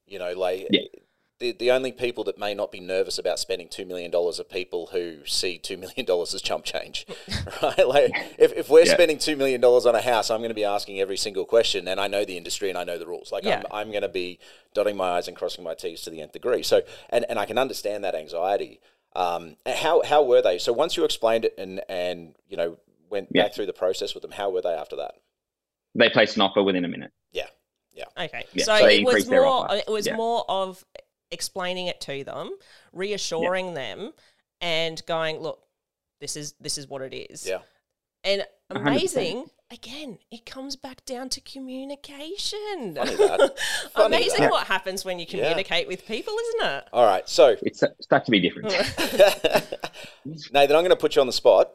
You 0.07 0.19
know, 0.19 0.31
like 0.33 0.67
Yeah. 0.69 0.81
the, 1.39 1.51
the 1.51 1.71
only 1.71 1.91
people 1.91 2.23
that 2.25 2.37
may 2.37 2.53
not 2.53 2.71
be 2.71 2.79
nervous 2.79 3.17
about 3.17 3.39
spending 3.39 3.67
$2 3.67 3.85
million 3.85 4.09
are 4.15 4.43
people 4.45 4.87
who 4.93 5.25
see 5.25 5.59
$2 5.61 5.77
million 5.79 6.21
as 6.21 6.41
chump 6.41 6.63
change, 6.63 7.05
right? 7.61 7.85
Like, 7.87 8.11
if, 8.37 8.53
if 8.53 8.69
we're 8.69 8.85
Yeah. 8.85 8.93
spending 8.93 9.17
$2 9.17 9.37
million 9.37 9.61
on 9.65 9.95
a 9.95 10.01
house, 10.01 10.29
I'm 10.31 10.39
going 10.39 10.49
to 10.49 10.55
be 10.55 10.63
asking 10.63 11.01
every 11.01 11.17
single 11.17 11.43
question, 11.43 11.89
and 11.89 11.99
I 11.99 12.07
know 12.07 12.23
the 12.23 12.37
industry 12.37 12.69
and 12.69 12.77
I 12.77 12.85
know 12.85 12.97
the 12.97 13.07
rules. 13.07 13.33
Like, 13.33 13.43
Yeah. 13.43 13.63
I'm, 13.71 13.87
I'm 13.87 13.91
going 13.91 14.03
to 14.03 14.07
be 14.09 14.39
dotting 14.73 14.95
my 14.95 15.17
I's 15.17 15.27
and 15.27 15.35
crossing 15.35 15.63
my 15.65 15.73
T's 15.73 16.01
to 16.03 16.09
the 16.09 16.21
nth 16.21 16.31
degree. 16.31 16.63
So, 16.63 16.83
and, 17.09 17.25
and 17.27 17.37
I 17.37 17.45
can 17.45 17.57
understand 17.57 18.05
that 18.05 18.15
anxiety. 18.15 18.79
Um, 19.16 19.55
how, 19.66 20.01
how 20.03 20.24
were 20.24 20.41
they? 20.41 20.57
So, 20.57 20.74
once 20.74 20.97
you 20.97 21.03
explained 21.05 21.45
it 21.45 21.55
and, 21.57 21.82
and 21.89 22.36
you 22.47 22.57
know, 22.57 22.78
went 23.09 23.30
Yeah. 23.34 23.43
back 23.43 23.53
through 23.53 23.68
the 23.68 23.74
process 23.74 24.13
with 24.13 24.22
them, 24.22 24.32
how 24.32 24.49
were 24.49 24.61
they 24.61 24.74
after 24.74 24.97
that? 24.97 25.16
They 25.95 26.09
placed 26.09 26.36
an 26.36 26.41
offer 26.41 26.61
within 26.61 26.84
a 26.86 26.89
minute. 26.89 27.11
Yeah. 27.95 28.03
Okay. 28.18 28.43
Yeah, 28.53 28.66
So, 28.66 28.78
so 28.78 28.86
it 28.88 29.05
was 29.05 29.28
more 29.30 29.68
it 29.72 29.88
was 29.88 30.05
Yeah. 30.07 30.16
more 30.18 30.43
of 30.49 30.84
explaining 31.32 31.88
it 31.88 32.01
to 32.01 32.24
them, 32.24 32.51
reassuring 32.91 33.74
them 33.74 34.11
and 34.61 35.01
going, 35.05 35.39
look, 35.39 35.66
this 36.20 36.36
is 36.36 36.53
this 36.59 36.78
is 36.78 36.88
what 36.88 37.01
it 37.01 37.13
is. 37.13 37.47
Yeah. 37.47 37.59
And 38.24 38.45
100%. 38.72 39.49
Amazing, 39.72 39.80
again, 39.91 40.20
it 40.32 40.45
comes 40.45 40.76
back 40.76 41.05
down 41.05 41.30
to 41.30 41.41
communication. 41.41 42.95
Funny 42.95 43.16
that. 43.16 43.59
Funny 43.93 44.18
amazing 44.18 44.41
that. 44.41 44.51
what 44.51 44.68
happens 44.68 45.03
when 45.05 45.20
you 45.20 45.26
Yeah. 45.30 45.41
communicate 45.43 45.88
with 45.88 46.05
people, 46.05 46.34
isn't 46.34 46.72
it? 46.72 46.84
All 46.93 47.05
right. 47.05 47.28
So, 47.28 47.55
It's 47.61 47.84
starts 48.01 48.26
to 48.26 48.32
be 48.32 48.39
different. 48.39 48.68
Nathan, 50.26 50.76
I'm 50.76 50.82
going 50.84 50.89
to 50.89 50.95
put 50.95 51.16
you 51.16 51.22
on 51.22 51.28
the 51.28 51.34
spot 51.34 51.72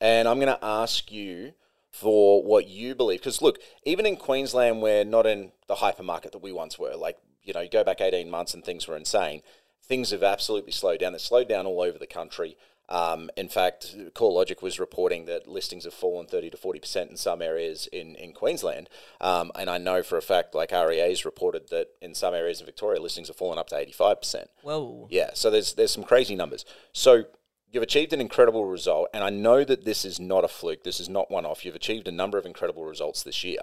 and 0.00 0.28
I'm 0.28 0.38
going 0.40 0.54
to 0.54 0.64
ask 0.64 1.10
you 1.10 1.52
for 1.90 2.42
what 2.42 2.68
you 2.68 2.94
believe. 2.94 3.20
Because, 3.20 3.42
look, 3.42 3.58
even 3.84 4.06
in 4.06 4.16
Queensland, 4.16 4.80
we're 4.82 5.04
not 5.04 5.26
in 5.26 5.52
the 5.66 5.76
hypermarket 5.76 6.32
that 6.32 6.42
we 6.42 6.52
once 6.52 6.78
were. 6.78 6.94
Like, 6.96 7.18
you 7.42 7.52
know, 7.52 7.60
you 7.60 7.70
go 7.70 7.84
back 7.84 8.00
18 8.00 8.30
months 8.30 8.54
and 8.54 8.64
things 8.64 8.86
were 8.86 8.96
insane. 8.96 9.42
Things 9.82 10.10
have 10.10 10.22
absolutely 10.22 10.72
slowed 10.72 11.00
down. 11.00 11.12
They've 11.12 11.20
slowed 11.20 11.48
down 11.48 11.66
all 11.66 11.80
over 11.80 11.98
the 11.98 12.06
country. 12.06 12.56
Um, 12.90 13.30
in 13.36 13.48
fact, 13.48 13.94
CoreLogic 14.14 14.62
was 14.62 14.80
reporting 14.80 15.26
that 15.26 15.46
listings 15.46 15.84
have 15.84 15.94
fallen 15.94 16.26
30 16.26 16.50
to 16.50 16.56
40% 16.56 17.10
in 17.10 17.16
some 17.16 17.40
areas 17.40 17.86
in, 17.92 18.16
in 18.16 18.32
Queensland. 18.32 18.90
Um, 19.20 19.52
and 19.54 19.70
I 19.70 19.78
know 19.78 20.02
for 20.02 20.18
a 20.18 20.22
fact, 20.22 20.54
like 20.54 20.72
REA's 20.72 21.24
reported 21.24 21.68
that 21.70 21.88
in 22.02 22.14
some 22.14 22.34
areas 22.34 22.60
of 22.60 22.66
Victoria, 22.66 23.00
listings 23.00 23.28
have 23.28 23.36
fallen 23.36 23.58
up 23.58 23.68
to 23.68 23.76
85%. 23.76 24.46
Whoa. 24.62 25.06
Yeah, 25.10 25.30
so 25.34 25.50
there's 25.50 25.74
there's 25.74 25.92
some 25.92 26.04
crazy 26.04 26.34
numbers. 26.34 26.64
So 26.92 27.24
you've 27.70 27.82
achieved 27.82 28.12
an 28.12 28.20
incredible 28.20 28.64
result, 28.64 29.08
and 29.14 29.22
I 29.22 29.30
know 29.30 29.64
that 29.64 29.84
this 29.84 30.04
is 30.04 30.18
not 30.18 30.44
a 30.44 30.48
fluke. 30.48 30.82
This 30.82 30.98
is 30.98 31.08
not 31.08 31.30
one 31.30 31.46
off. 31.46 31.64
You've 31.64 31.76
achieved 31.76 32.08
a 32.08 32.12
number 32.12 32.38
of 32.38 32.46
incredible 32.46 32.84
results 32.84 33.22
this 33.22 33.44
year. 33.44 33.60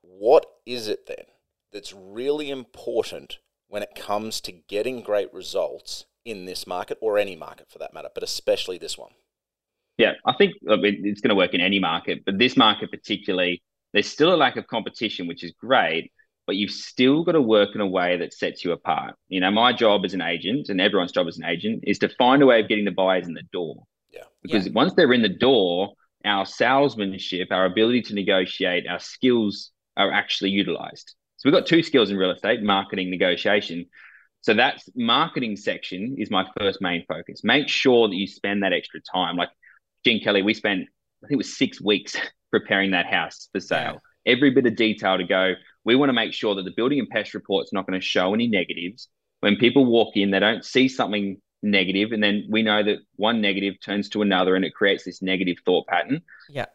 What 0.00 0.46
is 0.66 0.88
it 0.88 1.06
then 1.06 1.26
that's 1.72 1.92
really 1.92 2.50
important 2.50 3.38
when 3.68 3.82
it 3.82 3.94
comes 3.94 4.40
to 4.40 4.52
getting 4.52 5.00
great 5.00 5.32
results 5.32 6.06
in 6.24 6.46
this 6.46 6.66
market 6.66 6.98
or 7.00 7.18
any 7.18 7.36
market 7.36 7.70
for 7.70 7.78
that 7.78 7.94
matter, 7.94 8.08
but 8.14 8.22
especially 8.22 8.78
this 8.78 8.96
one? 8.96 9.12
Yeah, 9.96 10.12
I 10.24 10.32
think 10.32 10.54
it's 10.62 11.20
going 11.20 11.28
to 11.28 11.34
work 11.34 11.54
in 11.54 11.60
any 11.60 11.78
market, 11.78 12.24
but 12.24 12.38
this 12.38 12.56
market 12.56 12.90
particularly, 12.90 13.62
there's 13.92 14.08
still 14.08 14.34
a 14.34 14.36
lack 14.36 14.56
of 14.56 14.66
competition, 14.66 15.28
which 15.28 15.44
is 15.44 15.52
great, 15.60 16.10
but 16.46 16.56
you've 16.56 16.72
still 16.72 17.24
got 17.24 17.32
to 17.32 17.40
work 17.40 17.70
in 17.74 17.80
a 17.80 17.86
way 17.86 18.16
that 18.16 18.32
sets 18.32 18.64
you 18.64 18.72
apart. 18.72 19.14
You 19.28 19.40
know, 19.40 19.50
my 19.50 19.72
job 19.72 20.04
as 20.04 20.12
an 20.12 20.20
agent 20.20 20.68
and 20.68 20.80
everyone's 20.80 21.12
job 21.12 21.28
as 21.28 21.38
an 21.38 21.44
agent 21.44 21.84
is 21.86 21.98
to 22.00 22.08
find 22.08 22.42
a 22.42 22.46
way 22.46 22.60
of 22.60 22.68
getting 22.68 22.84
the 22.84 22.90
buyers 22.90 23.28
in 23.28 23.34
the 23.34 23.44
door. 23.52 23.84
Yeah. 24.10 24.24
Because 24.42 24.68
once 24.70 24.94
they're 24.94 25.12
in 25.12 25.22
the 25.22 25.28
door, 25.28 25.92
our 26.24 26.44
salesmanship, 26.44 27.48
our 27.50 27.64
ability 27.64 28.02
to 28.02 28.14
negotiate, 28.14 28.86
our 28.88 28.98
skills 28.98 29.70
are 29.96 30.10
actually 30.10 30.50
utilized. 30.50 31.14
So 31.36 31.48
we've 31.48 31.54
got 31.54 31.66
two 31.66 31.82
skills 31.82 32.10
in 32.10 32.16
real 32.16 32.32
estate 32.32 32.62
marketing, 32.62 33.10
negotiation. 33.10 33.86
So 34.44 34.52
that's 34.52 34.86
marketing 34.94 35.56
section 35.56 36.16
is 36.18 36.30
my 36.30 36.44
first 36.60 36.82
main 36.82 37.06
focus. 37.08 37.40
Make 37.44 37.66
sure 37.66 38.08
that 38.08 38.14
you 38.14 38.26
spend 38.26 38.62
that 38.62 38.74
extra 38.74 39.00
time. 39.00 39.36
Like 39.36 39.48
Gene 40.04 40.22
Kelly, 40.22 40.42
we 40.42 40.52
spent, 40.52 40.82
I 40.82 41.26
think 41.26 41.36
it 41.36 41.36
was 41.38 41.56
six 41.56 41.80
weeks 41.80 42.14
preparing 42.50 42.90
that 42.90 43.06
house 43.06 43.48
for 43.52 43.60
sale. 43.60 44.02
Every 44.26 44.50
bit 44.50 44.66
of 44.66 44.76
detail 44.76 45.16
to 45.16 45.24
go. 45.24 45.54
We 45.86 45.96
want 45.96 46.10
to 46.10 46.12
make 46.12 46.34
sure 46.34 46.54
that 46.56 46.64
the 46.66 46.74
building 46.76 46.98
and 46.98 47.08
pest 47.08 47.32
report's 47.32 47.72
not 47.72 47.86
going 47.86 47.98
to 47.98 48.04
show 48.04 48.34
any 48.34 48.46
negatives. 48.46 49.08
When 49.40 49.56
people 49.56 49.86
walk 49.86 50.14
in, 50.14 50.30
they 50.30 50.40
don't 50.40 50.62
see 50.62 50.88
something 50.88 51.40
negative, 51.62 52.12
and 52.12 52.22
then 52.22 52.46
we 52.50 52.62
know 52.62 52.82
that 52.82 52.98
one 53.16 53.40
negative 53.40 53.76
turns 53.82 54.10
to 54.10 54.20
another, 54.20 54.56
and 54.56 54.64
it 54.64 54.74
creates 54.74 55.04
this 55.04 55.22
negative 55.22 55.56
thought 55.64 55.86
pattern. 55.86 56.20
Yeah. 56.50 56.66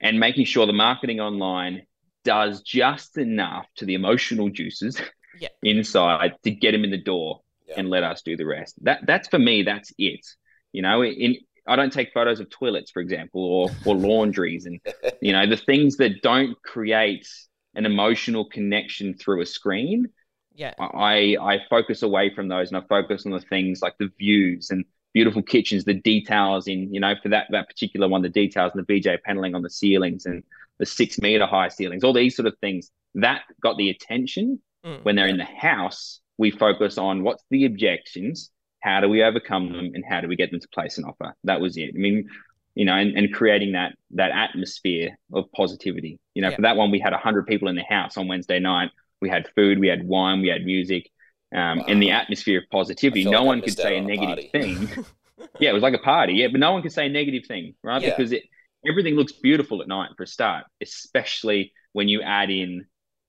And 0.00 0.20
making 0.20 0.44
sure 0.44 0.64
the 0.66 0.72
marketing 0.72 1.18
online 1.18 1.86
does 2.24 2.62
just 2.62 3.18
enough 3.18 3.66
to 3.76 3.84
the 3.84 3.94
emotional 3.94 4.48
juices 4.48 5.00
Yeah. 5.40 5.48
inside 5.62 6.34
to 6.44 6.50
get 6.50 6.74
him 6.74 6.84
in 6.84 6.90
the 6.90 7.02
door 7.02 7.40
Yeah. 7.68 7.74
and 7.78 7.90
let 7.90 8.02
us 8.02 8.22
do 8.22 8.36
the 8.36 8.46
rest. 8.46 8.74
That 8.84 9.00
that's 9.06 9.28
for 9.28 9.38
me. 9.38 9.62
That's 9.62 9.92
it. 9.98 10.26
You 10.72 10.82
know, 10.82 11.02
in 11.04 11.36
I 11.66 11.74
don't 11.76 11.92
take 11.92 12.12
photos 12.12 12.38
of 12.38 12.48
toilets, 12.50 12.90
for 12.90 13.00
example, 13.00 13.42
or 13.44 13.70
or 13.84 13.94
laundries, 14.08 14.66
and 14.66 14.80
you 15.20 15.32
know 15.32 15.46
the 15.46 15.56
things 15.56 15.96
that 15.98 16.22
don't 16.22 16.60
create 16.62 17.28
an 17.74 17.86
emotional 17.86 18.44
connection 18.48 19.14
through 19.14 19.42
a 19.42 19.46
screen. 19.46 20.08
Yeah. 20.54 20.72
I 20.78 21.36
I 21.40 21.60
focus 21.68 22.02
away 22.02 22.32
from 22.34 22.48
those, 22.48 22.68
and 22.72 22.76
I 22.78 22.86
focus 22.88 23.26
on 23.26 23.32
the 23.32 23.40
things 23.40 23.80
like 23.82 23.96
the 23.98 24.10
views 24.18 24.70
and 24.70 24.84
beautiful 25.12 25.42
kitchens, 25.42 25.84
the 25.84 25.94
details 25.94 26.68
in 26.68 26.92
you 26.94 27.00
know 27.00 27.14
for 27.22 27.30
that 27.30 27.46
that 27.50 27.68
particular 27.68 28.08
one, 28.08 28.22
the 28.22 28.28
details 28.28 28.72
in 28.74 28.84
the 28.86 28.98
VJ 29.00 29.22
paneling 29.24 29.54
on 29.54 29.62
the 29.62 29.70
ceilings 29.70 30.24
and 30.26 30.42
the 30.78 30.86
six 30.86 31.18
meter 31.18 31.46
high 31.46 31.68
ceilings, 31.68 32.04
all 32.04 32.12
these 32.12 32.36
sort 32.36 32.46
of 32.46 32.56
things 32.60 32.90
that 33.14 33.42
got 33.62 33.76
the 33.78 33.90
attention. 33.90 34.60
Mm. 34.86 35.04
When 35.04 35.16
they're 35.16 35.26
in 35.26 35.36
the 35.38 35.44
house, 35.44 36.20
we 36.38 36.50
focus 36.50 36.96
on 36.98 37.22
what's 37.24 37.42
the 37.50 37.64
objections, 37.64 38.50
how 38.80 39.00
do 39.00 39.08
we 39.08 39.22
overcome 39.22 39.72
them, 39.72 39.90
and 39.94 40.04
how 40.08 40.20
do 40.20 40.28
we 40.28 40.36
get 40.36 40.50
them 40.50 40.60
to 40.60 40.68
place 40.68 40.98
an 40.98 41.04
offer. 41.04 41.34
That 41.44 41.60
was 41.60 41.76
it. 41.76 41.90
I 41.94 41.98
mean, 41.98 42.28
you 42.74 42.84
know, 42.84 42.94
and, 42.94 43.16
and 43.16 43.32
creating 43.32 43.72
that 43.72 43.94
that 44.12 44.30
atmosphere 44.30 45.18
of 45.32 45.50
positivity. 45.52 46.20
You 46.34 46.42
know, 46.42 46.50
Yeah. 46.50 46.56
for 46.56 46.62
that 46.62 46.76
one, 46.76 46.90
we 46.90 47.00
had 47.00 47.12
hundred 47.14 47.46
people 47.46 47.68
in 47.68 47.74
the 47.74 47.82
house 47.82 48.16
on 48.16 48.28
Wednesday 48.28 48.60
night. 48.60 48.90
We 49.20 49.28
had 49.28 49.48
food, 49.56 49.78
we 49.78 49.88
had 49.88 50.06
wine, 50.06 50.40
we 50.42 50.48
had 50.48 50.64
music, 50.64 51.10
um, 51.54 51.82
and 51.88 52.00
the 52.02 52.10
atmosphere 52.10 52.58
of 52.60 52.64
positivity. 52.70 53.24
No 53.24 53.38
like 53.38 53.46
one 53.46 53.60
could 53.62 53.72
say 53.76 53.96
a 53.96 53.98
a 53.98 54.02
negative 54.02 54.52
party. 54.52 54.74
thing. 54.74 55.04
yeah, 55.58 55.70
it 55.70 55.72
was 55.72 55.82
like 55.82 55.94
a 55.94 55.98
party. 55.98 56.34
Yeah, 56.34 56.48
but 56.48 56.60
no 56.60 56.72
one 56.72 56.82
could 56.82 56.92
say 56.92 57.06
a 57.06 57.08
negative 57.08 57.46
thing, 57.46 57.74
right? 57.82 58.02
Yeah. 58.02 58.10
Because 58.10 58.32
it 58.32 58.44
everything 58.86 59.14
looks 59.14 59.32
beautiful 59.32 59.80
at 59.82 59.88
night 59.88 60.10
for 60.16 60.24
a 60.24 60.26
start, 60.26 60.64
especially 60.82 61.72
when 61.92 62.08
you 62.08 62.20
add 62.22 62.50
in 62.50 62.86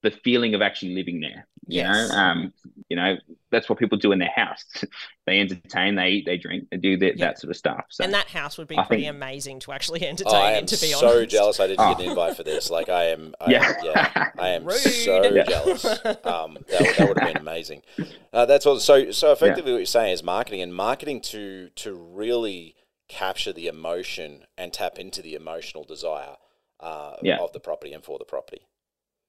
the 0.09 0.17
feeling 0.23 0.55
of 0.55 0.61
actually 0.61 0.93
living 0.95 1.19
there. 1.19 1.47
You 1.69 1.81
Yes. 1.81 2.09
know, 2.11 2.15
um, 2.17 2.53
you 2.87 2.95
know, 2.95 3.17
that's 3.51 3.67
what 3.67 3.77
people 3.77 3.97
do 3.97 4.13
in 4.13 4.19
their 4.19 4.31
house. 4.33 4.63
they 5.25 5.39
entertain, 5.41 5.95
they 5.95 6.07
eat, 6.09 6.25
they 6.25 6.37
drink, 6.37 6.67
they 6.71 6.77
do 6.77 6.95
that, 6.97 7.17
Yeah. 7.17 7.25
that 7.27 7.39
sort 7.39 7.51
of 7.51 7.57
stuff. 7.57 7.83
So 7.89 8.05
and 8.05 8.13
that 8.13 8.27
house 8.27 8.57
would 8.57 8.69
be 8.69 8.77
I 8.77 8.85
pretty 8.85 9.03
think- 9.03 9.15
amazing 9.15 9.59
to 9.61 9.73
actually 9.73 10.01
Oh, 10.05 10.07
entertain 10.07 10.33
I 10.35 10.51
in, 10.51 10.57
am 10.59 10.65
to 10.67 10.77
be 10.79 10.87
so 10.93 11.09
honest. 11.09 11.31
jealous 11.31 11.59
I 11.59 11.67
didn't 11.67 11.81
Oh. 11.81 11.89
get 11.95 12.03
an 12.05 12.09
invite 12.11 12.37
for 12.37 12.43
this. 12.43 12.69
Like 12.69 12.87
I 12.87 13.05
am, 13.07 13.35
I 13.41 13.51
Yeah. 13.51 13.73
yeah, 13.83 14.29
I 14.39 14.49
am 14.49 14.69
so 14.69 15.23
Yeah. 15.33 15.43
jealous. 15.43 15.83
Um, 15.85 16.57
that, 16.69 16.95
that 16.97 17.07
would 17.09 17.19
have 17.19 17.33
been 17.33 17.37
amazing. 17.47 17.81
Uh, 18.31 18.45
that's 18.45 18.65
all. 18.65 18.79
So, 18.79 19.11
so 19.11 19.33
effectively, 19.33 19.73
what 19.73 19.79
you're 19.79 19.85
saying 19.85 20.13
is 20.13 20.23
marketing, 20.23 20.61
and 20.61 20.73
marketing 20.73 21.19
to 21.33 21.69
to 21.83 21.93
really 21.93 22.75
capture 23.09 23.51
the 23.53 23.67
emotion 23.67 24.45
and 24.57 24.71
tap 24.71 24.97
into 24.99 25.21
the 25.21 25.33
emotional 25.35 25.83
desire 25.83 26.35
uh, 26.79 27.15
Yeah. 27.23 27.39
of 27.39 27.51
the 27.53 27.59
property 27.59 27.91
and 27.93 28.03
for 28.03 28.17
the 28.19 28.25
property. 28.25 28.61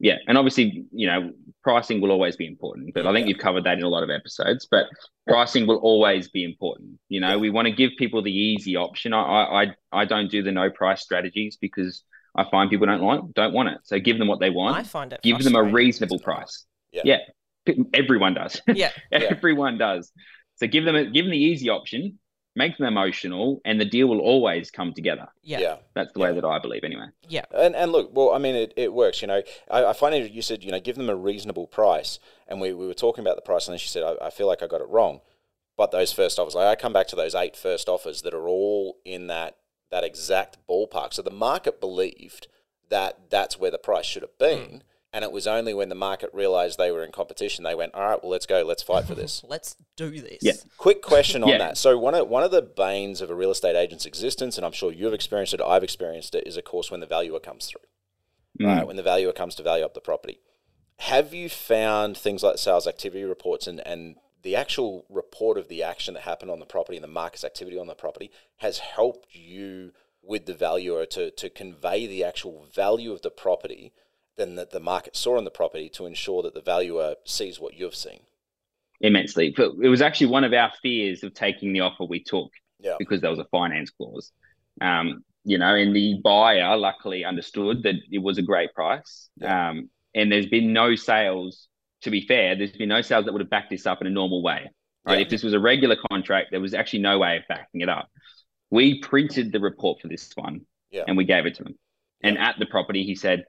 Yeah, 0.01 0.17
and 0.27 0.39
obviously, 0.39 0.85
you 0.93 1.07
know, 1.07 1.33
pricing 1.63 2.01
will 2.01 2.11
always 2.13 2.37
be 2.37 2.47
important. 2.47 2.95
But 2.95 3.07
I 3.07 3.13
think 3.13 3.29
you've 3.29 3.39
covered 3.39 3.65
that 3.65 3.79
in 3.79 3.85
a 3.85 3.89
lot 3.89 4.03
of 4.03 4.11
episodes. 4.11 4.67
But 4.71 4.87
pricing 5.27 5.67
will 5.67 5.77
always 5.79 6.29
be 6.29 6.45
important. 6.45 6.99
You 7.09 7.21
know, 7.21 7.39
we 7.39 7.51
want 7.51 7.67
to 7.67 7.73
give 7.73 7.91
people 7.99 8.23
the 8.23 8.33
easy 8.33 8.77
option. 8.77 9.13
I, 9.13 9.21
I, 9.23 9.63
I- 9.65 9.75
I 9.91 10.05
don't 10.05 10.31
do 10.31 10.43
the 10.43 10.53
no 10.53 10.69
price 10.71 11.03
strategies 11.03 11.57
because 11.61 12.03
I 12.37 12.45
find 12.51 12.69
people 12.71 12.87
don't 12.87 13.01
like, 13.01 13.21
don't 13.35 13.55
want 13.55 13.71
it. 13.71 13.79
So 13.85 13.99
give 13.99 14.19
them 14.19 14.29
what 14.29 14.39
they 14.39 14.51
want. 14.51 14.77
I 14.77 14.83
find 14.83 15.13
it 15.13 15.21
give 15.23 15.39
them 15.45 15.55
a 15.57 15.63
reasonable 15.73 16.19
price. 16.19 16.67
Yeah. 16.93 17.03
Yeah. 17.67 17.75
Everyone 17.95 18.35
does. 18.35 18.61
Yeah. 18.75 18.91
Everyone 19.31 19.79
does. 19.79 20.13
So 20.57 20.67
give 20.67 20.85
them 20.85 20.95
a, 20.95 21.05
give 21.07 21.25
them 21.25 21.31
the 21.33 21.39
easy 21.39 21.69
option, 21.71 22.19
make 22.59 22.77
them 22.77 22.87
emotional, 22.87 23.63
and 23.65 23.81
the 23.81 23.85
deal 23.85 24.09
will 24.09 24.21
always 24.21 24.71
come 24.71 24.93
together. 24.93 25.29
Yeah. 25.43 25.61
yeah. 25.61 25.77
That's 25.95 26.13
the 26.13 26.19
way 26.19 26.35
that 26.35 26.45
I 26.45 26.59
believe, 26.59 26.85
anyway. 26.85 27.07
Yeah. 27.29 27.45
And 27.55 27.75
and 27.75 27.93
look, 27.93 28.11
well, 28.15 28.33
I 28.33 28.39
mean, 28.39 28.55
it, 28.55 28.75
it 28.77 28.93
works. 28.93 29.23
You 29.23 29.29
know, 29.29 29.43
I, 29.71 29.87
I 29.87 29.93
find 29.95 30.15
it. 30.15 30.33
You 30.33 30.43
said, 30.43 30.63
you 30.63 30.73
know, 30.73 30.81
give 30.81 30.97
them 30.97 31.09
a 31.09 31.17
reasonable 31.17 31.67
price, 31.67 32.19
and 32.47 32.61
we, 32.61 32.75
we 32.75 32.87
were 32.87 32.95
talking 32.95 33.23
about 33.23 33.37
the 33.37 33.43
price, 33.43 33.67
and 33.67 33.73
then 33.73 33.79
she 33.79 33.89
said, 33.89 34.03
I, 34.03 34.27
I 34.27 34.31
feel 34.31 34.47
like 34.47 34.63
I 34.63 34.67
got 34.67 34.83
it 34.83 34.89
wrong. 34.89 35.21
But 35.79 35.93
those 35.93 36.13
first 36.13 36.39
offers, 36.39 36.57
like 36.57 36.67
I 36.67 36.75
come 36.75 36.93
back 36.93 37.07
to 37.09 37.17
those 37.17 37.37
eight 37.37 37.57
first 37.57 37.89
offers 37.89 38.23
that 38.23 38.35
are 38.35 38.49
all 38.49 38.99
in 39.05 39.29
that 39.29 39.57
that 39.91 40.05
exact 40.05 40.59
ballpark. 40.69 41.15
So 41.15 41.23
the 41.23 41.31
market 41.31 41.81
believed 41.81 42.49
that 42.91 43.31
that's 43.31 43.59
where 43.59 43.71
the 43.71 43.79
price 43.79 44.05
should 44.05 44.23
have 44.23 44.37
been, 44.39 44.59
mm. 44.59 44.81
And 45.13 45.25
it 45.25 45.33
was 45.33 45.47
only 45.47 45.73
when 45.73 45.89
the 45.89 45.95
market 45.95 46.31
realized 46.33 46.79
they 46.79 46.91
were 46.91 47.03
in 47.03 47.13
competition 47.13 47.65
they 47.65 47.75
went, 47.75 47.95
all 47.95 48.05
right, 48.05 48.23
well, 48.23 48.31
let's 48.31 48.47
go, 48.47 48.63
let's 48.63 48.83
fight 48.83 49.07
for 49.07 49.15
this. 49.15 49.43
Let's 49.49 49.77
do 49.97 50.11
this. 50.11 50.39
Yeah. 50.43 50.53
Quick 50.77 51.03
question 51.03 51.43
on 51.43 51.49
Yeah. 51.49 51.59
that. 51.59 51.79
So 51.79 51.99
one 51.99 52.15
of 52.15 52.29
one 52.29 52.43
of 52.43 52.51
the 52.51 52.63
banes 52.63 53.21
of 53.21 53.31
a 53.31 53.35
real 53.35 53.51
estate 53.51 53.77
agent's 53.77 54.07
existence, 54.07 54.57
and 54.57 54.67
I'm 54.67 54.73
sure 54.73 54.93
you've 54.93 55.15
experienced 55.15 55.55
it, 55.55 55.61
I've 55.61 55.83
experienced 55.83 56.35
it, 56.35 56.47
is 56.47 56.57
of 56.57 56.65
course 56.65 56.91
when 56.91 57.01
the 57.01 57.07
valuer 57.07 57.41
comes 57.41 57.67
through. 57.67 57.81
Mm. 58.61 58.67
Right, 58.67 58.87
when 58.87 58.97
the 58.97 59.03
valuer 59.03 59.33
comes 59.33 59.55
to 59.57 59.63
value 59.63 59.85
up 59.85 59.95
the 59.95 60.01
property. 60.01 60.41
Have 61.01 61.33
you 61.33 61.49
found 61.49 62.17
things 62.17 62.43
like 62.43 62.59
sales 62.59 62.87
activity 62.89 63.25
reports 63.25 63.67
and, 63.67 63.81
and 63.87 64.17
the 64.43 64.57
actual 64.57 65.05
report 65.09 65.57
of 65.57 65.69
the 65.69 65.83
action 65.83 66.15
that 66.15 66.25
happened 66.25 66.51
on 66.51 66.59
the 66.59 66.67
property 66.67 66.97
and 66.97 67.05
the 67.05 67.09
market's 67.09 67.45
activity 67.45 67.79
on 67.79 67.87
the 67.87 67.95
property 67.95 68.31
has 68.57 68.79
helped 68.79 69.35
you 69.35 69.93
with 70.23 70.47
the 70.47 70.55
valuer 70.55 71.07
to, 71.07 71.31
to 71.31 71.49
convey 71.49 72.07
the 72.07 72.25
actual 72.25 72.67
value 72.75 73.13
of 73.13 73.23
the 73.23 73.31
property 73.31 73.93
than 74.39 74.55
that 74.55 74.71
the 74.71 74.81
market 74.81 75.15
saw 75.17 75.37
on 75.37 75.45
the 75.45 75.51
property 75.51 75.91
to 75.91 76.07
ensure 76.07 76.43
that 76.43 76.55
the 76.55 76.63
valuer 76.63 77.17
sees 77.27 77.61
what 77.61 77.75
you've 77.75 77.95
seen? 77.95 78.21
Immensely. 79.01 79.53
But 79.55 79.73
it 79.83 79.89
was 79.89 80.01
actually 80.01 80.29
one 80.29 80.45
of 80.45 80.53
our 80.55 80.73
fears 80.83 81.23
of 81.23 81.35
taking 81.35 81.73
the 81.73 81.81
offer 81.81 82.05
we 82.05 82.23
took 82.23 82.51
Yeah. 82.81 82.95
because 82.99 83.21
there 83.21 83.31
was 83.31 83.39
a 83.39 83.45
finance 83.51 83.91
clause. 83.91 84.33
Um, 84.81 85.25
you 85.45 85.59
know, 85.59 85.75
and 85.75 85.95
the 85.95 86.21
buyer 86.23 86.77
luckily 86.77 87.25
understood 87.25 87.83
that 87.83 87.95
it 88.11 88.19
was 88.19 88.39
a 88.39 88.43
great 88.43 88.73
price. 88.75 89.29
Um, 89.43 89.91
and 90.15 90.31
there's 90.33 90.47
been 90.47 90.73
no 90.73 90.95
sales, 90.95 91.69
to 92.03 92.11
be 92.11 92.27
fair, 92.27 92.57
there's 92.57 92.73
been 92.73 92.89
no 92.89 93.03
sales 93.03 93.25
that 93.27 93.33
would 93.33 93.41
have 93.43 93.51
backed 93.51 93.71
this 93.71 93.87
up 93.87 94.01
in 94.01 94.07
a 94.07 94.11
normal 94.11 94.43
way. 94.43 94.71
Right. 95.05 95.19
Yeah. 95.19 95.25
If 95.25 95.31
this 95.31 95.43
was 95.43 95.55
a 95.55 95.61
regular 95.61 95.97
contract, 96.11 96.49
there 96.51 96.61
was 96.61 96.75
actually 96.75 97.01
no 97.01 97.19
way 97.19 97.37
of 97.39 97.43
backing 97.49 97.81
it 97.81 97.89
up. 97.89 98.09
We 98.71 99.01
printed 99.01 99.53
the 99.53 99.61
report 99.61 100.01
for 100.01 100.09
this 100.09 100.31
one 100.35 100.63
Yeah. 100.91 101.05
and 101.07 101.17
we 101.17 101.25
gave 101.25 101.47
it 101.47 101.55
to 101.57 101.65
him. 101.65 101.79
And 102.23 102.37
at 102.37 102.59
the 102.59 102.67
property, 102.67 103.05
he 103.05 103.15
said, 103.15 103.45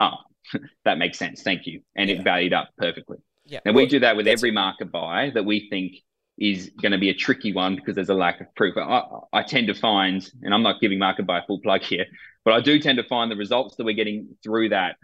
Oh, 0.00 0.16
that 0.84 0.98
makes 0.98 1.18
sense. 1.18 1.42
Thank 1.42 1.66
you. 1.66 1.82
And 1.96 2.08
Yeah. 2.08 2.16
it 2.16 2.24
valued 2.24 2.52
up 2.52 2.70
perfectly. 2.78 3.18
Yeah. 3.44 3.60
And 3.64 3.74
we 3.74 3.86
do 3.86 4.00
that 4.00 4.16
with 4.16 4.28
every 4.28 4.50
Market 4.50 4.92
Buy 4.92 5.30
that 5.34 5.44
we 5.44 5.68
think 5.68 5.96
is 6.38 6.70
going 6.80 6.92
to 6.92 6.98
be 6.98 7.10
a 7.10 7.14
tricky 7.14 7.52
one 7.52 7.76
because 7.76 7.94
there's 7.94 8.08
a 8.08 8.14
lack 8.14 8.40
of 8.40 8.46
proof. 8.54 8.76
I, 8.76 9.02
I 9.32 9.42
tend 9.42 9.66
to 9.66 9.74
find, 9.74 10.28
and 10.42 10.54
I'm 10.54 10.62
not 10.62 10.80
giving 10.80 10.98
Market 10.98 11.26
Buy 11.26 11.40
a 11.40 11.42
full 11.46 11.60
plug 11.60 11.82
here, 11.82 12.06
but 12.44 12.54
I 12.54 12.60
do 12.60 12.78
tend 12.78 12.98
to 12.98 13.04
find 13.04 13.30
the 13.30 13.36
results 13.36 13.76
that 13.76 13.84
we're 13.84 13.94
getting 13.94 14.36
through 14.42 14.70
that 14.70 14.96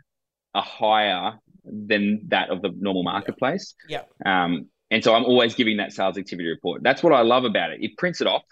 are 0.55 0.63
higher 0.63 1.39
than 1.65 2.23
that 2.29 2.51
of 2.51 2.63
the 2.63 2.71
normal 2.79 3.03
marketplace. 3.03 3.75
Yeah. 3.89 4.03
Um, 4.25 4.69
and 4.91 5.05
so 5.05 5.15
I'm 5.15 5.25
always 5.25 5.55
giving 5.55 5.77
that 5.77 5.93
sales 5.93 6.17
activity 6.17 6.49
report. 6.49 6.83
That's 6.83 7.03
what 7.03 7.13
I 7.13 7.21
love 7.21 7.45
about 7.45 7.71
it. 7.73 7.83
It 7.83 7.99
prints 7.99 8.21
it 8.21 8.27
off. 8.27 8.43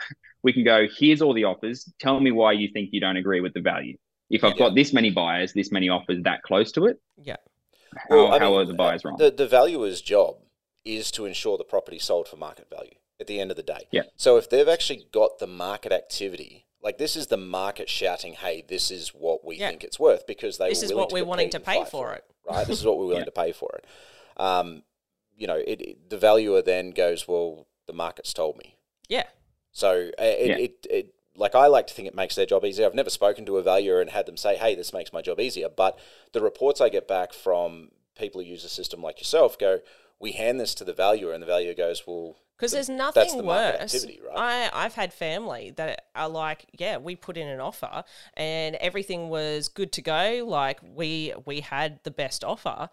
We 0.42 0.52
can 0.52 0.64
go, 0.64 0.86
here's 0.98 1.22
all 1.22 1.32
the 1.32 1.44
offers. 1.44 1.90
Tell 1.98 2.20
me 2.20 2.30
why 2.30 2.52
you 2.52 2.68
think 2.72 2.90
you 2.92 3.00
don't 3.00 3.16
agree 3.16 3.40
with 3.40 3.54
the 3.54 3.62
value. 3.62 3.96
If 4.30 4.42
I've 4.44 4.52
Yeah. 4.52 4.58
got 4.58 4.74
this 4.74 4.92
many 4.92 5.10
buyers, 5.10 5.52
this 5.52 5.70
many 5.70 5.88
offers 5.88 6.22
that 6.24 6.42
close 6.42 6.72
to 6.72 6.86
it, 6.86 7.00
Yeah. 7.22 7.36
how, 7.94 8.16
Well, 8.16 8.26
how 8.38 8.50
mean, 8.50 8.58
are 8.60 8.64
the 8.64 8.74
buyers 8.74 9.04
wrong? 9.04 9.16
The, 9.18 9.30
the 9.30 9.46
valuer's 9.46 10.00
job 10.02 10.38
is 10.84 11.10
to 11.12 11.26
ensure 11.26 11.56
the 11.58 11.64
property 11.64 11.98
sold 11.98 12.28
for 12.28 12.36
market 12.36 12.68
value 12.70 12.94
at 13.20 13.26
the 13.26 13.40
end 13.40 13.50
of 13.50 13.56
the 13.56 13.62
day. 13.62 13.88
Yeah. 13.90 14.02
So 14.16 14.36
if 14.36 14.48
they've 14.50 14.68
actually 14.68 15.06
got 15.12 15.38
the 15.38 15.46
market 15.46 15.92
activity, 15.92 16.66
like 16.82 16.98
this 16.98 17.16
is 17.16 17.28
the 17.28 17.36
market 17.36 17.88
shouting, 17.88 18.34
"Hey, 18.34 18.62
this 18.66 18.90
is 18.90 19.08
what 19.14 19.44
we 19.44 19.56
Yeah. 19.56 19.68
think 19.70 19.82
it's 19.84 19.98
worth," 19.98 20.26
because 20.26 20.58
they 20.58 20.68
This 20.68 20.80
were 20.80 20.84
is 20.86 20.94
what 20.94 21.12
we're 21.12 21.24
wanting 21.24 21.50
to 21.50 21.60
pay 21.60 21.84
for 21.84 22.12
it. 22.14 22.24
right? 22.44 22.66
This 22.66 22.78
is 22.78 22.84
what 22.84 22.98
we're 22.98 23.06
willing 23.06 23.20
Yeah. 23.22 23.24
to 23.26 23.30
pay 23.32 23.52
for 23.52 23.78
it. 23.78 23.84
Um, 24.40 24.84
you 25.36 25.46
know, 25.46 25.56
it, 25.56 25.80
it- 25.80 26.10
the 26.10 26.18
valuer 26.18 26.62
then 26.62 26.90
goes, 26.90 27.26
"Well, 27.26 27.66
the 27.86 27.92
market's 27.92 28.32
told 28.32 28.56
me." 28.58 28.76
Yeah. 29.08 29.24
So 29.72 30.10
uh, 30.18 30.22
it, 30.22 30.46
Yeah. 30.48 30.58
it, 30.58 30.86
it, 30.88 31.14
like 31.36 31.54
I 31.54 31.66
like 31.66 31.86
to 31.88 31.94
think 31.94 32.08
it 32.08 32.14
makes 32.14 32.34
their 32.34 32.46
job 32.46 32.64
easier. 32.64 32.86
I've 32.86 32.94
never 32.94 33.10
spoken 33.10 33.44
to 33.46 33.56
a 33.58 33.62
valuer 33.62 34.00
and 34.00 34.10
had 34.10 34.26
them 34.26 34.36
say, 34.36 34.56
"Hey, 34.56 34.74
this 34.74 34.92
makes 34.92 35.12
my 35.12 35.22
job 35.22 35.40
easier." 35.40 35.68
But 35.68 35.98
the 36.32 36.40
reports 36.40 36.80
I 36.80 36.88
get 36.88 37.06
back 37.08 37.32
from 37.32 37.90
people 38.18 38.40
who 38.40 38.46
use 38.46 38.64
a 38.64 38.68
system 38.68 39.02
like 39.02 39.18
yourself 39.18 39.58
go, 39.58 39.80
"We 40.18 40.32
hand 40.32 40.58
this 40.60 40.74
to 40.76 40.84
the 40.84 40.94
valuer," 40.94 41.32
and 41.32 41.42
the 41.42 41.46
valuer 41.46 41.74
goes, 41.74 42.06
"Well, 42.06 42.36
Because 42.56 42.70
the- 42.70 42.76
there's 42.76 42.86
that's 42.86 42.98
nothing 43.16 43.36
the 43.38 43.44
worse. 43.44 43.80
activity, 43.94 44.20
right?" 44.26 44.70
I, 44.72 44.84
I've 44.84 44.94
had 44.94 45.12
family 45.12 45.70
that 45.76 46.06
are 46.14 46.28
like, 46.28 46.64
yeah, 46.72 46.96
we 46.96 47.14
put 47.16 47.36
in 47.36 47.46
an 47.48 47.60
offer 47.60 48.02
and 48.34 48.76
everything 48.76 49.28
was 49.28 49.68
good 49.68 49.92
to 49.92 50.02
go. 50.02 50.44
Like 50.46 50.80
we 50.82 51.34
we 51.44 51.60
had 51.60 52.00
the 52.04 52.10
best 52.10 52.42
offer, 52.44 52.88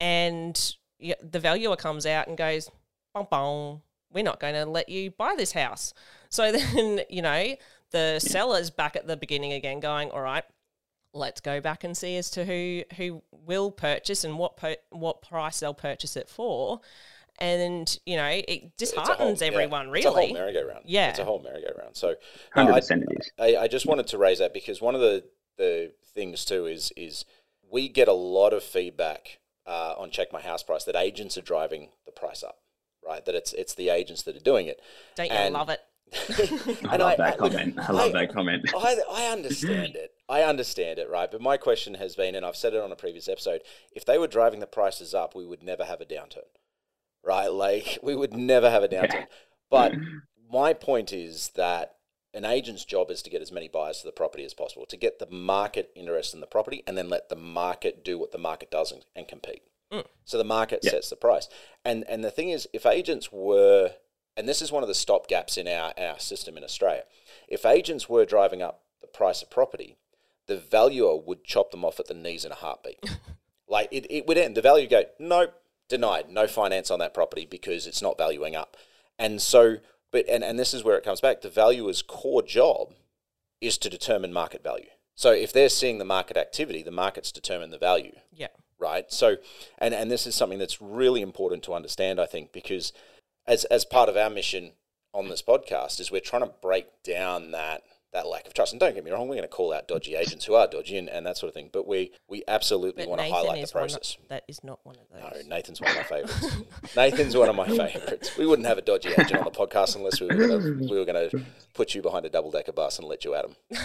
and 0.00 0.74
the 1.22 1.38
valuer 1.40 1.76
comes 1.76 2.06
out 2.06 2.28
and 2.28 2.36
goes, 2.36 2.70
bong 3.12 3.26
bong, 3.30 3.82
we're 4.12 4.24
not 4.24 4.40
going 4.40 4.54
to 4.54 4.64
let 4.64 4.88
you 4.88 5.10
buy 5.10 5.34
this 5.36 5.52
house. 5.52 5.92
So 6.30 6.50
then 6.56 7.02
you 7.10 7.22
know 7.22 7.54
the 7.94 8.18
seller's 8.20 8.68
back 8.70 8.96
at 8.96 9.06
the 9.06 9.16
beginning 9.16 9.52
again, 9.54 9.80
going, 9.80 10.10
all 10.10 10.20
right. 10.20 10.44
Let's 11.16 11.40
go 11.40 11.60
back 11.60 11.84
and 11.84 11.96
see 11.96 12.16
as 12.16 12.28
to 12.32 12.44
who 12.44 12.82
who 12.96 13.22
will 13.30 13.70
purchase 13.70 14.24
and 14.24 14.36
what 14.36 14.56
per, 14.56 14.74
what 14.90 15.22
price 15.22 15.60
they'll 15.60 15.72
purchase 15.72 16.16
it 16.16 16.28
for, 16.28 16.80
and 17.38 17.98
you 18.04 18.16
know 18.16 18.26
it 18.26 18.44
It's 18.80 18.92
whole- 18.92 19.04
disheartens 19.04 19.40
yeah, 19.40 19.46
everyone 19.46 19.94
It's 19.94 20.06
a 20.06 20.10
whole 20.10 20.18
really. 20.22 20.32
merry-go-round. 20.32 20.82
Yeah. 20.86 21.10
it's 21.10 21.20
a 21.20 21.24
whole 21.24 21.40
merry-go-round. 21.40 21.96
So, 21.96 22.08
no, 22.08 22.14
Hundred 22.52 22.72
I- 22.72 22.80
percent 22.80 23.04
it 23.08 23.16
is. 23.20 23.30
I, 23.38 23.56
I 23.64 23.68
just 23.68 23.86
wanted 23.86 24.08
to 24.08 24.18
raise 24.18 24.40
that 24.40 24.52
because 24.52 24.80
one 24.82 24.96
of 24.96 25.00
the, 25.00 25.22
the 25.56 25.92
things 26.14 26.44
too 26.44 26.66
is 26.66 26.92
is 26.96 27.24
we 27.70 27.88
get 27.88 28.08
a 28.08 28.12
lot 28.12 28.52
of 28.52 28.64
feedback 28.64 29.38
uh, 29.66 29.94
on 29.96 30.10
check 30.10 30.32
my 30.32 30.40
house 30.42 30.64
price 30.64 30.82
that 30.82 30.96
agents 30.96 31.38
are 31.38 31.42
driving 31.42 31.90
the 32.06 32.12
price 32.12 32.42
up, 32.42 32.58
right? 33.06 33.24
That 33.24 33.36
it's 33.36 33.52
it's 33.52 33.74
the 33.74 33.88
agents 33.90 34.22
that 34.24 34.34
are 34.36 34.40
doing 34.40 34.66
it. 34.66 34.80
Don't 35.14 35.26
you 35.26 35.32
And- 35.32 35.54
love 35.54 35.68
it? 35.68 35.78
I 36.12 36.94
And 36.94 37.02
love 37.02 37.16
that 37.18 37.40
look, 37.40 37.52
comment. 37.52 37.78
I 37.78 37.92
love 37.92 38.12
that 38.12 38.32
comment. 38.32 38.66
I, 38.74 38.96
I 39.10 39.26
understand 39.32 39.96
it. 39.96 40.12
I 40.28 40.42
understand 40.42 40.98
it, 40.98 41.10
right? 41.10 41.30
But 41.30 41.40
my 41.40 41.56
question 41.56 41.94
has 41.94 42.14
been, 42.16 42.34
and 42.34 42.44
I've 42.46 42.56
said 42.56 42.74
it 42.74 42.82
on 42.82 42.92
a 42.92 42.96
previous 42.96 43.28
episode, 43.28 43.62
if 43.94 44.04
they 44.04 44.18
were 44.18 44.26
driving 44.28 44.60
the 44.60 44.66
prices 44.66 45.14
up, 45.14 45.34
we 45.34 45.44
would 45.46 45.62
never 45.62 45.84
have 45.84 46.00
a 46.00 46.06
downturn, 46.06 46.48
right? 47.22 47.48
Like, 47.48 47.98
we 48.02 48.14
would 48.14 48.34
never 48.34 48.70
have 48.70 48.82
a 48.82 48.88
downturn. 48.88 49.26
But 49.70 49.98
my 50.52 50.72
point 50.72 51.12
is 51.12 51.50
that 51.56 51.96
an 52.32 52.44
agent's 52.44 52.84
job 52.84 53.10
is 53.10 53.22
to 53.22 53.30
get 53.30 53.42
as 53.42 53.52
many 53.52 53.68
buyers 53.68 54.00
to 54.00 54.06
the 54.06 54.12
property 54.12 54.44
as 54.44 54.54
possible, 54.54 54.86
to 54.86 54.96
get 54.96 55.18
the 55.18 55.30
market 55.30 55.90
interested 55.94 56.36
in 56.36 56.40
the 56.40 56.46
property, 56.46 56.82
and 56.86 56.96
then 56.98 57.08
let 57.08 57.28
the 57.28 57.36
market 57.36 58.04
do 58.04 58.18
what 58.18 58.32
the 58.32 58.38
market 58.38 58.70
does 58.70 58.90
and, 58.92 59.04
and 59.14 59.28
compete. 59.28 59.62
Mm. 59.92 60.04
So 60.24 60.38
the 60.38 60.44
market 60.44 60.80
Yeah. 60.82 60.90
sets 60.92 61.10
the 61.10 61.16
price. 61.16 61.48
And 61.84 62.04
and 62.08 62.24
the 62.24 62.30
thing 62.30 62.50
is, 62.50 62.66
if 62.72 62.86
agents 62.86 63.30
were, 63.30 63.92
and 64.36 64.48
this 64.48 64.62
is 64.62 64.72
one 64.72 64.82
of 64.82 64.88
the 64.88 64.94
stop 64.94 65.28
gaps 65.28 65.56
in 65.56 65.68
our, 65.68 65.92
our 65.98 66.18
system 66.18 66.56
in 66.56 66.64
Australia, 66.64 67.02
if 67.48 67.64
agents 67.64 68.08
were 68.08 68.24
driving 68.24 68.62
up 68.62 68.82
the 69.00 69.06
price 69.06 69.42
of 69.42 69.50
property, 69.50 69.96
the 70.46 70.56
valuer 70.58 71.16
would 71.16 71.44
chop 71.44 71.70
them 71.70 71.84
off 71.84 72.00
at 72.00 72.06
the 72.06 72.14
knees 72.14 72.44
in 72.44 72.52
a 72.52 72.56
heartbeat. 72.56 72.98
like 73.68 73.88
it, 73.90 74.06
it 74.10 74.26
would 74.26 74.38
end. 74.38 74.56
The 74.56 74.62
value 74.62 74.88
go, 74.88 75.04
nope, 75.18 75.54
denied, 75.88 76.28
no 76.30 76.46
finance 76.46 76.90
on 76.90 76.98
that 76.98 77.14
property 77.14 77.46
because 77.48 77.86
it's 77.86 78.02
not 78.02 78.18
valuing 78.18 78.54
up. 78.56 78.76
And 79.18 79.40
so, 79.40 79.76
but 80.10 80.26
and, 80.28 80.42
and 80.44 80.58
this 80.58 80.74
is 80.74 80.84
where 80.84 80.96
it 80.96 81.04
comes 81.04 81.20
back. 81.20 81.40
The 81.40 81.50
valuer's 81.50 82.02
core 82.02 82.42
job 82.42 82.92
is 83.60 83.78
to 83.78 83.88
determine 83.90 84.32
market 84.32 84.62
value. 84.62 84.88
So 85.14 85.30
if 85.32 85.52
they're 85.52 85.68
seeing 85.68 85.98
the 85.98 86.04
market 86.04 86.36
activity, 86.36 86.82
the 86.82 86.90
markets 86.90 87.30
determine 87.30 87.70
the 87.70 87.78
value 87.78 88.12
Yeah. 88.32 88.48
right? 88.78 89.10
So, 89.12 89.36
and 89.78 89.94
and 89.94 90.10
this 90.10 90.26
is 90.26 90.34
something 90.34 90.58
that's 90.58 90.82
really 90.82 91.22
important 91.22 91.62
to 91.64 91.74
understand, 91.74 92.20
I 92.20 92.26
think, 92.26 92.52
because 92.52 92.92
as 93.46 93.64
as 93.66 93.84
part 93.84 94.08
of 94.08 94.16
our 94.16 94.30
mission 94.30 94.72
on 95.12 95.28
this 95.28 95.42
podcast 95.42 96.00
is 96.00 96.10
we're 96.10 96.20
trying 96.20 96.42
to 96.42 96.52
break 96.60 96.86
down 97.04 97.52
that 97.52 97.82
that 98.12 98.26
lack 98.28 98.46
of 98.46 98.54
trust. 98.54 98.72
And 98.72 98.78
don't 98.78 98.94
get 98.94 99.04
me 99.04 99.10
wrong, 99.10 99.22
we're 99.28 99.34
going 99.34 99.42
to 99.42 99.48
call 99.48 99.72
out 99.74 99.88
dodgy 99.88 100.14
agents 100.14 100.44
who 100.44 100.54
are 100.54 100.68
dodgy 100.68 100.96
and, 100.96 101.08
and 101.08 101.26
that 101.26 101.36
sort 101.36 101.48
of 101.48 101.54
thing, 101.54 101.68
but 101.72 101.86
we 101.86 102.12
we 102.28 102.42
absolutely 102.46 103.02
But 103.02 103.10
want 103.10 103.20
to 103.20 103.24
Nathan 103.26 103.46
highlight 103.46 103.66
the 103.66 103.72
process. 103.72 104.16
of, 104.22 104.28
that 104.28 104.44
is 104.46 104.62
not 104.62 104.78
one 104.84 104.94
of 104.96 105.08
those. 105.32 105.44
No. 105.44 105.56
Nathan's 105.56 105.80
one 105.80 105.90
of 105.90 105.96
my 105.96 106.02
favourites. 106.04 106.56
Nathan's 106.96 107.36
one 107.36 107.48
of 107.48 107.56
my 107.56 107.66
favourites. 107.68 108.36
We 108.38 108.46
wouldn't 108.46 108.68
have 108.68 108.78
a 108.78 108.82
dodgy 108.82 109.10
agent 109.10 109.34
on 109.34 109.44
the 109.44 109.50
podcast 109.50 109.96
unless 109.96 110.20
we 110.20 110.28
were 110.28 110.34
gonna 110.34 110.58
we 110.88 110.96
were 110.98 111.04
gonna 111.04 111.28
put 111.74 111.94
you 111.94 112.02
behind 112.02 112.24
a 112.24 112.30
double 112.30 112.52
decker 112.52 112.72
bus 112.72 112.98
and 112.98 113.08
let 113.08 113.24
you 113.24 113.34
at 113.34 113.44
him. 113.46 113.56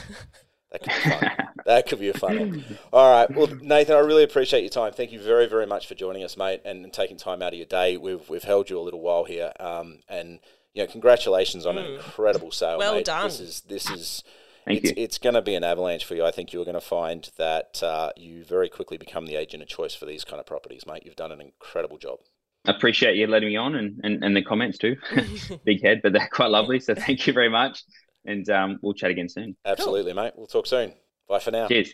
That 0.71 0.81
could 0.83 0.93
be 0.93 1.09
fun. 1.09 1.31
That 1.65 1.87
could 1.87 1.99
be 1.99 2.09
a 2.09 2.13
fun 2.13 2.39
one. 2.39 2.65
All 2.93 3.11
right. 3.11 3.35
Well, 3.35 3.47
Nathan, 3.61 3.95
I 3.95 3.99
really 3.99 4.23
appreciate 4.23 4.61
your 4.61 4.69
time. 4.69 4.93
Thank 4.93 5.11
you 5.11 5.19
very, 5.19 5.47
very 5.47 5.65
much 5.65 5.87
for 5.87 5.95
joining 5.95 6.23
us, 6.23 6.37
mate, 6.37 6.61
and, 6.65 6.83
and 6.83 6.93
taking 6.93 7.17
time 7.17 7.41
out 7.41 7.53
of 7.53 7.57
your 7.57 7.65
day. 7.65 7.97
We've 7.97 8.27
we've 8.29 8.43
held 8.43 8.69
you 8.69 8.79
a 8.79 8.81
little 8.81 9.01
while 9.01 9.25
here, 9.25 9.51
um, 9.59 9.99
and 10.07 10.39
you 10.73 10.83
know, 10.83 10.91
congratulations 10.91 11.65
on 11.65 11.77
an 11.77 11.93
incredible 11.93 12.51
sale, 12.51 12.77
Well 12.77 12.95
mate. 12.95 13.05
done. 13.05 13.25
This 13.25 13.39
is 13.39 13.61
this 13.61 13.89
is. 13.89 14.23
Thank 14.65 14.79
it's, 14.83 14.89
you. 14.89 15.03
it's 15.03 15.17
going 15.17 15.35
to 15.35 15.41
be 15.41 15.55
an 15.55 15.63
avalanche 15.63 16.05
for 16.05 16.15
you. 16.15 16.25
I 16.25 16.31
think 16.31 16.53
you're 16.53 16.65
going 16.65 16.75
to 16.75 16.81
find 16.81 17.29
that 17.37 17.81
uh, 17.81 18.11
you 18.15 18.43
very 18.43 18.69
quickly 18.69 18.97
become 18.97 19.25
the 19.25 19.35
agent 19.35 19.63
of 19.63 19.69
choice 19.69 19.95
for 19.95 20.05
these 20.05 20.23
kind 20.23 20.39
of 20.39 20.45
properties, 20.45 20.85
mate. 20.85 21.03
You've 21.05 21.15
done 21.15 21.31
an 21.31 21.41
incredible 21.41 21.97
job. 21.97 22.19
appreciate 22.65 23.15
you 23.15 23.25
letting 23.25 23.49
me 23.49 23.55
on 23.55 23.73
and, 23.75 23.99
and, 24.03 24.23
and 24.23 24.35
the 24.35 24.43
comments 24.43 24.77
too. 24.77 24.97
Big 25.65 25.81
head, 25.81 26.01
but 26.03 26.13
they're 26.13 26.29
quite 26.31 26.51
lovely. 26.51 26.79
So 26.79 26.93
thank 26.93 27.25
you 27.25 27.33
very 27.33 27.49
much. 27.49 27.83
And 28.25 28.49
um, 28.49 28.79
we'll 28.81 28.93
chat 28.93 29.11
again 29.11 29.29
soon. 29.29 29.55
Absolutely, 29.65 30.13
mate. 30.13 30.33
We'll 30.35 30.47
talk 30.47 30.67
soon. 30.67 30.93
Bye 31.27 31.39
for 31.39 31.51
now. 31.51 31.67
Cheers. 31.67 31.93